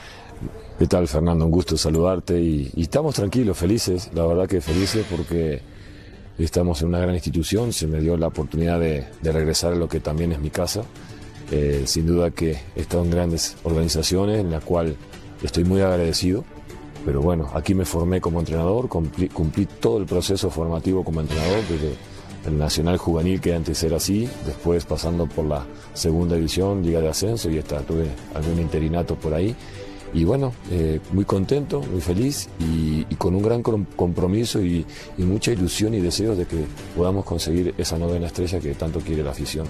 ¿Qué 0.78 0.86
tal, 0.86 1.08
Fernando? 1.08 1.44
Un 1.44 1.50
gusto 1.50 1.76
saludarte 1.76 2.40
y, 2.40 2.70
y 2.74 2.82
estamos 2.82 3.14
tranquilos, 3.14 3.58
felices, 3.58 4.10
la 4.14 4.24
verdad 4.26 4.48
que 4.48 4.60
felices 4.60 5.04
porque 5.10 5.60
estamos 6.38 6.80
en 6.82 6.88
una 6.88 7.00
gran 7.00 7.14
institución, 7.14 7.72
se 7.72 7.86
me 7.86 8.00
dio 8.00 8.16
la 8.16 8.28
oportunidad 8.28 8.78
de, 8.80 9.06
de 9.20 9.32
regresar 9.32 9.72
a 9.72 9.76
lo 9.76 9.88
que 9.88 10.00
también 10.00 10.32
es 10.32 10.38
mi 10.38 10.50
casa. 10.50 10.82
Eh, 11.50 11.84
sin 11.86 12.06
duda 12.06 12.30
que 12.30 12.60
he 12.76 12.80
estado 12.82 13.02
en 13.04 13.10
grandes 13.10 13.56
organizaciones 13.64 14.38
en 14.38 14.50
la 14.50 14.60
cual 14.60 14.96
estoy 15.42 15.64
muy 15.64 15.80
agradecido, 15.80 16.44
pero 17.08 17.22
bueno, 17.22 17.48
aquí 17.54 17.72
me 17.74 17.86
formé 17.86 18.20
como 18.20 18.38
entrenador, 18.38 18.86
cumplí, 18.86 19.64
todo 19.80 19.96
el 19.96 20.04
proceso 20.04 20.50
formativo 20.50 21.02
como 21.02 21.22
entrenador, 21.22 21.60
desde 21.66 21.94
el 22.46 22.58
Nacional 22.58 22.98
Juvenil 22.98 23.40
que 23.40 23.54
antes 23.54 23.82
era 23.82 23.96
así, 23.96 24.28
después 24.44 24.84
pasando 24.84 25.26
por 25.26 25.46
la 25.46 25.64
segunda 25.94 26.36
división, 26.36 26.82
Liga 26.82 27.00
de 27.00 27.08
Ascenso 27.08 27.48
y 27.48 27.56
hasta 27.60 27.80
tuve 27.80 28.10
algún 28.34 28.60
interinato 28.60 29.14
por 29.14 29.32
ahí. 29.32 29.56
Y 30.12 30.24
bueno, 30.24 30.52
eh, 30.70 31.00
muy 31.14 31.24
contento, 31.24 31.80
muy 31.80 32.02
feliz 32.02 32.50
y, 32.60 33.04
con 33.14 33.34
un 33.34 33.42
gran 33.42 33.62
com- 33.62 33.86
compromiso 33.96 34.60
y, 34.60 34.84
y 35.16 35.22
mucha 35.22 35.50
ilusión 35.50 35.94
y 35.94 36.00
deseos 36.02 36.36
de 36.36 36.44
que 36.44 36.62
podamos 36.94 37.24
conseguir 37.24 37.74
esa 37.78 37.96
novena 37.96 38.26
estrella 38.26 38.60
que 38.60 38.74
tanto 38.74 39.00
quiere 39.00 39.22
la 39.22 39.30
afición. 39.30 39.66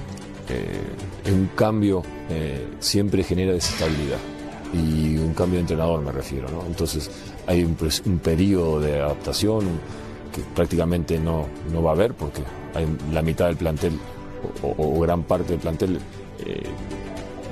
Eh, 0.49 1.31
un 1.31 1.51
cambio 1.55 2.03
eh, 2.31 2.67
siempre 2.81 3.23
genera 3.23 3.53
desestabilidad 3.53 4.19
y 4.73 5.17
un 5.17 5.35
cambio 5.35 5.57
de 5.57 5.61
entrenador 5.61 6.01
me 6.03 6.13
refiero, 6.13 6.49
¿no? 6.51 6.65
Entonces 6.67 7.11
hay 7.47 7.65
un, 7.65 7.77
un 8.07 8.19
periodo 8.19 8.81
de 8.81 9.01
adaptación 9.01 9.65
que 10.33 10.43
prácticamente 10.55 11.19
no, 11.19 11.47
no 11.73 11.83
va 11.83 11.91
a 11.91 11.95
haber 11.95 12.15
porque 12.15 12.43
la 13.13 13.23
mitad 13.23 13.47
del 13.47 13.57
plantel 13.57 13.99
o, 14.63 15.01
gran 15.01 15.23
parte 15.23 15.53
del 15.53 15.61
plantel 15.61 15.99
eh, 16.45 16.63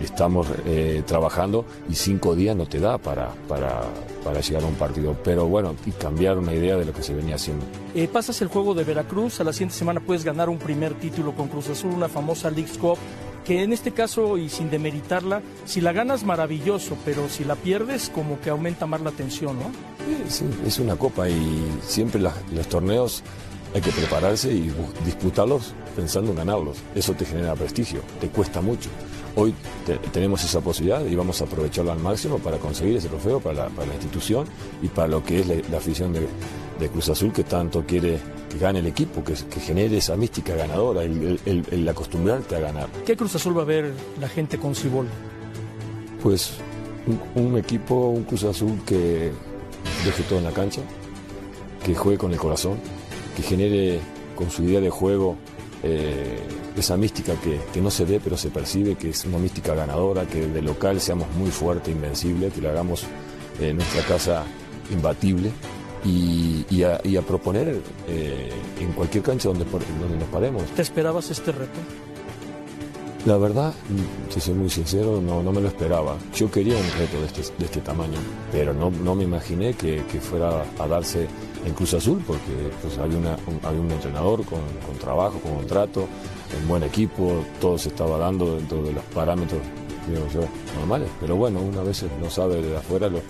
estamos 0.02 0.46
eh, 0.66 1.02
trabajando 1.06 1.64
y 1.88 1.94
cinco 1.94 2.34
días 2.34 2.54
no 2.54 2.66
te 2.66 2.78
da 2.78 2.98
para, 2.98 3.30
para, 3.48 3.82
para 4.22 4.40
llegar 4.40 4.62
a 4.62 4.66
un 4.66 4.74
partido. 4.74 5.16
Pero 5.24 5.46
bueno, 5.46 5.74
y 5.84 5.90
cambiar 5.92 6.38
una 6.38 6.52
idea 6.52 6.76
de 6.76 6.84
lo 6.84 6.92
que 6.92 7.02
se 7.02 7.14
venía 7.14 7.36
haciendo. 7.36 7.64
Eh, 7.94 8.08
pasas 8.12 8.40
el 8.42 8.48
juego 8.48 8.74
de 8.74 8.84
Veracruz, 8.84 9.40
a 9.40 9.44
la 9.44 9.52
siguiente 9.52 9.74
semana 9.74 10.00
puedes 10.00 10.24
ganar 10.24 10.48
un 10.48 10.58
primer 10.58 10.94
título 10.94 11.32
con 11.32 11.48
Cruz 11.48 11.70
Azul, 11.70 11.92
una 11.92 12.08
famosa 12.08 12.50
Leagues 12.50 12.78
Cup, 12.78 12.98
que 13.46 13.62
en 13.62 13.72
este 13.72 13.92
caso, 13.92 14.36
y 14.38 14.48
sin 14.48 14.70
demeritarla, 14.70 15.40
si 15.64 15.80
la 15.80 15.92
ganas 15.92 16.24
maravilloso, 16.24 16.96
pero 17.04 17.28
si 17.28 17.44
la 17.44 17.54
pierdes, 17.54 18.10
como 18.10 18.40
que 18.40 18.50
aumenta 18.50 18.86
más 18.86 19.00
la 19.00 19.12
tensión, 19.12 19.56
¿no? 19.58 19.70
Sí, 20.28 20.44
es 20.66 20.78
una 20.78 20.96
copa 20.96 21.28
y 21.28 21.66
siempre 21.86 22.20
los 22.20 22.66
torneos 22.68 23.22
hay 23.74 23.80
que 23.80 23.90
prepararse 23.90 24.52
y 24.52 24.72
disputarlos 25.04 25.74
pensando 25.94 26.30
en 26.32 26.38
ganarlos. 26.38 26.78
Eso 26.94 27.12
te 27.14 27.24
genera 27.24 27.54
prestigio, 27.54 28.00
te 28.20 28.28
cuesta 28.28 28.60
mucho. 28.60 28.90
Hoy 29.36 29.54
te- 29.84 29.98
tenemos 30.12 30.42
esa 30.44 30.60
posibilidad 30.60 31.04
y 31.04 31.14
vamos 31.14 31.40
a 31.40 31.44
aprovecharlo 31.44 31.92
al 31.92 31.98
máximo 32.00 32.38
para 32.38 32.56
conseguir 32.58 32.96
ese 32.96 33.08
trofeo 33.08 33.38
para 33.40 33.68
la, 33.68 33.94
institución 33.94 34.46
y 34.82 34.88
para 34.88 35.08
lo 35.08 35.22
que 35.22 35.40
es 35.40 35.46
la 35.70 35.76
afición 35.78 36.12
de, 36.12 36.26
de 36.78 36.88
Cruz 36.88 37.08
Azul 37.08 37.32
que 37.32 37.44
tanto 37.44 37.84
quiere 37.86 38.18
que 38.50 38.58
gane 38.58 38.78
el 38.80 38.86
equipo, 38.86 39.24
que, 39.24 39.32
que 39.34 39.60
genere 39.60 39.96
esa 39.98 40.16
mística 40.16 40.54
ganadora, 40.54 41.02
el, 41.02 41.12
el- 41.22 41.40
el- 41.46 41.66
el 41.70 41.88
acostumbrarte 41.88 42.56
a 42.56 42.60
ganar. 42.60 42.88
¿Qué 43.04 43.16
Cruz 43.16 43.34
Azul 43.34 43.56
va 43.56 43.62
a 43.62 43.64
ver 43.66 43.92
la 44.20 44.28
gente 44.28 44.58
con 44.58 44.74
Cibol? 44.74 45.06
Pues 46.22 46.52
un, 47.06 47.44
un 47.44 47.58
equipo, 47.58 48.08
un 48.10 48.24
Cruz 48.24 48.44
Azul 48.44 48.78
que 48.86 49.30
deje 50.04 50.22
todo 50.28 50.38
en 50.38 50.44
la 50.44 50.52
cancha, 50.52 50.80
que 51.84 51.94
juegue 51.94 52.18
con 52.18 52.32
el 52.32 52.38
corazón, 52.38 52.78
que 53.36 53.42
genere 53.42 54.00
con 54.34 54.50
su 54.50 54.62
idea 54.64 54.80
de 54.80 54.90
juego 54.90 55.36
eh, 55.82 56.38
esa 56.76 56.96
mística 56.96 57.34
que, 57.40 57.58
que 57.72 57.80
no 57.80 57.90
se 57.90 58.04
ve 58.04 58.20
pero 58.22 58.36
se 58.36 58.50
percibe, 58.50 58.96
que 58.96 59.10
es 59.10 59.24
una 59.24 59.38
mística 59.38 59.74
ganadora, 59.74 60.26
que 60.26 60.46
de 60.46 60.62
local 60.62 61.00
seamos 61.00 61.28
muy 61.36 61.50
fuerte, 61.50 61.90
invencible, 61.90 62.48
que 62.50 62.60
le 62.60 62.68
hagamos 62.68 63.04
eh, 63.60 63.72
nuestra 63.72 64.02
casa 64.02 64.44
imbatible 64.90 65.50
y, 66.06 66.64
y 66.70 66.82
a, 66.84 67.00
y 67.04 67.16
a 67.16 67.22
proponer 67.22 67.80
eh, 68.08 68.50
en 68.80 68.92
cualquier 68.92 69.24
cancha 69.24 69.48
donde, 69.48 69.64
donde 69.64 70.16
nos 70.18 70.28
paremos. 70.28 70.62
¿Te 70.74 70.82
esperabas 70.82 71.30
este 71.30 71.52
reto? 71.52 71.78
La 73.24 73.36
verdad, 73.38 73.74
mm, 73.88 74.32
si 74.32 74.40
soy 74.40 74.54
muy 74.54 74.70
sincero, 74.70 75.20
no, 75.20 75.42
no 75.42 75.50
me 75.52 75.60
lo 75.60 75.66
esperaba. 75.66 76.16
Yo 76.32 76.48
quería 76.48 76.76
un 76.76 76.88
reto 76.96 77.18
de 77.20 77.26
este, 77.26 77.42
de 77.58 77.64
este 77.64 77.80
tamaño, 77.80 78.18
pero 78.52 78.72
no, 78.72 78.88
no 78.90 79.16
me 79.16 79.24
imaginé 79.24 79.74
que, 79.74 80.04
que 80.10 80.20
fuera 80.20 80.64
a 80.78 80.86
darse 80.86 81.26
en 81.64 81.72
Cruz 81.74 81.94
Azul, 81.94 82.22
porque 82.24 82.52
pues, 82.80 82.96
había, 82.98 83.18
una- 83.18 83.36
un, 83.48 83.58
había 83.64 83.80
un 83.80 83.90
entrenador 83.90 84.44
con, 84.44 84.60
con 84.86 84.96
trabajo, 85.00 85.40
con 85.40 85.56
contrato, 85.56 86.06
un 86.62 86.68
buen 86.68 86.84
equipo, 86.84 87.42
todo 87.60 87.76
se 87.76 87.88
estaba 87.88 88.16
dando 88.16 88.54
dentro 88.58 88.80
de 88.84 88.92
los 88.92 89.02
parámetros, 89.06 89.60
digo 90.08 90.24
yo, 90.32 90.42
normales. 90.78 91.08
Pero 91.20 91.34
bueno, 91.34 91.58
una 91.58 91.82
vez 91.82 92.04
no 92.22 92.30
sabe 92.30 92.62
de 92.62 92.76
afuera 92.76 93.08
lo- 93.08 93.22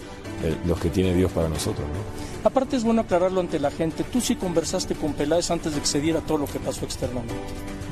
eh, 0.44 0.56
los 0.66 0.78
que 0.80 0.88
tiene 0.90 1.14
Dios 1.14 1.30
para 1.32 1.48
nosotros. 1.48 1.86
¿no? 1.86 2.46
Aparte 2.48 2.76
es 2.76 2.84
bueno 2.84 3.00
aclararlo 3.02 3.40
ante 3.40 3.58
la 3.58 3.70
gente, 3.70 4.04
tú 4.04 4.20
sí 4.20 4.36
conversaste 4.36 4.94
con 4.94 5.12
Peláez 5.14 5.50
antes 5.50 5.74
de 5.74 5.80
que 5.80 5.86
se 5.86 6.00
diera 6.00 6.20
todo 6.20 6.38
lo 6.38 6.46
que 6.46 6.58
pasó 6.60 6.84
externamente. 6.84 7.34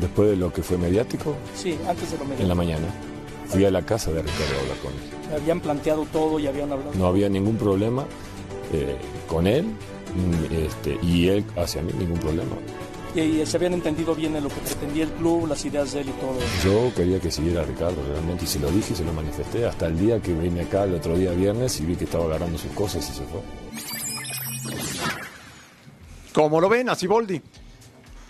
Después 0.00 0.30
de 0.30 0.36
lo 0.36 0.52
que 0.52 0.62
fue 0.62 0.76
mediático, 0.78 1.34
Sí, 1.56 1.76
antes 1.88 2.10
de 2.12 2.18
lo 2.18 2.24
en 2.24 2.28
la 2.48 2.54
mediático. 2.54 2.54
mañana, 2.56 2.86
fui 3.48 3.64
a 3.64 3.70
la 3.70 3.82
casa 3.82 4.10
de 4.12 4.22
Ricardo 4.22 4.54
a 4.56 4.60
hablar 4.62 4.76
con 4.78 4.92
él. 4.92 5.40
Habían 5.40 5.60
planteado 5.60 6.06
todo 6.12 6.38
y 6.38 6.46
habían 6.46 6.70
hablado. 6.72 6.92
no 6.94 7.06
había 7.06 7.28
ningún 7.28 7.56
problema 7.56 8.04
eh, 8.72 8.96
con 9.28 9.46
él 9.46 9.66
este, 10.52 10.98
y 11.02 11.28
él 11.28 11.44
hacia 11.56 11.82
mí 11.82 11.92
ningún 11.98 12.18
problema. 12.18 12.52
Y, 13.14 13.20
y 13.20 13.46
se 13.46 13.56
habían 13.56 13.74
entendido 13.74 14.14
bien 14.14 14.34
en 14.36 14.44
lo 14.44 14.48
que 14.48 14.56
pretendía 14.56 15.04
el 15.04 15.10
club, 15.12 15.46
las 15.46 15.64
ideas 15.64 15.92
de 15.92 16.00
él 16.00 16.08
y 16.08 16.12
todo. 16.12 16.38
Yo 16.64 16.94
quería 16.94 17.20
que 17.20 17.30
siguiera 17.30 17.62
Ricardo 17.64 18.02
realmente 18.08 18.44
y 18.44 18.46
se 18.48 18.58
lo 18.58 18.70
dije 18.70 18.92
y 18.92 18.96
se 18.96 19.04
lo 19.04 19.12
manifesté 19.12 19.64
hasta 19.66 19.86
el 19.86 19.98
día 19.98 20.20
que 20.20 20.32
vine 20.32 20.62
acá 20.62 20.84
el 20.84 20.94
otro 20.94 21.16
día 21.16 21.30
viernes 21.32 21.80
y 21.80 21.86
vi 21.86 21.96
que 21.96 22.04
estaba 22.04 22.24
agarrando 22.24 22.58
sus 22.58 22.72
cosas 22.72 23.08
y 23.08 23.12
se 23.12 23.22
fue. 23.24 23.40
¿Cómo 26.32 26.60
lo 26.60 26.68
ven 26.68 26.88
a 26.88 26.96
Siboldi? 26.96 27.40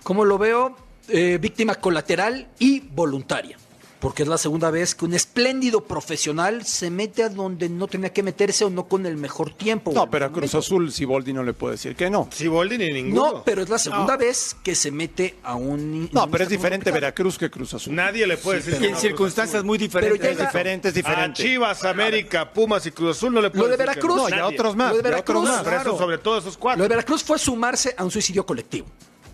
¿Cómo 0.03 0.25
lo 0.27 0.37
veo? 0.37 0.77
Eh, 1.09 1.39
víctima 1.41 1.75
colateral 1.77 2.49
y 2.59 2.81
voluntaria. 2.81 3.57
Porque 4.05 4.23
es 4.23 4.29
la 4.29 4.37
segunda 4.37 4.71
vez 4.71 4.95
que 4.95 5.07
un 5.07 5.15
espléndido 5.15 5.83
profesional 5.85 6.67
se 6.67 6.91
mete 6.91 7.23
a 7.23 7.31
donde 7.31 7.71
no 7.71 7.87
tenía 7.89 8.13
que 8.13 8.23
meterse 8.23 8.67
o 8.67 8.69
no 8.69 8.87
con 8.87 9.07
el 9.07 9.17
mejor 9.17 9.55
tiempo. 9.55 9.93
No, 9.95 10.11
pero 10.11 10.27
a 10.27 10.31
Cruz 10.31 10.55
Azul 10.55 10.93
Siboldi 10.93 11.33
no 11.33 11.43
le 11.43 11.55
puede 11.55 11.73
decir 11.77 11.97
que 11.97 12.11
no. 12.11 12.29
Siboldi 12.31 12.77
ni 12.77 12.93
ninguno. 12.93 13.33
No, 13.33 13.43
pero 13.45 13.63
es 13.63 13.71
la 13.71 13.79
segunda 13.79 14.19
vez 14.19 14.55
que 14.63 14.75
se 14.75 14.91
mete 14.91 15.37
a 15.43 15.55
un... 15.55 16.11
No, 16.13 16.31
pero 16.31 16.45
es 16.45 16.51
diferente 16.51 16.91
Veracruz 16.91 17.39
que 17.39 17.51
Cruz 17.51 17.73
Azul. 17.73 17.95
Nadie 17.95 18.27
le 18.27 18.37
puede 18.37 18.61
Y 18.61 18.63
decir. 18.65 18.85
en 18.85 18.97
circunstancias 18.97 19.65
muy 19.65 19.79
diferentes. 19.79 20.19
Pero 20.19 20.31
Es 20.31 20.37
llega- 20.37 20.51
diferente, 20.51 20.89
es 20.89 20.95
A 20.95 20.97
diferente. 20.97 21.43
Chivas, 21.43 21.83
América, 21.85 22.53
Pumas 22.53 22.85
y 22.85 22.91
Cruz 22.91 23.17
Azul 23.17 23.33
no 23.33 23.41
le 23.41 23.49
puede 23.49 23.63
Lo 23.63 23.69
de 23.71 23.77
decir 23.79 23.87
que 23.87 24.07
Veracruz. 24.07 24.17
No, 24.31 24.37
y 24.37 24.39
a 24.39 24.47
otros 24.47 24.77
más. 24.77 24.91
Lo 24.95 25.01
de 25.03 25.09
y 25.09 25.13
a 25.15 25.19
otros 25.19 25.43
Veracruz, 25.43 25.49
más. 25.49 25.63
Pero 25.65 25.81
eso 25.81 25.99
sobre 25.99 26.19
todo 26.19 26.37
esos 26.39 26.55
Lo 26.57 26.61
cuatro. 26.61 26.83
de 26.83 26.89
Veracruz 26.91 27.25
fue 27.25 27.39
sumarse 27.39 27.95
a 27.97 28.05
un 28.05 28.11
suicidio 28.11 28.45
colectivo, 28.45 28.87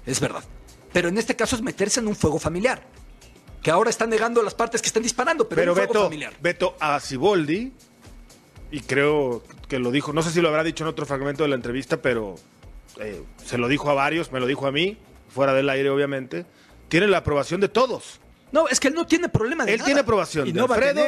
es 0.07 0.21
verdad. 0.21 0.45
Pero 0.93 1.09
en 1.09 1.19
este 1.19 1.35
caso 1.35 1.57
es 1.57 1.63
meterse 1.63 1.99
en 1.99 2.07
un 2.07 2.15
fuego 2.15 2.39
familiar. 2.39 3.00
Que 3.63 3.71
ahora 3.71 3.91
están 3.91 4.11
negando 4.11 4.43
las 4.43 4.55
partes 4.55 4.81
que 4.81 4.87
están 4.89 5.03
disparando, 5.03 5.49
pero, 5.49 5.61
Pero 5.61 5.73
un 5.73 5.77
fuego 5.77 5.93
Beto, 5.93 6.05
familiar. 6.05 6.33
Beto 6.41 6.77
a 6.81 6.99
Siboldi, 7.01 7.73
y 8.71 8.81
creo 8.81 9.43
que 9.69 9.79
lo 9.79 9.91
dijo, 9.91 10.13
no 10.13 10.23
sé 10.23 10.31
si 10.31 10.41
lo 10.41 10.49
habrá 10.49 10.63
dicho 10.65 10.85
en 10.85 10.89
otro 10.89 11.05
fragmento 11.07 11.43
de 11.43 11.49
la 11.51 11.57
entrevista, 11.57 12.01
pero 12.01 12.37
eh, 12.99 13.23
se 13.45 13.59
lo 13.59 13.69
dijo 13.69 13.91
a 13.91 13.95
varios, 13.95 14.33
me 14.33 14.41
lo 14.41 14.47
dijo 14.47 14.67
a 14.67 14.73
mí, 14.73 14.97
fuera 15.29 15.53
del 15.53 15.69
aire 15.69 15.91
obviamente, 15.91 16.47
tiene 16.89 17.07
la 17.07 17.19
aprobación 17.19 17.61
de 17.61 17.69
todos. 17.69 18.21
No, 18.53 18.69
es 18.69 18.81
que 18.81 18.89
él 18.89 18.95
no 18.95 19.07
tiene 19.07 19.29
problema 19.29 19.65
de 19.65 19.73
Él 19.73 19.79
nada. 19.79 19.87
tiene 19.87 20.01
aprobación 20.01 20.47
Y 20.49 20.53
de 20.53 20.59
no 20.59 20.65
Alfredo, 20.67 21.03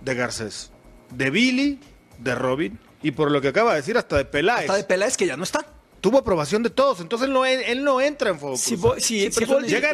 de 0.00 0.14
Garcés, 0.14 0.70
de 1.10 1.30
Billy, 1.30 1.80
de 2.18 2.34
Robin, 2.34 2.78
y 3.02 3.10
por 3.10 3.30
lo 3.30 3.40
que 3.40 3.48
acaba 3.48 3.72
de 3.72 3.76
decir, 3.78 3.98
hasta 3.98 4.16
de 4.16 4.24
Peláez. 4.24 4.60
Hasta 4.70 4.76
de 4.76 4.84
Peláez 4.84 5.16
que 5.16 5.26
ya 5.26 5.36
no 5.36 5.42
está. 5.44 5.66
Tuvo 6.00 6.16
aprobación 6.18 6.62
de 6.62 6.70
todos, 6.70 7.00
entonces 7.00 7.28
él 7.28 7.34
no, 7.34 7.44
él 7.44 7.84
no 7.84 8.00
entra 8.00 8.30
en 8.30 8.38
fuego. 8.38 8.56
Si 8.56 8.74
cruzado. 8.74 8.94
si- 9.00 9.30
Sí, 9.30 9.44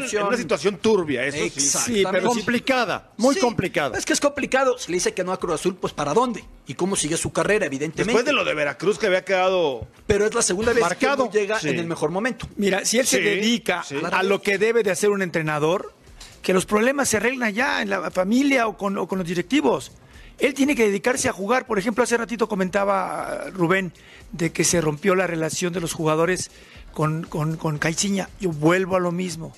si 0.08 0.16
en, 0.16 0.22
una 0.22 0.36
situación 0.36 0.76
turbia, 0.78 1.24
eso 1.24 1.36
sí. 1.60 2.04
Pero 2.08 2.28
complicada, 2.28 3.10
muy 3.16 3.34
Sí, 3.34 3.40
complicada. 3.40 3.98
Es 3.98 4.06
que 4.06 4.12
es 4.12 4.20
complicado. 4.20 4.78
Si 4.78 4.92
le 4.92 4.98
dice 4.98 5.14
que 5.14 5.24
no 5.24 5.32
a 5.32 5.40
Cruz 5.40 5.54
Azul, 5.56 5.74
pues 5.74 5.92
¿para 5.92 6.14
dónde? 6.14 6.44
¿Y 6.68 6.74
cómo 6.74 6.94
sigue 6.94 7.16
su 7.16 7.32
carrera, 7.32 7.66
evidentemente? 7.66 8.04
Después 8.12 8.24
de 8.24 8.32
lo 8.32 8.44
de 8.44 8.54
Veracruz 8.54 8.98
que 9.00 9.06
había 9.08 9.24
quedado 9.24 9.88
Pero 10.06 10.26
es 10.26 10.32
la 10.34 10.42
segunda 10.42 10.72
vez 10.72 10.82
Marcado. 10.82 11.24
que 11.28 11.38
no 11.38 11.42
llega 11.42 11.58
Sí. 11.58 11.70
en 11.70 11.78
el 11.80 11.86
mejor 11.88 12.10
momento. 12.10 12.46
Mira, 12.56 12.84
si 12.84 12.98
él 13.00 13.06
se 13.06 13.20
dedica 13.20 13.82
sí. 13.82 13.96
a 14.08 14.22
lo 14.22 14.40
que 14.40 14.58
debe 14.58 14.84
de 14.84 14.92
hacer 14.92 15.10
un 15.10 15.22
entrenador, 15.22 15.92
que 16.40 16.52
los 16.52 16.66
problemas 16.66 17.08
se 17.08 17.16
arreglan 17.16 17.52
ya 17.52 17.82
en 17.82 17.90
la 17.90 18.12
familia 18.12 18.68
o 18.68 18.76
con, 18.76 18.96
o 18.98 19.08
con 19.08 19.18
los 19.18 19.26
directivos. 19.26 19.90
Él 20.38 20.54
tiene 20.54 20.74
que 20.74 20.86
dedicarse 20.86 21.28
a 21.28 21.32
jugar. 21.32 21.66
Por 21.66 21.78
ejemplo, 21.78 22.04
hace 22.04 22.16
ratito 22.16 22.48
comentaba 22.48 23.50
Rubén 23.52 23.92
de 24.32 24.52
que 24.52 24.64
se 24.64 24.80
rompió 24.80 25.14
la 25.14 25.26
relación 25.26 25.72
de 25.72 25.80
los 25.80 25.92
jugadores 25.92 26.50
con, 26.92 27.22
con, 27.24 27.56
con 27.56 27.78
Caixinha. 27.78 28.28
Yo 28.40 28.50
vuelvo 28.50 28.96
a 28.96 29.00
lo 29.00 29.12
mismo. 29.12 29.52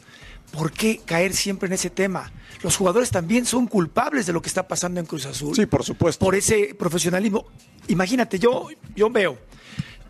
¿Por 0.52 0.72
qué 0.72 1.00
caer 1.04 1.34
siempre 1.34 1.66
en 1.66 1.74
ese 1.74 1.90
tema? 1.90 2.32
Los 2.62 2.76
jugadores 2.76 3.10
también 3.10 3.44
son 3.44 3.66
culpables 3.66 4.26
de 4.26 4.32
lo 4.32 4.40
que 4.40 4.48
está 4.48 4.66
pasando 4.66 4.98
en 5.00 5.06
Cruz 5.06 5.26
Azul. 5.26 5.54
Sí, 5.54 5.66
por 5.66 5.84
supuesto. 5.84 6.24
Por 6.24 6.34
ese 6.34 6.74
profesionalismo. 6.74 7.46
Imagínate, 7.88 8.38
yo, 8.38 8.68
yo 8.96 9.10
veo 9.10 9.38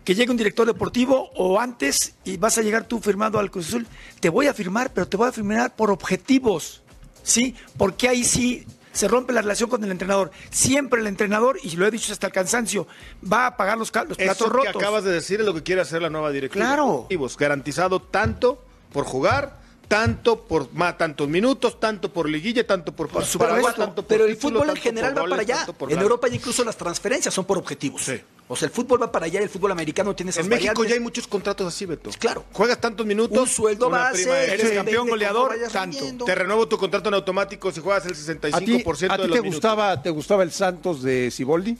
que 0.03 0.15
llegue 0.15 0.31
un 0.31 0.37
director 0.37 0.65
deportivo 0.65 1.29
o 1.35 1.59
antes 1.59 2.15
y 2.23 2.37
vas 2.37 2.57
a 2.57 2.61
llegar 2.61 2.85
tú 2.85 2.99
firmado 2.99 3.37
al 3.37 3.51
Cruz 3.51 3.67
Azul, 3.67 3.87
te 4.19 4.29
voy 4.29 4.47
a 4.47 4.53
firmar, 4.53 4.91
pero 4.93 5.07
te 5.07 5.17
voy 5.17 5.27
a 5.27 5.31
firmar 5.31 5.75
por 5.75 5.91
objetivos, 5.91 6.81
¿sí? 7.21 7.53
Porque 7.77 8.07
ahí 8.07 8.23
sí 8.23 8.65
se 8.91 9.07
rompe 9.07 9.33
la 9.33 9.41
relación 9.41 9.69
con 9.69 9.83
el 9.83 9.91
entrenador. 9.91 10.31
Siempre 10.49 11.01
el 11.01 11.07
entrenador, 11.07 11.59
y 11.63 11.75
lo 11.75 11.85
he 11.85 11.91
dicho 11.91 12.11
hasta 12.11 12.27
el 12.27 12.33
cansancio, 12.33 12.87
va 13.31 13.47
a 13.47 13.57
pagar 13.57 13.77
los, 13.77 13.93
los 13.93 14.17
platos 14.17 14.19
Eso 14.19 14.45
que 14.45 14.51
rotos. 14.51 14.75
acabas 14.75 15.03
de 15.03 15.11
decir 15.11 15.39
es 15.39 15.45
lo 15.45 15.53
que 15.53 15.63
quiere 15.63 15.81
hacer 15.81 16.01
la 16.01 16.09
nueva 16.09 16.31
directiva. 16.31 16.65
Claro. 16.65 17.07
Garantizado 17.37 18.01
tanto 18.01 18.63
por 18.91 19.05
jugar, 19.05 19.59
tanto 19.87 20.45
por 20.45 20.71
más, 20.73 20.97
tantos 20.97 21.27
minutos, 21.27 21.79
tanto 21.79 22.11
por 22.11 22.29
liguilla, 22.29 22.65
tanto 22.65 22.93
por, 22.93 23.09
por 23.09 23.23
tanto 23.23 23.95
por 23.95 24.05
pero 24.05 24.25
el 24.25 24.37
fútbol 24.37 24.69
en 24.69 24.75
general 24.77 25.17
va 25.17 25.25
para 25.25 25.41
allá. 25.41 25.65
En. 25.89 25.99
Europa 25.99 26.27
incluso 26.29 26.63
las 26.63 26.77
transferencias 26.77 27.33
son 27.33 27.45
por 27.45 27.57
objetivos. 27.57 28.03
Sí. 28.03 28.21
O 28.51 28.55
sea, 28.55 28.65
el 28.65 28.71
fútbol 28.73 28.99
va 28.99 29.11
para 29.11 29.27
allá 29.27 29.39
y 29.39 29.43
el 29.43 29.49
fútbol 29.49 29.71
americano 29.71 30.15
tiene 30.15 30.31
esas 30.31 30.43
En 30.43 30.49
México 30.49 30.83
ya 30.83 30.95
hay 30.95 30.99
muchos 30.99 31.27
contratos 31.27 31.67
así, 31.67 31.85
Beto. 31.85 32.09
Claro. 32.17 32.45
Juegas 32.51 32.81
tantos 32.81 33.05
minutos. 33.05 33.37
Un 33.37 33.47
sueldo 33.47 33.87
una 33.89 33.99
base, 33.99 34.23
prima 34.23 34.37
Eres 34.39 34.71
campeón 34.71 35.07
goleador, 35.07 35.55
tanto. 35.71 36.25
Te 36.25 36.33
renuevo 36.33 36.67
tu 36.67 36.75
contrato 36.79 37.09
en 37.09 37.13
automático 37.13 37.71
si 37.71 37.79
juegas 37.79 38.07
el 38.07 38.13
¿A 38.51 38.59
ti, 38.59 38.83
65% 38.83 39.11
a 39.11 39.17
de 39.17 39.23
ti 39.23 39.27
los 39.29 39.37
te 39.37 39.41
minutos. 39.41 39.43
gustaba, 39.43 40.01
te 40.01 40.09
gustaba 40.09 40.41
el 40.41 40.51
Santos 40.51 41.03
de 41.03 41.29
Siboldi? 41.29 41.77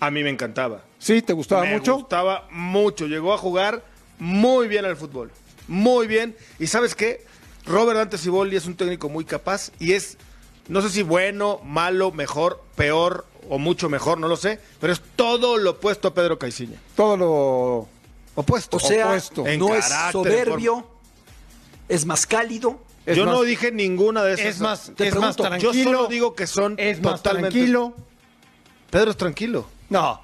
A 0.00 0.10
mí 0.10 0.22
me 0.24 0.30
encantaba. 0.30 0.82
Sí, 0.98 1.20
¿te 1.20 1.34
gustaba 1.34 1.62
me 1.64 1.72
mucho? 1.76 1.96
gustaba 1.96 2.48
mucho. 2.50 3.06
Llegó 3.06 3.34
a 3.34 3.38
jugar 3.38 3.84
muy 4.18 4.66
bien 4.66 4.86
al 4.86 4.96
fútbol. 4.96 5.30
Muy 5.66 6.06
bien. 6.06 6.34
¿Y 6.58 6.68
sabes 6.68 6.94
qué? 6.94 7.22
Robert 7.66 7.98
Dante 7.98 8.16
Siboldi 8.16 8.56
es 8.56 8.64
un 8.64 8.76
técnico 8.76 9.10
muy 9.10 9.26
capaz 9.26 9.72
y 9.78 9.92
es, 9.92 10.16
no 10.68 10.80
sé 10.80 10.88
si 10.88 11.02
bueno, 11.02 11.60
malo, 11.64 12.12
mejor, 12.12 12.62
peor 12.76 13.26
o 13.48 13.58
mucho 13.58 13.88
mejor, 13.88 14.18
no 14.18 14.28
lo 14.28 14.36
sé, 14.36 14.60
pero 14.80 14.92
es 14.92 15.00
todo 15.16 15.56
lo 15.56 15.70
opuesto 15.72 16.08
a 16.08 16.14
Pedro 16.14 16.38
Caiciña. 16.38 16.78
Todo 16.96 17.16
lo 17.16 17.88
opuesto. 18.34 18.76
O 18.76 18.80
sea, 18.80 19.06
opuesto. 19.06 19.46
En 19.46 19.58
no 19.60 19.74
es 19.74 19.84
soberbio, 20.12 20.86
es 21.88 22.04
más 22.06 22.26
cálido. 22.26 22.80
Es 23.06 23.16
Yo 23.16 23.24
más- 23.24 23.34
no 23.34 23.42
dije 23.42 23.72
ninguna 23.72 24.22
de 24.22 24.34
esas. 24.34 24.46
es 24.46 24.60
más, 24.60 24.92
Te 24.94 25.08
es 25.08 25.14
más 25.16 25.34
tranquilo. 25.36 25.72
Yo 25.72 25.84
solo 25.84 26.06
digo 26.08 26.34
que 26.34 26.46
son 26.46 26.74
es 26.78 27.00
más 27.00 27.22
totalmente. 27.22 27.50
tranquilo. 27.52 27.94
Pedro 28.90 29.10
es 29.10 29.16
tranquilo. 29.16 29.66
No, 29.88 30.20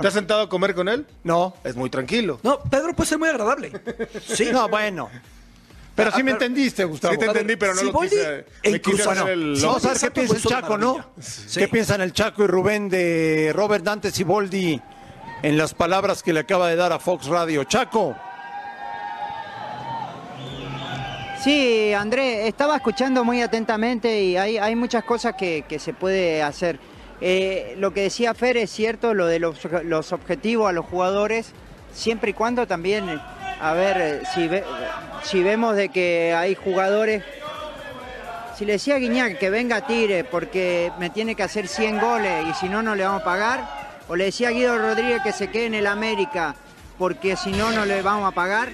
¿Te 0.00 0.06
has 0.06 0.12
sentado 0.12 0.42
a 0.42 0.48
comer 0.50 0.74
con 0.74 0.88
él? 0.88 1.06
no, 1.24 1.54
Es 1.64 1.74
muy 1.74 1.88
tranquilo. 1.88 2.38
No, 2.42 2.58
Pedro 2.64 2.94
puede 2.94 3.08
ser 3.08 3.18
muy 3.18 3.28
agradable. 3.30 3.72
Sí. 4.26 4.48
no, 4.52 4.68
bueno. 4.68 5.08
Pero 5.98 6.12
sí 6.12 6.22
me 6.22 6.30
entendiste, 6.30 6.84
Gustavo. 6.84 7.12
Sí 7.14 7.18
te 7.20 7.26
entendí, 7.26 7.56
pero 7.56 7.74
no 7.74 7.82
lo 7.82 7.88
Siboldi 7.88 8.10
quise. 8.10 8.44
e 8.62 8.70
Me 8.70 8.80
quise 8.80 8.92
incluso- 9.02 9.10
hacer 9.10 9.24
no, 9.24 9.28
el 9.32 9.56
sí, 9.56 9.62
loco. 9.62 9.66
Vamos 9.74 9.84
a 9.84 9.88
ver 9.88 9.98
qué 10.00 10.10
piensa 10.12 10.36
el 10.36 10.42
Chaco, 10.42 10.78
¿no? 10.78 10.92
maravilla. 10.94 11.22
Sí. 11.22 11.60
¿Qué 11.60 11.68
piensan 11.68 12.00
el 12.00 12.12
Chaco 12.12 12.44
y 12.44 12.46
Rubén 12.46 12.88
de 12.88 13.52
Robert 13.54 13.84
Dante 13.84 14.10
Siboldi 14.10 14.80
en 15.42 15.58
las 15.58 15.74
palabras 15.74 16.22
que 16.22 16.32
le 16.32 16.40
acaba 16.40 16.68
de 16.68 16.76
dar 16.76 16.92
a 16.92 16.98
Fox 16.98 17.26
Radio? 17.26 17.64
Chaco. 17.64 18.16
Sí, 21.42 21.92
André, 21.94 22.48
estaba 22.48 22.76
escuchando 22.76 23.24
muy 23.24 23.40
atentamente 23.42 24.22
y 24.22 24.36
hay, 24.36 24.58
hay 24.58 24.74
muchas 24.74 25.04
cosas 25.04 25.34
que, 25.36 25.64
que 25.68 25.78
se 25.78 25.92
puede 25.94 26.42
hacer. 26.42 26.78
Eh, 27.20 27.74
lo 27.78 27.92
que 27.92 28.02
decía 28.02 28.34
Fer 28.34 28.56
es 28.56 28.70
cierto, 28.70 29.14
lo 29.14 29.26
de 29.26 29.38
los, 29.38 29.58
los 29.84 30.12
objetivos 30.12 30.68
a 30.68 30.72
los 30.72 30.84
jugadores, 30.86 31.52
siempre 31.92 32.30
y 32.30 32.34
cuando 32.34 32.66
también, 32.66 33.20
a 33.60 33.72
ver, 33.74 33.96
eh, 34.00 34.22
si, 34.34 34.48
ve- 34.48 34.64
si 35.22 35.42
vemos 35.42 35.74
de 35.76 35.88
que 35.88 36.34
hay 36.34 36.54
jugadores... 36.54 37.22
Si 38.56 38.64
le 38.64 38.72
decía 38.72 38.96
a 38.96 38.98
Guiñac 38.98 39.38
que 39.38 39.50
venga 39.50 39.86
tire 39.86 40.24
porque 40.24 40.90
me 40.98 41.10
tiene 41.10 41.36
que 41.36 41.44
hacer 41.44 41.68
100 41.68 42.00
goles 42.00 42.44
y 42.50 42.54
si 42.54 42.68
no, 42.68 42.82
no 42.82 42.96
le 42.96 43.04
vamos 43.04 43.22
a 43.22 43.24
pagar, 43.24 43.60
o 44.08 44.16
le 44.16 44.24
decía 44.24 44.48
a 44.48 44.50
Guido 44.50 44.76
Rodríguez 44.78 45.22
que 45.22 45.32
se 45.32 45.48
quede 45.48 45.66
en 45.66 45.74
el 45.74 45.86
América 45.86 46.56
porque 46.98 47.36
si 47.36 47.52
no, 47.52 47.70
no 47.70 47.84
le 47.84 48.02
vamos 48.02 48.26
a 48.26 48.34
pagar, 48.34 48.70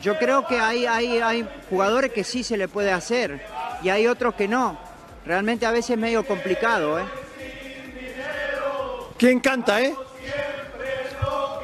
yo 0.00 0.18
creo 0.18 0.46
que 0.46 0.58
hay, 0.58 0.86
hay, 0.86 1.18
hay 1.18 1.46
jugadores 1.68 2.12
que 2.12 2.24
sí 2.24 2.42
se 2.42 2.56
le 2.56 2.66
puede 2.66 2.92
hacer 2.92 3.44
y 3.82 3.90
hay 3.90 4.06
otros 4.06 4.34
que 4.36 4.48
no. 4.48 4.78
Realmente 5.26 5.66
a 5.66 5.70
veces 5.70 5.90
es 5.90 5.98
medio 5.98 6.26
complicado, 6.26 6.98
¿eh? 6.98 7.04
¿Quién 9.18 9.40
canta, 9.40 9.82
eh? 9.82 9.94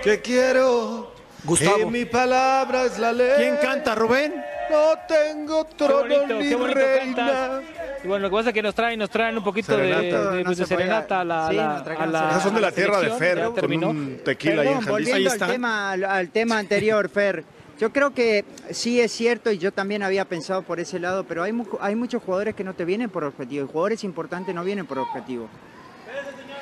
Que 0.03 0.21
quiero. 0.21 1.10
Gustavo. 1.45 1.79
Que 1.79 1.87
mi 1.87 2.05
palabra 2.05 2.85
es 2.85 2.99
la 2.99 3.13
ley. 3.13 3.33
¿Quién 3.37 3.57
canta, 3.63 3.95
Rubén? 3.95 4.35
No 4.71 4.93
tengo 5.09 5.67
Qué 5.67 5.75
trono 5.77 5.99
bonito, 6.19 6.27
ni 6.41 6.49
qué 6.49 6.55
bonito 6.55 6.79
reina. 6.81 7.17
cantas. 7.17 7.63
Y 8.05 8.09
bueno, 8.09 8.23
lo 8.23 8.31
que 8.31 8.37
pasa 8.37 8.49
es 8.51 8.55
que 8.55 8.63
nos 8.63 8.75
traen, 8.75 8.99
nos 8.99 9.11
traen 9.11 9.37
un 9.37 9.45
poquito 9.45 9.77
de, 9.77 9.93
Serenata. 9.93 10.31
de- 10.31 10.45
No 10.45 10.51
de 10.51 10.57
se 10.57 10.63
podía- 10.63 10.77
serenata 10.79 11.21
a 11.21 11.25
la, 11.25 11.49
sí, 11.49 11.55
la- 11.57 11.77
a 11.79 12.07
la-. 12.07 12.29
Esas 12.31 12.43
son 12.45 12.55
de 12.55 12.61
la 12.61 12.73
tierra 12.73 13.01
de 13.01 13.11
Fer, 13.11 13.45
con 13.45 13.55
terminó. 13.55 13.91
un 13.91 14.21
tequila 14.25 14.63
ahí 14.63 14.69
en 14.69 14.79
Perdón, 14.79 14.93
Jalisco. 14.95 14.95
Ahí 14.97 15.03
volviendo 15.23 15.31
está. 15.33 15.45
al 15.47 15.51
tema, 15.53 15.91
al, 15.93 16.05
al 16.05 16.29
tema 16.31 16.59
anterior, 16.59 17.09
Fer. 17.09 17.45
Yo 17.81 17.93
creo 17.93 18.13
que 18.15 18.45
sí 18.71 19.01
es 19.01 19.11
cierto 19.11 19.51
y 19.51 19.59
yo 19.59 19.73
también 19.73 20.03
había 20.03 20.25
pensado 20.27 20.63
por 20.63 20.81
ese 20.81 20.99
lado, 21.01 21.25
pero 21.25 21.43
hay, 21.43 21.53
mu- 21.53 21.67
hay 21.81 21.95
muchos 21.97 22.23
jugadores 22.23 22.55
que 22.55 22.63
no 22.63 22.75
te 22.75 22.85
vienen 22.85 23.09
por 23.11 23.25
objetivo. 23.25 23.65
y 23.65 23.69
Jugadores 23.69 24.05
importantes 24.05 24.55
no 24.55 24.63
vienen 24.65 24.87
por 24.87 24.99
objetivo. 24.99 25.49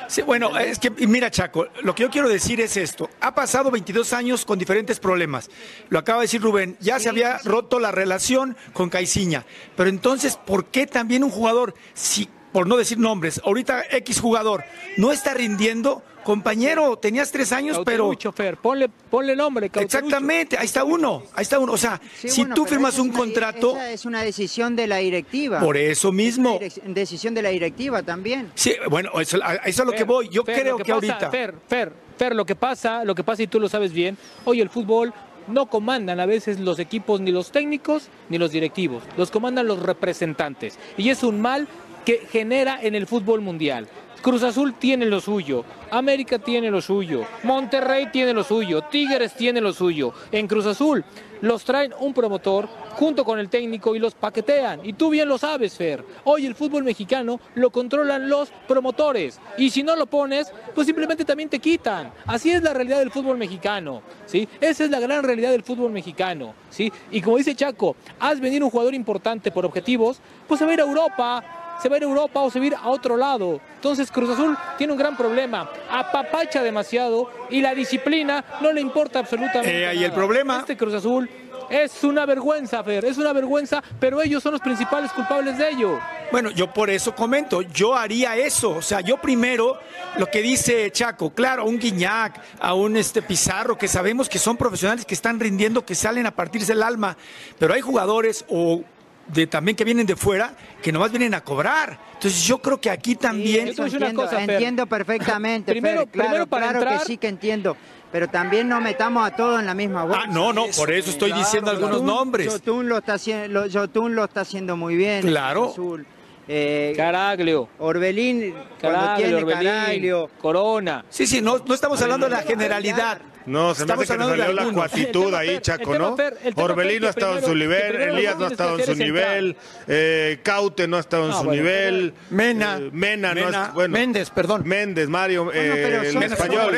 Sí, 0.08 0.22
bueno, 0.22 0.58
es 0.58 0.78
que 0.78 0.90
mira, 0.90 1.30
Chaco, 1.30 1.66
lo 1.82 1.94
que 1.94 2.02
yo 2.02 2.10
quiero 2.10 2.30
decir 2.30 2.62
es 2.62 2.78
esto. 2.78 3.10
Ha 3.20 3.34
pasado 3.34 3.70
22 3.70 4.14
años 4.14 4.46
con 4.46 4.58
diferentes 4.58 4.98
problemas. 4.98 5.50
Lo 5.90 5.98
acaba 5.98 6.20
de 6.20 6.24
decir 6.24 6.40
Rubén, 6.40 6.78
ya 6.80 6.98
se 6.98 7.10
había 7.10 7.36
roto 7.44 7.78
la 7.78 7.92
relación 7.92 8.56
con 8.72 8.88
Caiciña. 8.88 9.44
Pero 9.76 9.90
entonces, 9.90 10.36
¿por 10.36 10.64
qué 10.64 10.86
también 10.86 11.24
un 11.24 11.30
jugador, 11.30 11.74
si, 11.92 12.26
por 12.58 12.66
no 12.66 12.76
decir 12.76 12.98
nombres, 12.98 13.40
ahorita 13.44 13.84
X 13.88 14.18
jugador, 14.20 14.64
no 14.96 15.12
está 15.12 15.32
rindiendo? 15.32 16.02
Compañero, 16.24 16.96
tenías 16.98 17.30
tres 17.30 17.52
años, 17.52 17.76
pero... 17.84 18.06
Cauterucho, 18.06 18.32
Fer, 18.32 18.56
ponle, 18.56 18.88
ponle 18.88 19.36
nombre, 19.36 19.70
Cauterucho. 19.70 19.98
Exactamente, 19.98 20.58
ahí 20.58 20.66
está 20.66 20.82
uno, 20.82 21.22
ahí 21.36 21.42
está 21.42 21.60
uno. 21.60 21.74
O 21.74 21.76
sea, 21.76 22.00
Sí, 22.18 22.28
si 22.28 22.40
bueno, 22.40 22.56
tú 22.56 22.64
pero 22.64 22.74
firmas 22.74 22.98
un 22.98 23.10
una- 23.10 23.16
contrato, 23.18 23.70
Esa 23.76 23.90
es 23.92 24.04
una 24.06 24.22
decisión 24.24 24.74
de 24.74 24.88
la 24.88 24.96
directiva. 24.96 25.60
por 25.60 25.76
eso 25.76 26.10
mismo... 26.10 26.56
Una 26.84 26.94
decisión 26.94 27.32
de 27.32 27.42
la 27.42 27.50
directiva 27.50 28.02
también. 28.02 28.50
Sí, 28.56 28.74
bueno, 28.90 29.12
eso, 29.20 29.38
a 29.40 29.54
eso 29.54 29.60
es 29.68 29.78
a 29.80 29.84
lo 29.84 29.92
que 29.92 30.02
voy. 30.02 30.28
Yo 30.30 30.42
Fer, 30.42 30.62
creo 30.62 30.78
que, 30.78 30.82
pasa- 30.82 30.94
ahorita... 30.94 31.30
Fer, 31.30 31.54
Fer, 31.68 31.92
Fer, 32.18 32.34
lo 32.34 32.44
que 32.44 32.56
pasa, 32.56 33.04
lo 33.04 33.14
que 33.14 33.22
pasa 33.22 33.44
y 33.44 33.46
tú 33.46 33.60
lo 33.60 33.68
sabes 33.68 33.92
bien, 33.92 34.18
hoy 34.44 34.60
el 34.60 34.68
fútbol 34.68 35.14
no 35.46 35.66
comandan 35.66 36.18
a 36.18 36.26
veces 36.26 36.58
los 36.58 36.80
equipos 36.80 37.20
ni 37.22 37.30
los 37.30 37.52
técnicos 37.52 38.08
ni 38.28 38.36
los 38.36 38.50
directivos, 38.50 39.04
los 39.16 39.30
comandan 39.30 39.68
los 39.68 39.80
representantes. 39.80 40.76
Y 40.98 41.08
es 41.10 41.22
un 41.22 41.40
mal 41.40 41.68
que 42.08 42.26
genera 42.26 42.78
en 42.80 42.94
el 42.94 43.06
fútbol 43.06 43.42
mundial. 43.42 43.86
Cruz 44.22 44.42
Azul 44.42 44.72
tiene 44.78 45.04
lo 45.04 45.20
suyo, 45.20 45.62
América 45.90 46.38
tiene 46.38 46.70
lo 46.70 46.80
suyo, 46.80 47.26
Monterrey 47.42 48.08
tiene 48.10 48.32
lo 48.32 48.44
suyo, 48.44 48.80
Tigres 48.80 49.34
tiene 49.34 49.60
lo 49.60 49.74
suyo. 49.74 50.14
En 50.32 50.46
Cruz 50.48 50.64
Azul 50.64 51.04
los 51.42 51.64
traen 51.64 51.92
un 52.00 52.14
promotor 52.14 52.66
junto 52.92 53.24
con 53.24 53.38
el 53.38 53.48
técnico 53.48 53.94
y 53.94 53.98
los 53.98 54.14
paquetean. 54.14 54.80
Y 54.84 54.94
tú 54.94 55.10
bien 55.10 55.28
lo 55.28 55.38
sabes, 55.38 55.76
Fer. 55.76 56.04
Hoy 56.24 56.46
el 56.46 56.54
fútbol 56.54 56.82
mexicano 56.82 57.40
lo 57.54 57.70
controlan 57.70 58.28
los 58.28 58.50
promotores. 58.66 59.38
Y 59.56 59.70
si 59.70 59.82
no 59.82 59.94
lo 59.94 60.06
pones, 60.06 60.50
pues 60.74 60.86
simplemente 60.86 61.24
también 61.24 61.48
te 61.48 61.58
quitan. 61.58 62.10
Así 62.26 62.50
es 62.50 62.62
la 62.62 62.74
realidad 62.74 62.98
del 62.98 63.10
fútbol 63.10 63.38
mexicano. 63.38 64.02
¿sí? 64.26 64.48
Esa 64.60 64.84
es 64.84 64.90
la 64.90 64.98
gran 64.98 65.22
realidad 65.22 65.50
del 65.50 65.62
fútbol 65.62 65.92
mexicano. 65.92 66.54
¿sí? 66.70 66.92
Y 67.10 67.20
como 67.20 67.36
dice 67.36 67.54
Chaco, 67.54 67.94
haz 68.18 68.40
venir 68.40 68.64
un 68.64 68.70
jugador 68.70 68.94
importante 68.94 69.52
por 69.52 69.64
objetivos, 69.64 70.20
pues 70.48 70.58
se 70.58 70.64
va 70.64 70.72
a 70.72 70.74
ir 70.74 70.80
a 70.80 70.84
Europa, 70.84 71.57
se 71.80 71.88
va 71.88 71.96
a 71.96 71.98
ir 71.98 72.04
a 72.04 72.06
Europa 72.06 72.40
o 72.40 72.50
se 72.50 72.58
va 72.58 72.64
a 72.64 72.66
ir 72.66 72.74
a 72.74 72.88
otro 72.88 73.16
lado. 73.16 73.60
Entonces 73.76 74.10
Cruz 74.10 74.30
Azul 74.30 74.56
tiene 74.76 74.92
un 74.92 74.98
gran 74.98 75.16
problema, 75.16 75.70
apapacha 75.90 76.62
demasiado 76.62 77.30
y 77.50 77.60
la 77.60 77.74
disciplina 77.74 78.44
no 78.60 78.72
le 78.72 78.80
importa 78.80 79.18
absolutamente. 79.20 79.76
Eh, 79.76 79.94
nada. 79.94 80.06
el 80.06 80.12
problema. 80.12 80.58
Este 80.58 80.76
Cruz 80.76 80.94
Azul 80.94 81.28
es 81.70 82.02
una 82.04 82.24
vergüenza, 82.26 82.82
Fer, 82.82 83.04
es 83.04 83.18
una 83.18 83.32
vergüenza, 83.32 83.82
pero 84.00 84.22
ellos 84.22 84.42
son 84.42 84.52
los 84.52 84.60
principales 84.60 85.12
culpables 85.12 85.58
de 85.58 85.70
ello. 85.70 86.00
Bueno, 86.30 86.50
yo 86.50 86.72
por 86.72 86.90
eso 86.90 87.14
comento, 87.14 87.62
yo 87.62 87.94
haría 87.94 88.36
eso, 88.36 88.70
o 88.70 88.82
sea, 88.82 89.00
yo 89.00 89.18
primero, 89.18 89.78
lo 90.16 90.26
que 90.26 90.42
dice 90.42 90.90
Chaco, 90.90 91.30
claro, 91.30 91.62
a 91.62 91.64
un 91.64 91.78
Guiñac, 91.78 92.40
a 92.60 92.74
un 92.74 92.96
este 92.96 93.22
Pizarro, 93.22 93.78
que 93.78 93.88
sabemos 93.88 94.28
que 94.28 94.38
son 94.38 94.56
profesionales 94.56 95.04
que 95.04 95.14
están 95.14 95.40
rindiendo, 95.40 95.84
que 95.84 95.94
salen 95.94 96.26
a 96.26 96.30
partirse 96.30 96.72
el 96.72 96.82
alma, 96.82 97.16
pero 97.58 97.74
hay 97.74 97.80
jugadores 97.80 98.44
o 98.48 98.82
de 99.28 99.46
también 99.46 99.76
que 99.76 99.84
vienen 99.84 100.06
de 100.06 100.16
fuera 100.16 100.54
que 100.82 100.90
nomás 100.92 101.10
vienen 101.10 101.34
a 101.34 101.42
cobrar. 101.42 101.98
Entonces 102.14 102.42
yo 102.44 102.58
creo 102.58 102.80
que 102.80 102.90
aquí 102.90 103.14
también... 103.14 103.68
Eso 103.68 103.84
entiendo, 103.86 104.28
entiendo 104.30 104.86
perfectamente, 104.86 105.72
Primero- 105.72 106.00
Fer, 106.00 106.08
claro, 106.10 106.28
primero 106.30 106.46
para 106.46 106.68
claro 106.68 106.78
entrar- 106.80 106.98
que 107.00 107.04
sí 107.06 107.16
que 107.18 107.28
entiendo. 107.28 107.76
Pero 108.10 108.26
también 108.28 108.68
no 108.68 108.80
metamos 108.80 109.26
a 109.26 109.36
todos 109.36 109.60
en 109.60 109.66
la 109.66 109.74
misma 109.74 110.04
bolsa. 110.04 110.22
Ah, 110.24 110.30
no, 110.32 110.52
no, 110.54 110.64
por 110.76 110.90
eso 110.90 111.10
estoy 111.10 111.30
diciendo 111.32 111.70
algunos 111.70 112.00
Yotun- 112.00 112.06
nombres. 112.06 112.46
Yotun 112.52 112.88
lo 112.88 112.98
está 112.98 113.14
haciendo, 113.14 113.48
lo, 113.48 113.66
Yotun 113.66 114.14
lo 114.14 114.24
está 114.24 114.40
haciendo 114.40 114.76
muy 114.78 114.96
bien. 114.96 115.20
Claro. 115.26 115.70
Azul. 115.72 116.06
Eh, 116.50 116.94
Caraglio. 116.96 117.68
Orbelín, 117.78 118.54
Caraglio, 118.80 119.16
tiene 119.26 119.34
Orbelín, 119.42 119.70
Caraglio. 119.70 120.30
Corona. 120.40 121.04
Sí, 121.10 121.26
sí, 121.26 121.42
no, 121.42 121.58
no 121.58 121.74
estamos 121.74 122.00
hablando 122.00 122.26
de 122.30 122.36
la 122.36 122.42
generalidad. 122.42 123.20
No, 123.48 123.74
se 123.74 123.84
me 123.86 123.92
hace 123.94 124.06
que 124.06 124.12
de 124.18 124.24
salió 124.28 124.52
la 124.52 124.72
cuatitud 124.72 125.34
ahí, 125.34 125.58
Chaco, 125.60 125.98
¿no? 125.98 126.16
Orbelín 126.56 127.00
no 127.00 127.06
ha 127.06 127.10
estado 127.10 127.38
en 127.38 127.44
su 127.44 127.54
nivel, 127.54 127.96
Elías 127.96 128.36
no 128.38 128.44
ha 128.46 128.48
estado 128.48 128.78
en 128.78 128.84
su 128.86 128.94
nivel, 128.94 129.56
eh, 129.86 130.40
Caute 130.42 130.86
no 130.86 130.96
ha 130.96 131.00
estado 131.00 131.26
en 131.26 131.32
su 131.34 131.50
nivel, 131.50 132.14
Mena. 132.30 132.78
eh, 132.78 132.90
Mena, 132.92 133.34
no 133.34 133.48
ha- 133.48 133.70
bueno, 133.72 133.92
Méndez, 133.92 134.30
perdón. 134.30 134.62
Méndez, 134.64 135.08
Mario, 135.08 135.50
eh, 135.52 135.70
pero 135.74 136.02
el 136.02 136.12
son- 136.12 136.22
español. 136.22 136.72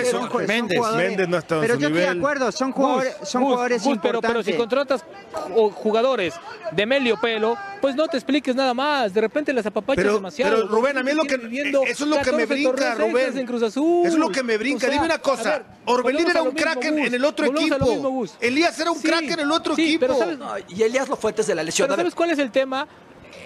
Méndez. 0.46 0.78
jugadores- 0.78 1.08
Méndez 1.08 1.28
no 1.28 1.36
ha 1.36 1.40
estado 1.40 1.60
en 1.62 1.66
Pero 1.66 1.74
su 1.74 1.80
yo 1.80 1.86
estoy 1.88 2.00
de 2.00 2.06
nivel. 2.06 2.18
acuerdo, 2.18 2.52
son 2.52 2.72
jugadores, 2.72 3.14
son 3.24 3.42
pero, 3.82 4.18
importantes. 4.18 4.30
pero 4.30 4.42
si 4.42 4.52
contratas 4.54 5.04
ju- 5.32 5.72
jugadores 5.72 6.34
de 6.72 6.86
medio 6.86 7.20
pelo, 7.20 7.56
pues 7.80 7.94
no 7.96 8.06
te 8.06 8.16
expliques 8.16 8.54
nada 8.54 8.74
más. 8.74 9.12
De 9.12 9.20
repente 9.20 9.52
las 9.52 9.66
apapachas 9.66 10.02
Pero, 10.04 10.14
demasiado. 10.14 10.54
pero 10.56 10.68
Rubén, 10.68 10.98
a 10.98 11.02
mí 11.02 11.10
es 11.10 11.16
lo 11.16 11.24
que 11.24 11.36
viviendo 11.36 11.82
eso 11.84 12.04
es 12.04 12.10
lo 12.10 12.16
que 12.16 12.32
me 12.32 12.46
14 12.46 12.46
brinca, 12.54 12.94
Rubén. 12.94 13.38
Eso 13.38 14.06
es 14.06 14.14
lo 14.14 14.28
que 14.30 14.42
me 14.42 14.56
brinca. 14.56 14.88
Dime 14.88 15.04
una 15.04 15.18
cosa, 15.18 15.62
Orbelín 15.86 16.28
era 16.30 16.42
un 16.42 16.52
crack 16.60 16.84
en, 16.84 16.98
en 16.98 17.14
el 17.14 17.24
otro 17.24 17.46
Volvemos 17.46 17.70
equipo. 17.70 17.90
mismo. 18.12 18.24
Elías 18.40 18.78
era 18.78 18.90
un 18.90 18.98
Sí, 18.98 19.08
crack 19.08 19.22
en 19.30 19.40
el 19.40 19.50
otro 19.52 19.74
sí, 19.74 19.82
equipo. 19.82 20.00
pero 20.00 20.18
¿sabes? 20.18 20.38
No, 20.38 20.52
y 20.68 20.82
Elías 20.82 21.08
lo 21.08 21.16
fue 21.16 21.30
antes 21.30 21.46
de 21.46 21.54
la 21.54 21.62
lesión. 21.62 21.86
Pero 21.88 21.96
¿sabes 21.96 22.14
cuál 22.14 22.30
es 22.30 22.38
el 22.38 22.50
tema? 22.50 22.86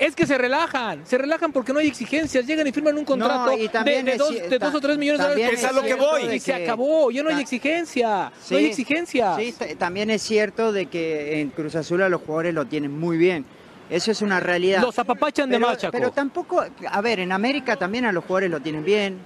Es 0.00 0.16
que 0.16 0.26
se 0.26 0.36
relajan, 0.36 1.06
se 1.06 1.16
relajan 1.16 1.52
porque 1.52 1.72
no 1.72 1.78
hay 1.78 1.86
exigencias, 1.86 2.44
llegan 2.46 2.66
y 2.66 2.72
firman 2.72 2.98
un 2.98 3.04
contrato 3.04 3.52
y 3.52 3.62
de, 3.62 3.68
también 3.68 4.04
de 4.04 4.12
es 4.12 4.18
dos, 4.18 4.32
ci- 4.32 4.48
de 4.48 4.58
dos 4.58 4.74
o 4.74 4.80
tres 4.80 4.98
millones 4.98 5.20
de 5.20 5.28
dólares. 5.34 5.58
es 5.60 5.64
a 5.64 5.72
lo 5.72 5.82
que 5.82 5.86
cierto 5.88 6.10
voy. 6.10 6.26
de 6.26 6.36
Y 6.36 6.40
se 6.40 6.52
que- 6.56 6.64
acabó, 6.64 7.10
ya 7.12 7.22
no 7.22 7.28
hay 7.30 7.40
exigencia, 7.40 8.32
Sí, 8.42 8.54
no 8.54 8.58
hay 8.58 8.64
exigencias. 8.66 9.36
Sí, 9.38 9.52
ta- 9.52 9.66
también 9.78 10.10
es 10.10 10.20
cierto 10.22 10.72
de 10.72 10.86
que 10.86 11.40
en 11.40 11.50
Cruz 11.50 11.76
Azul 11.76 12.02
a 12.02 12.08
los 12.08 12.22
jugadores 12.22 12.54
lo 12.54 12.64
tienen 12.66 12.98
muy 12.98 13.16
bien. 13.16 13.46
Eso 13.88 14.10
es 14.10 14.20
una 14.22 14.40
realidad. 14.40 14.80
Los 14.82 14.98
apapachan 14.98 15.48
de 15.50 15.58
pero, 15.60 15.76
Chaco. 15.76 15.92
pero 15.92 16.10
tampoco, 16.10 16.64
a 16.90 17.00
ver, 17.00 17.20
en 17.20 17.30
América 17.30 17.76
también 17.76 18.06
a 18.06 18.10
los 18.12 18.24
jugadores 18.24 18.50
lo 18.50 18.60
tienen 18.60 18.84
bien. 18.84 19.18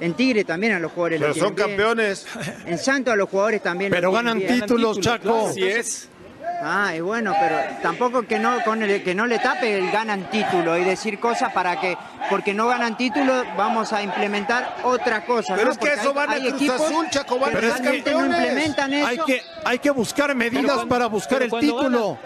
En 0.00 0.14
Tigre 0.14 0.44
también 0.44 0.74
a 0.74 0.78
los 0.78 0.92
jugadores 0.92 1.20
Pero 1.20 1.34
son 1.34 1.54
bien. 1.54 1.68
campeones. 1.68 2.26
En 2.66 2.78
Santos 2.78 3.12
a 3.14 3.16
los 3.16 3.28
jugadores 3.28 3.62
también 3.62 3.90
Pero 3.90 4.12
ganan 4.12 4.38
bien. 4.38 4.60
títulos, 4.60 5.00
Chaco. 5.00 5.48
Así 5.48 5.62
es. 5.66 6.08
Ah, 6.62 6.94
y 6.96 7.00
bueno, 7.00 7.34
pero 7.38 7.56
tampoco 7.82 8.22
que 8.22 8.38
no 8.38 8.62
con 8.64 8.82
el, 8.82 9.02
que 9.02 9.14
no 9.14 9.26
le 9.26 9.38
tape 9.38 9.76
el 9.78 9.90
ganan 9.90 10.30
título 10.30 10.78
y 10.78 10.84
decir 10.84 11.18
cosas 11.20 11.52
para 11.52 11.78
que 11.78 11.98
porque 12.30 12.54
no 12.54 12.66
ganan 12.66 12.96
título 12.96 13.44
vamos 13.58 13.92
a 13.92 14.02
implementar 14.02 14.76
otra 14.84 15.24
cosa. 15.26 15.54
Pero 15.54 15.66
¿no? 15.66 15.72
es 15.72 15.78
que 15.78 15.86
Porque 15.88 16.00
eso 16.00 16.14
van 16.14 16.30
a 16.30 16.36
Cruz 16.36 16.70
Azul, 16.70 17.10
Chaco, 17.10 17.38
van 17.38 17.52
que 17.52 18.10
no 18.12 18.26
implementan 18.26 18.92
eso. 18.94 19.06
Hay 19.08 19.18
que, 19.26 19.42
hay 19.64 19.78
que 19.78 19.90
buscar 19.90 20.34
medidas 20.34 20.64
cuando- 20.64 20.88
para 20.88 21.06
buscar 21.06 21.40
pero 21.40 21.56
el 21.56 21.60
título. 21.60 22.18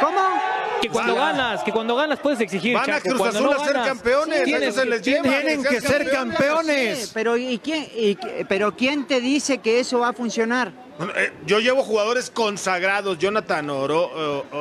¿Cómo? 0.00 0.20
Que 0.80 0.88
cuando 0.88 1.14
ganas, 1.14 1.62
que 1.62 1.72
cuando 1.72 1.94
ganas 1.96 2.18
puedes 2.20 2.40
exigir, 2.40 2.74
Van 2.74 2.84
a 2.90 2.94
Chaco. 3.00 3.08
Cruz 3.16 3.28
Azul 3.28 3.42
no 3.44 3.52
a 3.52 3.64
ser 3.64 3.72
ganas, 3.74 3.88
campeones, 3.88 4.44
tienes 4.44 4.68
eso 4.70 4.80
se 4.80 4.86
les 4.86 5.02
que- 5.02 5.10
lleva. 5.10 5.22
Tienen 5.40 5.62
que 5.64 5.80
ser 5.80 6.04
Sí, 6.04 6.10
campeones. 6.10 7.10
pero 7.14 7.36
¿y 7.36 7.58
quién, 7.58 7.86
y 7.94 8.16
pero 8.48 8.74
quién 8.76 9.06
te 9.06 9.20
dice 9.20 9.58
que 9.58 9.80
eso 9.80 10.00
va 10.00 10.08
a 10.08 10.12
funcionar? 10.12 10.72
Eh, 11.16 11.32
Yo 11.46 11.60
llevo 11.60 11.82
jugadores 11.82 12.30
consagrados, 12.30 13.18
Jonathan 13.18 13.70
Oro, 13.70 14.02
o- 14.02 14.56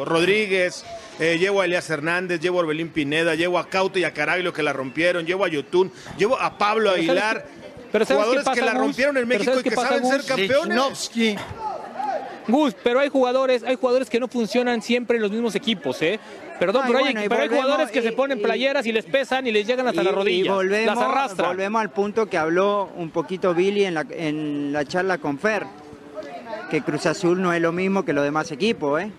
o 0.00 0.04
Rodríguez, 0.04 0.84
eh, 1.18 1.36
llevo 1.38 1.60
a 1.62 1.64
Elías 1.64 1.88
Hernández, 1.88 2.40
llevo 2.40 2.58
a 2.58 2.62
Orbelín 2.62 2.90
Pineda, 2.90 3.34
llevo 3.34 3.58
a 3.58 3.68
Cauto 3.68 3.98
y 3.98 4.04
a 4.04 4.12
Caraglio 4.12 4.52
que 4.52 4.62
la 4.62 4.72
rompieron, 4.72 5.24
llevo 5.26 5.44
a 5.44 5.48
Yotun, 5.48 5.90
llevo 6.18 6.38
a 6.40 6.58
Pablo 6.58 6.90
Pero 6.94 6.96
¿sabes 7.06 7.08
Aguilar, 7.10 7.46
pero 7.90 8.04
¿sabes 8.04 8.08
qué 8.08 8.14
jugadores 8.14 8.44
pasa, 8.44 8.54
que 8.60 8.66
la 8.66 8.74
rompieron 8.74 9.16
en 9.16 9.28
México 9.28 9.44
¿sabes 9.52 9.60
y 9.66 9.68
que 9.70 9.74
pasa, 9.76 9.88
saben 9.88 10.06
ser 10.06 10.24
campeones. 10.24 10.68
Lichnowsky. 10.68 11.36
Gus, 12.48 12.74
pero 12.82 13.00
hay 13.00 13.08
jugadores, 13.08 13.62
hay 13.62 13.76
jugadores 13.76 14.10
que 14.10 14.18
no 14.20 14.28
funcionan 14.28 14.82
siempre 14.82 15.16
en 15.16 15.22
los 15.22 15.30
mismos 15.30 15.54
equipos, 15.54 16.00
¿eh? 16.02 16.18
Perdón, 16.58 16.82
No, 16.82 16.86
pero, 16.88 16.98
hay, 16.98 17.04
bueno, 17.04 17.24
y 17.24 17.28
pero 17.28 17.42
hay 17.42 17.48
volvemos, 17.48 17.64
jugadores 17.64 17.92
que 17.92 17.98
y- 18.00 18.02
se 18.02 18.12
ponen 18.12 18.42
playeras 18.42 18.86
y 18.86 18.92
les 18.92 19.04
pesan 19.04 19.46
y 19.46 19.52
les 19.52 19.66
llegan 19.66 19.86
hasta 19.88 20.02
y, 20.02 20.06
rodillas. 20.08 20.46
y 20.46 20.48
volvemos, 20.50 20.94
las 20.96 21.04
arrastran. 21.04 21.48
volvemos 21.48 21.80
al 21.82 21.90
punto 21.90 22.26
que 22.26 22.38
habló 22.38 22.90
un 22.96 23.10
poquito 23.10 23.54
Billy 23.54 23.84
en 23.84 23.94
la, 23.94 24.06
en 24.10 24.72
la 24.72 24.84
charla 24.84 25.18
con 25.18 25.38
Fer, 25.38 25.64
que 26.70 26.82
Cruz 26.82 27.06
Azul 27.06 27.40
no 27.40 27.52
es 27.52 27.60
lo 27.60 27.72
mismo 27.72 28.04
que 28.04 28.12
los 28.12 28.24
demás 28.24 28.50
equipos, 28.52 29.00
¿eh? 29.02 29.10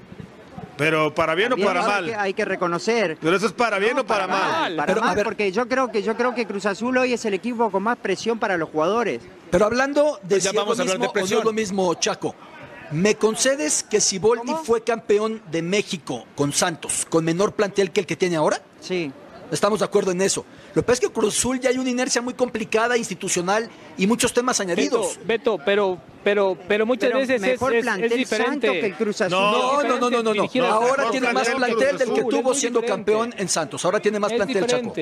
Pero 0.76 1.14
para 1.14 1.36
bien 1.36 1.50
También 1.50 1.68
o 1.70 1.72
para 1.72 1.86
hay 1.86 1.92
mal. 1.92 2.06
que- 2.06 2.16
hay 2.16 2.34
que 2.34 2.46
reconocer. 2.46 3.18
Pero 3.22 3.36
eso 3.36 3.46
es 3.46 3.52
para 3.52 3.78
bien 3.78 3.96
No, 3.96 4.02
o 4.02 4.06
para, 4.06 4.26
mal. 4.26 4.76
Para 4.76 4.88
Pero, 4.94 5.06
mal, 5.06 5.16
ver. 5.16 5.24
porque 5.26 5.52
yo 5.52 5.68
creo 5.68 5.92
que 5.92 6.02
yo 6.02 6.16
creo 6.16 6.34
que 6.34 6.48
Cruz 6.48 6.66
Azul 6.66 6.98
hoy 6.98 7.14
es 7.14 7.24
el 7.26 7.36
equipo 7.36 7.70
con 7.70 7.84
más 7.84 7.98
presión 7.98 8.40
para 8.40 8.58
los 8.58 8.70
jugadores. 8.70 9.22
pero 9.52 9.66
hablando 9.66 10.18
de 10.24 10.30
Pues 10.30 10.44
ya 10.46 10.50
si 10.50 10.58
es 10.58 10.66
lo 10.66 10.66
mismo 10.76 10.84
de 10.86 10.92
o 10.96 10.98
no 11.08 11.12
presión. 11.14 11.40
es 11.40 11.46
lo 11.46 11.54
mismo, 11.54 11.94
Chaco. 11.96 12.34
¿Me 12.94 13.16
concedes 13.16 13.84
que 13.84 14.00
Siboldi 14.00 14.46
¿Cómo? 14.52 14.64
fue 14.64 14.84
campeón 14.84 15.42
de 15.52 15.62
México 15.62 16.26
con 16.36 16.54
Santos, 16.54 17.06
con 17.10 17.26
menor 17.26 17.54
plantel 17.54 17.92
que 17.92 18.02
el 18.02 18.06
que 18.06 18.16
tiene 18.16 18.36
ahora? 18.36 18.62
Sí. 18.80 19.12
Estamos 19.52 19.80
de 19.80 19.86
acuerdo 19.86 20.12
en 20.12 20.22
eso. 20.22 20.46
Lo 20.74 20.82
que 20.82 20.86
pasa 20.88 20.94
es 20.94 21.00
que 21.02 21.14
Cruz 21.14 21.38
Azul 21.38 21.60
ya 21.60 21.70
hay 21.70 21.78
una 21.78 21.90
inercia 21.90 22.22
muy 22.22 22.34
complicada, 22.34 22.98
institucional 22.98 23.70
y 23.98 24.08
muchos 24.08 24.34
temas 24.34 24.58
Beto, 24.58 24.72
añadidos. 24.72 25.20
Beto, 25.26 25.60
pero, 25.64 26.00
pero, 26.24 26.58
pero 26.68 26.86
muchas 26.86 27.10
Pero 27.10 27.20
veces 27.20 27.36
es, 27.36 27.42
mejor 27.42 27.76
es- 27.76 27.84
plantel 27.84 28.12
es 28.12 28.18
diferente. 28.18 28.68
Santo 28.68 28.80
que 28.82 28.86
el 28.88 28.96
Cruz 28.96 29.22
Azul. 29.22 29.32
No, 29.38 29.84
No, 29.84 30.10
no, 30.10 30.10
no, 30.10 30.34
no, 30.34 30.64
Ahora 30.66 31.10
tiene 31.12 31.32
más 31.34 31.50
plantel 31.50 31.98
del 31.98 32.14
que 32.14 32.22
tuvo 32.24 32.54
siendo 32.54 32.82
diferente. 32.82 33.12
campeón 33.12 33.34
en 33.38 33.48
Santos. 33.50 33.86
Ahora 33.86 34.00
tiene 34.00 34.20
más 34.20 34.32
Es 34.32 34.38
plantel, 34.38 34.66
Chaco. 34.66 34.94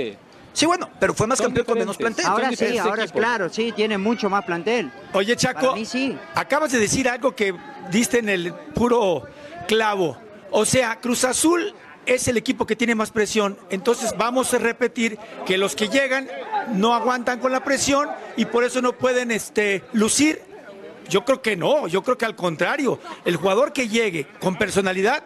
Sí, 0.54 0.66
bueno, 0.66 0.90
pero 1.00 1.14
fue 1.14 1.28
más 1.28 1.38
Son 1.38 1.46
campeón 1.48 1.66
con 1.66 1.78
menos 1.78 1.96
plantel. 1.96 2.26
Ahora 2.26 2.52
sí, 2.54 2.78
ahora 2.78 3.06
es 3.06 3.12
claro, 3.14 3.48
sí, 3.48 3.72
tiene 3.74 3.98
mucho 3.98 4.30
más 4.30 4.44
plantel. 4.44 4.92
Oye, 5.14 5.34
Chaco, 5.38 5.62
Para 5.62 5.74
mí 5.76 5.86
sí. 5.86 6.18
acabas 6.36 6.74
de 6.74 6.80
decir 6.80 7.08
algo 7.08 7.34
que 7.34 7.56
diste 7.92 8.20
en 8.20 8.30
el 8.30 8.54
puro 8.54 9.24
clavo. 9.68 10.18
O 10.52 10.66
sea, 10.66 11.00
Cruz 11.00 11.24
Azul 11.24 11.74
es 12.06 12.28
el 12.28 12.38
equipo 12.38 12.66
que 12.66 12.76
tiene 12.76 12.96
más 12.96 13.12
presión. 13.12 13.58
Entonces 13.70 14.14
vamos 14.18 14.54
a 14.54 14.58
repetir 14.58 15.18
que 15.46 15.58
los 15.58 15.76
que 15.76 15.88
llegan 15.88 16.28
no 16.74 16.94
aguantan 16.94 17.40
con 17.40 17.52
la 17.52 17.64
presión 17.64 18.10
y 18.38 18.46
por 18.46 18.64
eso 18.64 18.82
no 18.82 18.94
pueden 18.94 19.32
este, 19.32 19.84
lucir. 19.94 20.42
Yo 21.10 21.26
creo 21.26 21.42
que 21.42 21.58
no, 21.58 21.88
yo 21.88 22.04
creo 22.04 22.18
que 22.18 22.26
al 22.26 22.36
contrario, 22.36 23.00
el 23.26 23.36
jugador 23.36 23.74
que 23.74 23.90
llegue 23.90 24.28
con 24.40 24.56
personalidad 24.56 25.24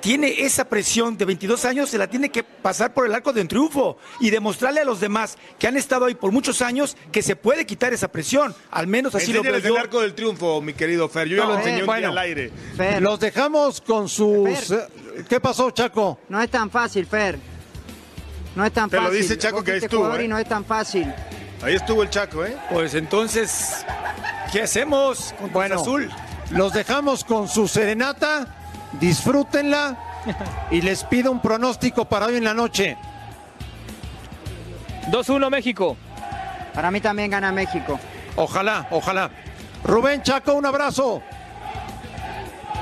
tiene 0.00 0.42
esa 0.42 0.64
presión 0.68 1.16
de 1.16 1.24
22 1.24 1.64
años, 1.64 1.88
se 1.90 1.98
la 1.98 2.06
tiene 2.08 2.30
que 2.30 2.42
pasar 2.42 2.92
por 2.94 3.06
el 3.06 3.14
arco 3.14 3.32
de 3.32 3.40
un 3.40 3.48
triunfo 3.48 3.98
y 4.20 4.30
demostrarle 4.30 4.80
a 4.80 4.84
los 4.84 5.00
demás 5.00 5.36
que 5.58 5.66
han 5.66 5.76
estado 5.76 6.06
ahí 6.06 6.14
por 6.14 6.32
muchos 6.32 6.62
años 6.62 6.96
que 7.12 7.22
se 7.22 7.36
puede 7.36 7.66
quitar 7.66 7.92
esa 7.92 8.08
presión. 8.08 8.54
Al 8.70 8.86
menos 8.86 9.14
así 9.14 9.32
lo 9.32 9.42
veo 9.42 9.54
Enséñales 9.54 9.64
el 9.64 9.70
yo. 9.76 9.78
arco 9.80 10.00
del 10.00 10.14
triunfo, 10.14 10.60
mi 10.60 10.72
querido 10.74 11.08
Fer. 11.08 11.28
Yo 11.28 11.36
ya 11.38 11.44
lo 11.44 11.54
eh, 11.54 11.58
enseñé 11.58 11.80
un 11.80 11.86
bueno. 11.86 12.00
día 12.00 12.08
al 12.10 12.18
aire. 12.18 12.52
Fer, 12.76 13.02
Los 13.02 13.20
dejamos 13.20 13.80
con 13.80 14.08
sus... 14.08 14.48
Fer. 14.66 14.90
eh, 15.16 15.24
¿Qué 15.28 15.40
pasó, 15.40 15.70
Chaco? 15.70 16.20
no 16.28 16.40
es 16.40 16.50
tan 16.50 16.70
fácil, 16.70 17.06
Fer. 17.06 17.38
No 18.56 18.64
es 18.64 18.72
tan 18.72 18.88
Te 18.90 18.96
lo 18.96 19.04
fácil. 19.04 19.20
dice 19.20 19.38
Chaco 19.38 19.56
Vos 19.56 19.64
que 19.64 19.76
estuvo, 19.76 20.16
¿eh? 20.16 20.24
y 20.24 20.28
no 20.28 20.38
es 20.38 20.48
tan 20.48 20.64
fácil. 20.64 21.12
Ahí 21.62 21.74
estuvo 21.74 22.02
el 22.02 22.10
Chaco, 22.10 22.44
¿eh? 22.44 22.56
Pues 22.70 22.94
entonces, 22.94 23.84
¿qué 24.52 24.62
hacemos 24.62 25.34
con 25.40 25.52
Bueno, 25.52 25.76
Azul? 25.80 26.08
los 26.50 26.72
dejamos 26.72 27.24
con 27.24 27.48
su 27.48 27.66
serenata. 27.68 28.54
Disfrútenla 28.92 29.96
Y 30.70 30.80
les 30.82 31.04
pido 31.04 31.30
un 31.30 31.40
pronóstico 31.40 32.04
para 32.04 32.26
hoy 32.26 32.36
en 32.36 32.44
la 32.44 32.54
noche. 32.54 32.96
2-1 35.10 35.50
México. 35.50 35.96
Para 36.74 36.90
mí 36.90 37.00
también 37.00 37.30
gana 37.30 37.50
México. 37.50 37.98
Ojalá, 38.36 38.86
ojalá. 38.90 39.30
Rubén 39.84 40.22
Chaco, 40.22 40.54
un 40.54 40.66
abrazo. 40.66 41.22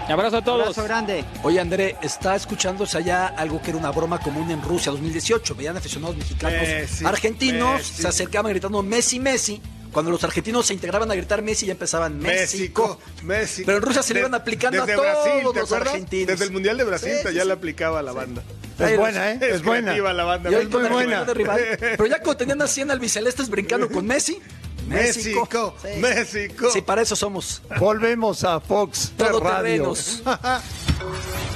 Abrazo 0.09 0.37
a 0.39 0.43
todos. 0.43 0.61
Abrazo 0.61 0.85
grande. 0.85 1.25
Oye, 1.43 1.61
André, 1.61 1.97
está 2.01 2.37
escuchándose 2.37 2.99
allá 2.99 3.27
algo 3.29 3.61
que 3.61 3.71
era 3.71 3.79
una 3.79 3.91
broma 3.91 4.19
común 4.19 4.51
en 4.51 4.63
Rusia 4.63 4.93
2018. 4.93 5.55
Veían 5.55 5.77
aficionados 5.77 6.17
mexicanos, 6.17 6.61
Messi, 6.61 7.05
argentinos, 7.05 7.79
Messi. 7.79 8.03
se 8.03 8.09
acercaban 8.09 8.51
gritando 8.53 8.83
Messi, 8.83 9.19
Messi. 9.19 9.61
Cuando 9.97 10.11
los 10.13 10.23
argentinos 10.25 10.67
se 10.67 10.75
integraban 10.75 11.11
a 11.11 11.15
gritar 11.15 11.41
Messi, 11.41 11.65
ya 11.65 11.73
empezaban 11.73 12.19
México. 12.19 13.01
México. 13.23 13.63
Pero 13.65 13.79
en 13.79 13.83
Rusia 13.83 14.03
se 14.03 14.13
le 14.13 14.21
iban 14.21 14.35
aplicando 14.35 14.83
a 14.83 14.85
desde 14.85 14.95
todos 15.01 15.11
Brasil, 15.25 15.33
¿te 15.39 15.43
los 15.43 15.57
acuerdas? 15.73 15.89
argentinos. 15.95 16.27
Desde 16.27 16.45
el 16.45 16.51
Mundial 16.51 16.77
de 16.77 16.85
Brasil 16.85 17.13
Sí, 17.23 17.29
sí, 17.29 17.35
ya 17.35 17.41
sí. 17.41 17.47
le 17.47 17.53
aplicaba 17.55 18.01
a 18.01 18.03
la 18.03 18.13
banda. 18.13 18.43
Es 18.79 18.81
Ay, 18.85 18.97
buena, 18.99 19.33
¿eh? 19.33 19.39
Es 19.41 19.63
buena. 19.63 19.85
creativa 19.93 20.13
la 20.13 20.25
banda. 20.25 20.51
Y 20.51 20.55
hoy 20.55 20.63
Es 20.65 20.69
con 20.69 20.83
muy 20.83 20.91
buena. 20.91 21.25
rival. 21.25 21.61
Pero 21.81 22.05
ya 22.07 22.17
cuando 22.19 22.37
tenían 22.37 22.61
así 22.61 22.83
en 22.83 22.91
albicelestes 22.91 23.49
brincando 23.49 23.89
con 23.89 24.05
Messi. 24.07 24.39
México, 24.87 25.75
Sí. 25.81 25.89
México. 25.99 26.69
Sí, 26.71 26.83
para 26.83 27.01
eso 27.01 27.17
somos. 27.17 27.63
Volvemos 27.81 28.45
a 28.45 28.61
Fox 28.61 29.15
Radio. 29.19 29.95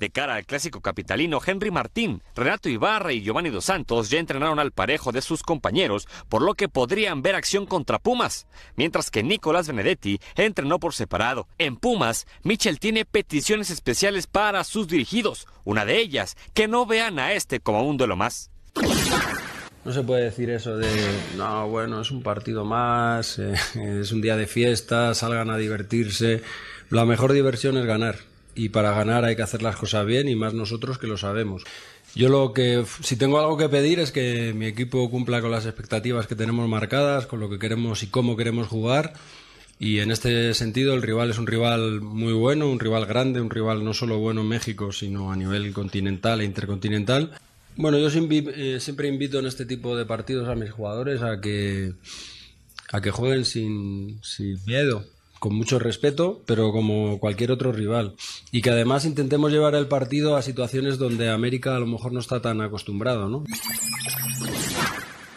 De 0.00 0.08
cara 0.08 0.36
al 0.36 0.46
clásico 0.46 0.80
capitalino, 0.80 1.40
Henry 1.44 1.70
Martín, 1.70 2.22
Renato 2.34 2.70
Ibarra 2.70 3.12
y 3.12 3.20
Giovanni 3.20 3.50
Dos 3.50 3.66
Santos 3.66 4.08
ya 4.08 4.18
entrenaron 4.18 4.58
al 4.58 4.72
parejo 4.72 5.12
de 5.12 5.20
sus 5.20 5.42
compañeros, 5.42 6.08
por 6.30 6.40
lo 6.40 6.54
que 6.54 6.70
podrían 6.70 7.20
ver 7.20 7.34
acción 7.34 7.66
contra 7.66 7.98
Pumas, 7.98 8.46
mientras 8.76 9.10
que 9.10 9.22
Nicolás 9.22 9.68
Benedetti 9.68 10.18
entrenó 10.36 10.80
por 10.80 10.94
separado. 10.94 11.48
En 11.58 11.76
Pumas, 11.76 12.26
Michel 12.42 12.80
tiene 12.80 13.04
peticiones 13.04 13.68
especiales 13.68 14.26
para 14.26 14.64
sus 14.64 14.88
dirigidos, 14.88 15.46
una 15.64 15.84
de 15.84 15.98
ellas, 15.98 16.34
que 16.54 16.66
no 16.66 16.86
vean 16.86 17.18
a 17.18 17.34
este 17.34 17.60
como 17.60 17.82
un 17.82 17.98
duelo 17.98 18.16
más. 18.16 18.50
No 19.84 19.92
se 19.92 20.02
puede 20.02 20.24
decir 20.24 20.48
eso 20.48 20.78
de, 20.78 20.88
no, 21.36 21.68
bueno, 21.68 22.00
es 22.00 22.10
un 22.10 22.22
partido 22.22 22.64
más, 22.64 23.38
es 23.74 24.12
un 24.12 24.22
día 24.22 24.38
de 24.38 24.46
fiesta, 24.46 25.12
salgan 25.12 25.50
a 25.50 25.58
divertirse. 25.58 26.42
La 26.88 27.04
mejor 27.04 27.34
diversión 27.34 27.76
es 27.76 27.84
ganar. 27.84 28.29
Y 28.60 28.68
para 28.68 28.92
ganar 28.92 29.24
hay 29.24 29.36
que 29.36 29.42
hacer 29.42 29.62
las 29.62 29.76
cosas 29.76 30.04
bien 30.04 30.28
y 30.28 30.36
más 30.36 30.52
nosotros 30.52 30.98
que 30.98 31.06
lo 31.06 31.16
sabemos. 31.16 31.62
Yo 32.14 32.28
lo 32.28 32.52
que, 32.52 32.84
si 33.02 33.16
tengo 33.16 33.40
algo 33.40 33.56
que 33.56 33.70
pedir 33.70 34.00
es 34.00 34.12
que 34.12 34.52
mi 34.54 34.66
equipo 34.66 35.10
cumpla 35.10 35.40
con 35.40 35.50
las 35.50 35.64
expectativas 35.64 36.26
que 36.26 36.34
tenemos 36.34 36.68
marcadas, 36.68 37.24
con 37.24 37.40
lo 37.40 37.48
que 37.48 37.58
queremos 37.58 38.02
y 38.02 38.08
cómo 38.08 38.36
queremos 38.36 38.68
jugar. 38.68 39.14
Y 39.78 40.00
en 40.00 40.10
este 40.10 40.52
sentido 40.52 40.92
el 40.92 41.00
rival 41.00 41.30
es 41.30 41.38
un 41.38 41.46
rival 41.46 42.02
muy 42.02 42.34
bueno, 42.34 42.68
un 42.68 42.80
rival 42.80 43.06
grande, 43.06 43.40
un 43.40 43.48
rival 43.48 43.82
no 43.82 43.94
solo 43.94 44.18
bueno 44.18 44.42
en 44.42 44.48
México, 44.48 44.92
sino 44.92 45.32
a 45.32 45.36
nivel 45.36 45.72
continental 45.72 46.42
e 46.42 46.44
intercontinental. 46.44 47.30
Bueno, 47.76 47.96
yo 47.96 48.10
siempre, 48.10 48.44
eh, 48.46 49.08
invito 49.08 49.38
en 49.38 49.46
este 49.46 49.64
tipo 49.64 49.96
de 49.96 50.04
partidos 50.04 50.50
a 50.50 50.54
mis 50.54 50.70
jugadores 50.70 51.22
a 51.22 51.40
que, 51.40 51.94
a 52.92 53.00
que 53.00 53.10
jueguen 53.10 53.46
sin, 53.46 54.22
sin 54.22 54.62
miedo, 54.66 55.06
con 55.40 55.54
mucho 55.54 55.78
respeto, 55.78 56.42
pero 56.46 56.70
como 56.70 57.18
cualquier 57.18 57.50
otro 57.50 57.72
rival. 57.72 58.14
Y 58.52 58.60
que 58.60 58.70
además 58.70 59.06
intentemos 59.06 59.50
llevar 59.50 59.74
el 59.74 59.88
partido 59.88 60.36
a 60.36 60.42
situaciones 60.42 60.98
donde 60.98 61.30
América 61.30 61.74
a 61.74 61.80
lo 61.80 61.86
mejor 61.86 62.12
no 62.12 62.20
está 62.20 62.40
tan 62.40 62.60
acostumbrado, 62.60 63.28
¿no? 63.28 63.44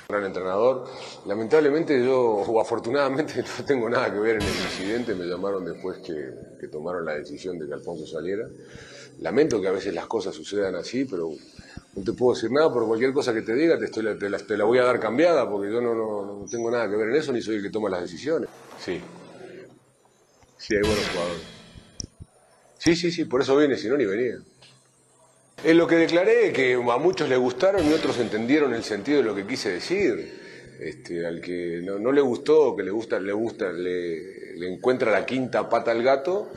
gran 0.10 0.26
entrenador. 0.26 0.86
Lamentablemente 1.26 2.06
yo, 2.06 2.20
o 2.20 2.62
afortunadamente, 2.62 3.44
no 3.60 3.66
tengo 3.66 3.90
nada 3.90 4.14
que 4.14 4.20
ver 4.20 4.36
en 4.36 4.44
el 4.44 4.48
incidente. 4.48 5.16
Me 5.16 5.26
llamaron 5.26 5.66
después 5.66 5.98
que, 6.00 6.32
que 6.60 6.68
tomaron 6.68 7.06
la 7.06 7.14
decisión 7.14 7.58
de 7.58 7.66
que 7.66 7.74
Alfonso 7.74 8.06
saliera. 8.06 8.48
Lamento 9.22 9.62
que 9.62 9.70
a 9.70 9.72
veces 9.72 9.94
las 9.94 10.06
cosas 10.06 10.36
sucedan 10.36 10.76
así, 10.76 11.06
pero 11.06 11.32
no 11.96 12.04
te 12.04 12.12
puedo 12.14 12.36
decir 12.36 12.52
nada. 12.52 12.72
Por 12.72 12.86
cualquier 12.86 13.14
cosa 13.14 13.34
que 13.34 13.42
te 13.42 13.54
diga, 13.54 13.80
te, 13.80 13.86
estoy, 13.86 14.18
te, 14.20 14.30
la, 14.30 14.38
te 14.38 14.58
la 14.58 14.66
voy 14.66 14.80
a 14.80 14.84
dar 14.84 15.00
cambiada, 15.00 15.50
porque 15.50 15.72
yo 15.72 15.82
no, 15.82 15.96
no, 15.96 16.40
no 16.40 16.46
tengo 16.50 16.70
nada 16.70 16.90
que 16.90 16.96
ver 16.98 17.10
en 17.10 17.16
eso, 17.16 17.32
ni 17.32 17.42
soy 17.42 17.56
el 17.56 17.64
que 17.64 17.70
toma 17.70 17.90
las 17.90 18.02
decisiones. 18.02 18.50
Sí. 18.80 19.02
Sí, 20.66 20.78
hay 20.78 20.82
buenos 20.82 21.06
jugadores. 21.10 21.42
Sí, 22.78 22.96
sí, 22.96 23.12
sí, 23.12 23.26
por 23.26 23.42
eso 23.42 23.58
viene, 23.58 23.76
si 23.76 23.90
no, 23.90 23.98
ni 23.98 24.06
venía. 24.06 24.38
En 25.62 25.78
lo 25.78 25.86
que 25.88 25.96
declaré, 25.96 26.54
que 26.54 26.76
a 26.76 26.98
muchos 26.98 27.28
le 27.28 27.36
gustaron 27.36 27.86
y 27.86 27.92
otros 27.92 28.18
entendieron 28.20 28.74
el 28.74 28.86
sentido 28.86 29.18
de 29.18 29.26
lo 29.26 29.36
que 29.36 29.46
quise 29.46 29.72
decir. 29.72 30.40
Este, 30.80 31.28
al 31.28 31.42
que 31.42 31.82
no, 31.84 32.14
le 32.14 32.22
gustó, 32.22 32.78
que 32.78 32.84
le 32.84 32.92
gusta, 32.92 33.20
le 33.20 33.34
gusta, 33.34 33.74
le, 33.74 34.56
le 34.56 34.74
encuentra 34.74 35.12
la 35.12 35.26
quinta 35.26 35.68
pata 35.68 35.92
al 35.92 36.02
gato, 36.02 36.54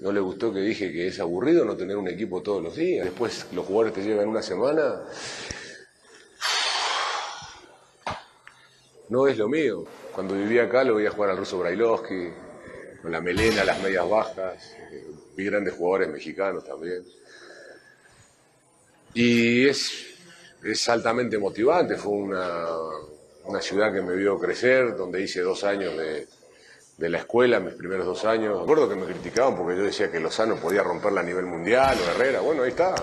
no 0.00 0.10
le 0.10 0.20
gustó 0.20 0.54
que 0.54 0.60
dije 0.60 0.90
que 0.90 1.08
es 1.08 1.20
aburrido 1.20 1.66
no 1.66 1.76
tener 1.76 1.98
un 1.98 2.08
equipo 2.08 2.40
todos 2.40 2.62
los 2.62 2.76
días. 2.76 3.04
Después 3.04 3.46
los 3.52 3.66
jugadores 3.66 3.92
te 3.92 4.02
llevan 4.02 4.28
una 4.28 4.40
semana. 4.40 5.02
No 9.10 9.28
es 9.28 9.36
lo 9.36 9.50
mío. 9.50 9.84
Cuando 10.14 10.34
vivía 10.34 10.62
acá 10.62 10.82
lo 10.82 10.94
veía 10.94 11.10
jugar 11.10 11.30
al 11.30 11.36
ruso 11.36 11.58
Brailovsky, 11.58 12.30
con 13.02 13.10
la 13.12 13.20
melena, 13.20 13.64
las 13.64 13.80
medias 13.82 14.08
bajas. 14.08 14.74
eh, 14.92 15.04
Vi 15.36 15.44
grandes 15.44 15.74
jugadores 15.74 16.08
mexicanos 16.08 16.64
también. 16.64 17.02
Y 19.14 19.66
es, 19.66 20.06
es 20.62 20.88
altamente 20.88 21.38
motivante, 21.38 21.96
fue 21.96 22.12
una, 22.12 22.66
una 23.44 23.60
ciudad 23.60 23.92
que 23.92 24.02
me 24.02 24.14
vio 24.14 24.38
crecer, 24.38 24.96
donde 24.96 25.22
hice 25.22 25.40
dos 25.40 25.64
años 25.64 25.96
de, 25.96 26.28
de 26.96 27.08
la 27.08 27.18
escuela, 27.18 27.58
mis 27.58 27.74
primeros 27.74 28.06
dos 28.06 28.24
años. 28.24 28.60
Recuerdo 28.60 28.88
que 28.88 28.94
me 28.94 29.06
criticaban 29.06 29.56
porque 29.56 29.76
yo 29.76 29.84
decía 29.84 30.10
que 30.10 30.20
Lozano 30.20 30.56
podía 30.56 30.82
romperla 30.82 31.20
a 31.20 31.24
nivel 31.24 31.46
mundial 31.46 31.96
o 31.98 32.10
Herrera. 32.10 32.40
Bueno, 32.40 32.62
ahí 32.62 32.70
está. 32.70 32.94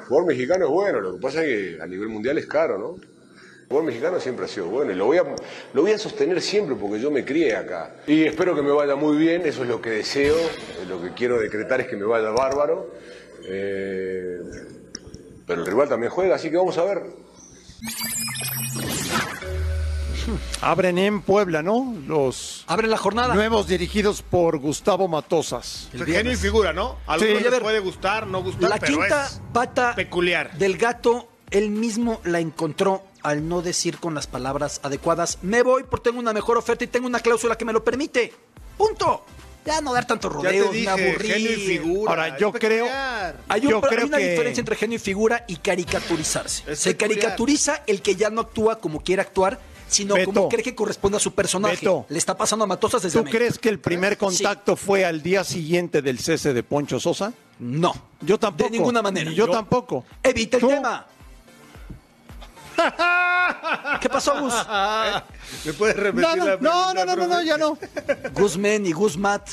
El 0.00 0.04
jugador 0.06 0.28
mexicano 0.28 0.66
es 0.66 0.70
bueno, 0.70 1.00
lo 1.00 1.14
que 1.14 1.20
pasa 1.20 1.42
es 1.42 1.76
que 1.76 1.82
a 1.82 1.86
nivel 1.86 2.08
mundial 2.08 2.36
es 2.38 2.46
caro, 2.46 2.78
¿no? 2.78 3.13
El 3.64 3.68
jugador 3.68 3.84
mexicano 3.86 4.20
siempre 4.20 4.44
ha 4.44 4.48
sido 4.48 4.66
bueno 4.66 4.92
y 4.92 4.94
lo 4.94 5.06
voy, 5.06 5.16
a, 5.18 5.24
lo 5.72 5.82
voy 5.82 5.92
a 5.92 5.98
sostener 5.98 6.40
siempre 6.42 6.76
porque 6.76 7.00
yo 7.00 7.10
me 7.10 7.24
crié 7.24 7.56
acá. 7.56 7.96
Y 8.06 8.24
espero 8.24 8.54
que 8.54 8.60
me 8.62 8.70
vaya 8.70 8.94
muy 8.94 9.16
bien, 9.16 9.42
eso 9.46 9.62
es 9.62 9.68
lo 9.68 9.80
que 9.80 9.90
deseo, 9.90 10.36
lo 10.88 11.00
que 11.02 11.12
quiero 11.14 11.38
decretar 11.40 11.80
es 11.80 11.88
que 11.88 11.96
me 11.96 12.04
vaya 12.04 12.28
bárbaro. 12.30 12.92
Eh, 13.48 14.38
pero 15.46 15.62
el 15.62 15.66
rival 15.66 15.88
también 15.88 16.12
juega, 16.12 16.34
así 16.36 16.50
que 16.50 16.56
vamos 16.58 16.76
a 16.78 16.84
ver. 16.84 17.02
Abren 20.62 20.96
en 20.98 21.20
Puebla, 21.22 21.62
¿no? 21.62 21.94
Los 22.06 22.64
Abren 22.66 22.90
la 22.90 22.96
jornada. 22.96 23.34
nuevos 23.34 23.66
dirigidos 23.66 24.22
por 24.22 24.58
Gustavo 24.58 25.08
Matosas. 25.08 25.88
Sea, 25.94 26.04
genio 26.06 26.32
y 26.32 26.36
figura, 26.36 26.72
¿no? 26.72 26.96
A 27.06 27.14
algunos 27.14 27.42
Sí. 27.42 27.48
les 27.50 27.60
puede 27.60 27.78
gustar, 27.80 28.26
no 28.26 28.42
gustar, 28.42 28.70
La 28.70 28.78
pero 28.78 28.92
quinta 28.98 29.26
es 29.26 29.40
pata 29.52 29.94
peculiar. 29.94 30.56
del 30.56 30.78
gato, 30.78 31.28
él 31.50 31.70
mismo 31.70 32.20
la 32.24 32.40
encontró 32.40 33.02
al 33.24 33.48
no 33.48 33.60
decir 33.62 33.98
con 33.98 34.14
las 34.14 34.28
palabras 34.28 34.78
adecuadas, 34.84 35.38
me 35.42 35.62
voy 35.62 35.82
porque 35.82 36.10
tengo 36.10 36.20
una 36.20 36.32
mejor 36.32 36.56
oferta 36.58 36.84
y 36.84 36.86
tengo 36.86 37.06
una 37.08 37.18
cláusula 37.18 37.58
que 37.58 37.64
me 37.64 37.72
lo 37.72 37.82
permite. 37.82 38.32
Punto. 38.78 39.24
Ya 39.66 39.80
no 39.80 39.94
dar 39.94 40.06
tantos 40.06 40.30
rodeos, 40.30 40.70
dije, 40.72 40.88
aburrí. 40.90 41.26
genio 41.28 41.50
y 41.52 41.54
figura. 41.56 42.10
Ahora, 42.12 42.36
yo 42.38 42.52
creo-. 42.52 42.86
Hay, 43.48 43.64
un- 43.64 43.70
Yo 43.70 43.76
hay 43.82 43.88
creo 43.96 44.06
una 44.06 44.18
que- 44.18 44.30
diferencia 44.30 44.60
entre 44.60 44.76
genio 44.76 44.96
y 44.96 44.98
figura 44.98 45.44
y 45.48 45.56
caricaturizarse. 45.56 46.70
Es 46.70 46.78
Se 46.80 46.94
peculiar. 46.94 47.18
caricaturiza 47.20 47.82
el 47.86 48.02
que 48.02 48.14
ya 48.14 48.28
no 48.28 48.42
actúa 48.42 48.78
como 48.78 49.00
quiere 49.00 49.22
actuar, 49.22 49.58
sino 49.88 50.16
Beto. 50.16 50.32
como 50.32 50.48
cree 50.50 50.62
que 50.62 50.74
corresponde 50.74 51.16
a 51.16 51.20
su 51.20 51.32
personaje. 51.34 51.76
Beto. 51.76 52.04
Le 52.10 52.18
está 52.18 52.36
pasando 52.36 52.64
a 52.64 52.66
Matosas 52.66 53.00
desde 53.02 53.14
¿Tú 53.14 53.20
América. 53.20 53.38
crees 53.38 53.58
que 53.58 53.70
el 53.70 53.78
primer 53.78 54.18
contacto 54.18 54.76
fue 54.76 55.04
al 55.06 55.22
día 55.22 55.44
siguiente 55.44 56.02
del 56.02 56.18
cese 56.18 56.52
de 56.52 56.62
Poncho 56.62 57.00
Sosa? 57.00 57.32
No. 57.58 57.94
Yo 58.20 58.38
tampoco. 58.38 58.70
De 58.70 58.76
ninguna 58.78 59.00
manera. 59.00 59.30
Yo, 59.30 59.46
Yo- 59.46 59.52
tampoco. 59.52 60.04
Evita 60.22 60.56
el 60.58 60.60
¿Tú? 60.60 60.68
tema. 60.68 61.06
¿Qué 64.00 64.08
pasó, 64.08 64.38
Gus? 64.40 64.54
¿Me 65.64 65.72
puedes 65.72 65.96
repetir 65.96 66.22
No, 66.28 66.36
no, 66.36 66.44
la 66.44 66.56
no, 66.56 66.58
pregunta, 66.58 67.04
no, 67.06 67.16
no, 67.16 67.26
no, 67.26 67.42
ya 67.42 67.56
no. 67.58 67.78
Guzmán 68.32 68.86
y 68.86 68.92
Guzmat. 68.92 69.48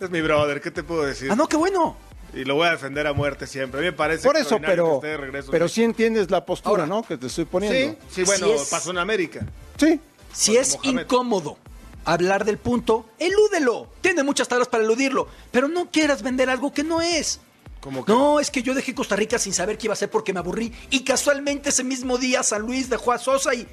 Es 0.00 0.10
mi 0.10 0.20
brother, 0.20 0.60
¿qué 0.60 0.70
te 0.70 0.82
puedo 0.82 1.02
decir? 1.04 1.30
Ah, 1.30 1.36
no, 1.36 1.46
qué 1.48 1.56
bueno. 1.56 1.96
Y 2.32 2.44
lo 2.44 2.54
voy 2.54 2.68
a 2.68 2.70
defender 2.72 3.06
a 3.06 3.12
muerte 3.12 3.46
siempre. 3.46 3.80
A 3.80 3.82
mí 3.82 3.88
me 3.88 3.92
parece 3.92 4.26
Por 4.26 4.36
eso, 4.36 4.58
pero, 4.60 4.86
que 4.88 4.94
esté 4.94 5.06
de 5.08 5.16
regreso. 5.16 5.50
pero 5.50 5.68
sí 5.68 5.82
entiendes 5.82 6.30
la 6.30 6.44
postura, 6.46 6.70
Ahora, 6.70 6.86
¿no? 6.86 7.02
Que 7.02 7.16
te 7.16 7.26
estoy 7.26 7.44
Sí, 7.44 7.48
poniendo. 7.50 7.98
sí, 8.10 8.22
bueno, 8.22 8.46
Si 8.46 8.52
es- 8.52 8.68
pasó 8.70 8.90
en 8.92 8.98
América. 8.98 9.44
Sí. 9.76 10.00
Si 10.32 10.56
es 10.56 10.76
Mohamed. 10.84 11.02
incómodo 11.02 11.58
hablar 12.04 12.44
del 12.44 12.56
punto, 12.58 13.04
elúdelo. 13.18 13.88
Tiene 14.00 14.22
muchas 14.22 14.46
tablas 14.46 14.68
para 14.68 14.84
eludirlo. 14.84 15.26
Pero 15.50 15.66
no 15.68 15.90
quieras 15.90 16.22
vender 16.22 16.48
algo 16.50 16.72
que 16.72 16.84
no 16.84 17.00
es. 17.02 17.40
Como 17.80 18.04
que 18.04 18.12
No, 18.12 18.40
es 18.40 18.50
que 18.50 18.62
yo 18.62 18.74
dejé 18.74 18.94
Costa 18.94 19.16
Rica 19.16 19.38
sin 19.38 19.52
saber 19.54 19.78
qué 19.78 19.86
iba 19.86 19.92
a 19.92 19.94
hacer 19.94 20.10
porque 20.10 20.32
me 20.32 20.40
aburrí. 20.40 20.72
Y 20.90 21.00
casualmente 21.04 21.70
ese 21.70 21.82
mismo 21.84 22.18
día 22.18 22.42
San 22.42 22.62
Luis 22.62 22.88
dejó 22.90 23.12
a 23.12 23.18
Sosa 23.18 23.54
y 23.54 23.66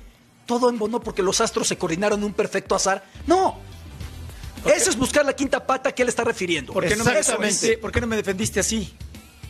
todo 0.45 0.69
embonó 0.69 1.01
porque 1.01 1.21
los 1.21 1.41
astros 1.41 1.67
se 1.67 1.77
coordinaron 1.77 2.19
en 2.19 2.25
un 2.25 2.33
perfecto 2.33 2.73
azar. 2.75 3.03
No. 3.25 3.59
Eso 4.65 4.89
es 4.89 4.95
buscar 4.97 5.25
la 5.25 5.33
quinta 5.33 5.65
pata 5.65 5.93
que 5.93 6.01
él 6.03 6.09
está 6.09 6.23
refiriendo. 6.23 6.73
¿Por 6.73 6.85
qué, 6.87 6.95
no 6.95 7.03
me 7.03 7.13
¿Por 7.77 7.91
qué 7.91 8.01
no 8.01 8.07
me 8.07 8.15
defendiste 8.15 8.59
así? 8.59 8.93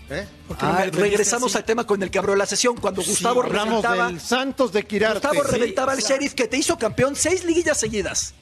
¿Eh? 0.10 0.26
¿Por 0.48 0.58
qué 0.58 0.66
no 0.66 0.74
me 0.74 0.80
Ah, 0.80 0.86
regresamos 0.92 1.52
así? 1.52 1.58
al 1.58 1.66
tema 1.66 1.86
con 1.86 2.02
el 2.02 2.10
que 2.10 2.18
abrió 2.18 2.36
la 2.36 2.46
sesión. 2.46 2.78
Cuando 2.78 3.04
Gustavo 3.04 3.42
reventaba, 3.42 4.08
del 4.08 4.20
Santos 4.20 4.72
de 4.72 4.86
Quirarte. 4.86 5.20
Gustavo 5.28 5.44
Sí. 5.48 5.52
reventaba 5.52 5.92
al 5.94 6.00
sheriff 6.00 6.34
que 6.34 6.48
te 6.48 6.58
hizo 6.58 6.78
campeón 6.78 7.16
seis 7.16 7.44
liguillas 7.44 7.78
seguidas. 7.80 8.34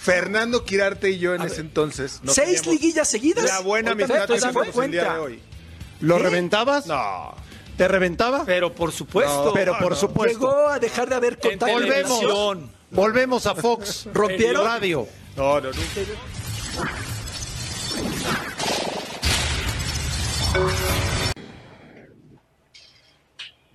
Fernando 0.00 0.64
Quirarte 0.64 1.10
y 1.10 1.18
yo 1.18 1.34
en 1.34 1.42
ese 1.42 1.60
entonces. 1.60 2.20
no 2.22 2.32
¿Seis 2.32 2.62
teníamos 2.62 2.66
liguillas 2.82 3.08
seguidas? 3.08 3.44
La 3.44 3.60
buena 3.60 3.90
Ahorita 3.90 4.06
me 4.08 4.14
amistad 4.14 4.34
estoy 4.34 4.36
que 4.36 4.40
dando 4.40 4.60
tenemos 4.72 4.84
el 4.84 4.90
día 4.90 5.00
de 5.02 5.06
cuenta. 5.08 5.22
hoy. 5.22 5.40
¿Lo 6.00 6.18
reventabas? 6.18 6.86
No. 6.86 7.34
¿Te 7.76 7.86
reventaba? 7.86 8.44
Pero 8.46 8.74
por 8.74 8.92
supuesto. 8.92 9.44
No, 9.46 9.52
pero 9.52 9.76
por 9.78 9.94
supuesto. 9.96 10.38
Llegó 10.38 10.68
a 10.68 10.78
dejar 10.78 11.08
de 11.10 11.14
haber 11.16 11.38
contacto. 11.38 11.74
Volvemos. 11.74 12.20
Volvemos 12.90 13.46
a 13.46 13.54
Fox. 13.54 14.08
¿Rompieron? 14.14 14.64
Radio. 14.64 15.06
No, 15.36 15.60
no, 15.60 15.68
nunca. 15.70 15.80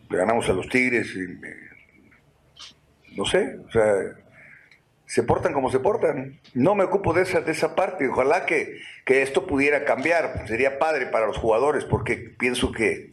le 0.10 0.18
ganamos 0.18 0.48
a 0.50 0.54
los 0.54 0.68
Tigres 0.70 1.08
y 1.16 1.20
me- 1.20 1.66
no 3.16 3.26
sé, 3.26 3.58
o 3.68 3.72
sea, 3.72 3.94
se 5.16 5.24
portan 5.24 5.54
como 5.54 5.72
se 5.72 5.80
portan. 5.80 6.42
No 6.54 6.76
me 6.76 6.84
ocupo 6.84 7.14
de 7.14 7.22
esa, 7.22 7.40
de 7.40 7.54
esa 7.54 7.74
parte. 7.74 8.10
Ojalá 8.10 8.46
que, 8.46 8.82
que 9.06 9.22
esto 9.22 9.48
pudiera 9.48 9.86
cambiar. 9.86 10.44
Sería 10.46 10.78
padre 10.78 11.06
para 11.06 11.26
los 11.26 11.38
jugadores 11.38 11.86
porque 11.86 12.18
pienso 12.18 12.74
que 12.74 13.12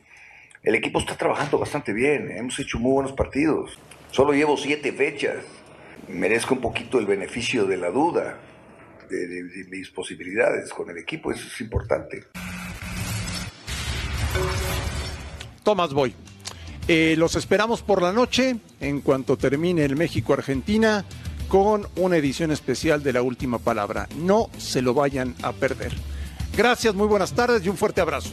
el 0.64 0.74
equipo 0.74 0.98
está 0.98 1.16
trabajando 1.16 1.60
bastante 1.60 1.92
bien. 1.92 2.28
Hemos 2.32 2.58
hecho 2.58 2.80
muy 2.80 2.90
buenos 2.90 3.12
partidos. 3.12 3.78
Solo 4.10 4.32
llevo 4.32 4.56
siete 4.56 4.90
fechas. 4.90 5.44
Merezco 6.08 6.56
un 6.56 6.60
poquito 6.60 6.98
el 6.98 7.06
beneficio 7.06 7.66
de 7.66 7.76
la 7.76 7.90
duda 7.90 8.36
de 9.08 9.66
mis 9.70 9.88
posibilidades 9.90 10.72
con 10.72 10.90
el 10.90 10.98
equipo. 10.98 11.30
Eso 11.30 11.46
es 11.46 11.60
importante. 11.60 12.24
Tomás 15.62 15.92
Boy. 15.92 16.12
Eh, 16.88 17.14
los 17.16 17.36
esperamos 17.36 17.80
por 17.80 18.02
la 18.02 18.12
noche 18.12 18.56
en 18.80 19.02
cuanto 19.02 19.36
termine 19.36 19.84
el 19.84 19.94
México-Argentina 19.94 21.04
con 21.52 21.86
una 21.96 22.16
edición 22.16 22.50
especial 22.50 23.02
de 23.02 23.12
La 23.12 23.20
Última 23.20 23.58
Palabra. 23.58 24.08
No 24.16 24.48
se 24.56 24.80
lo 24.80 24.94
vayan 24.94 25.34
a 25.42 25.52
perder. 25.52 25.92
Gracias, 26.56 26.94
muy 26.94 27.06
buenas 27.06 27.34
tardes 27.34 27.62
y 27.62 27.68
un 27.68 27.76
fuerte 27.76 28.00
abrazo. 28.00 28.30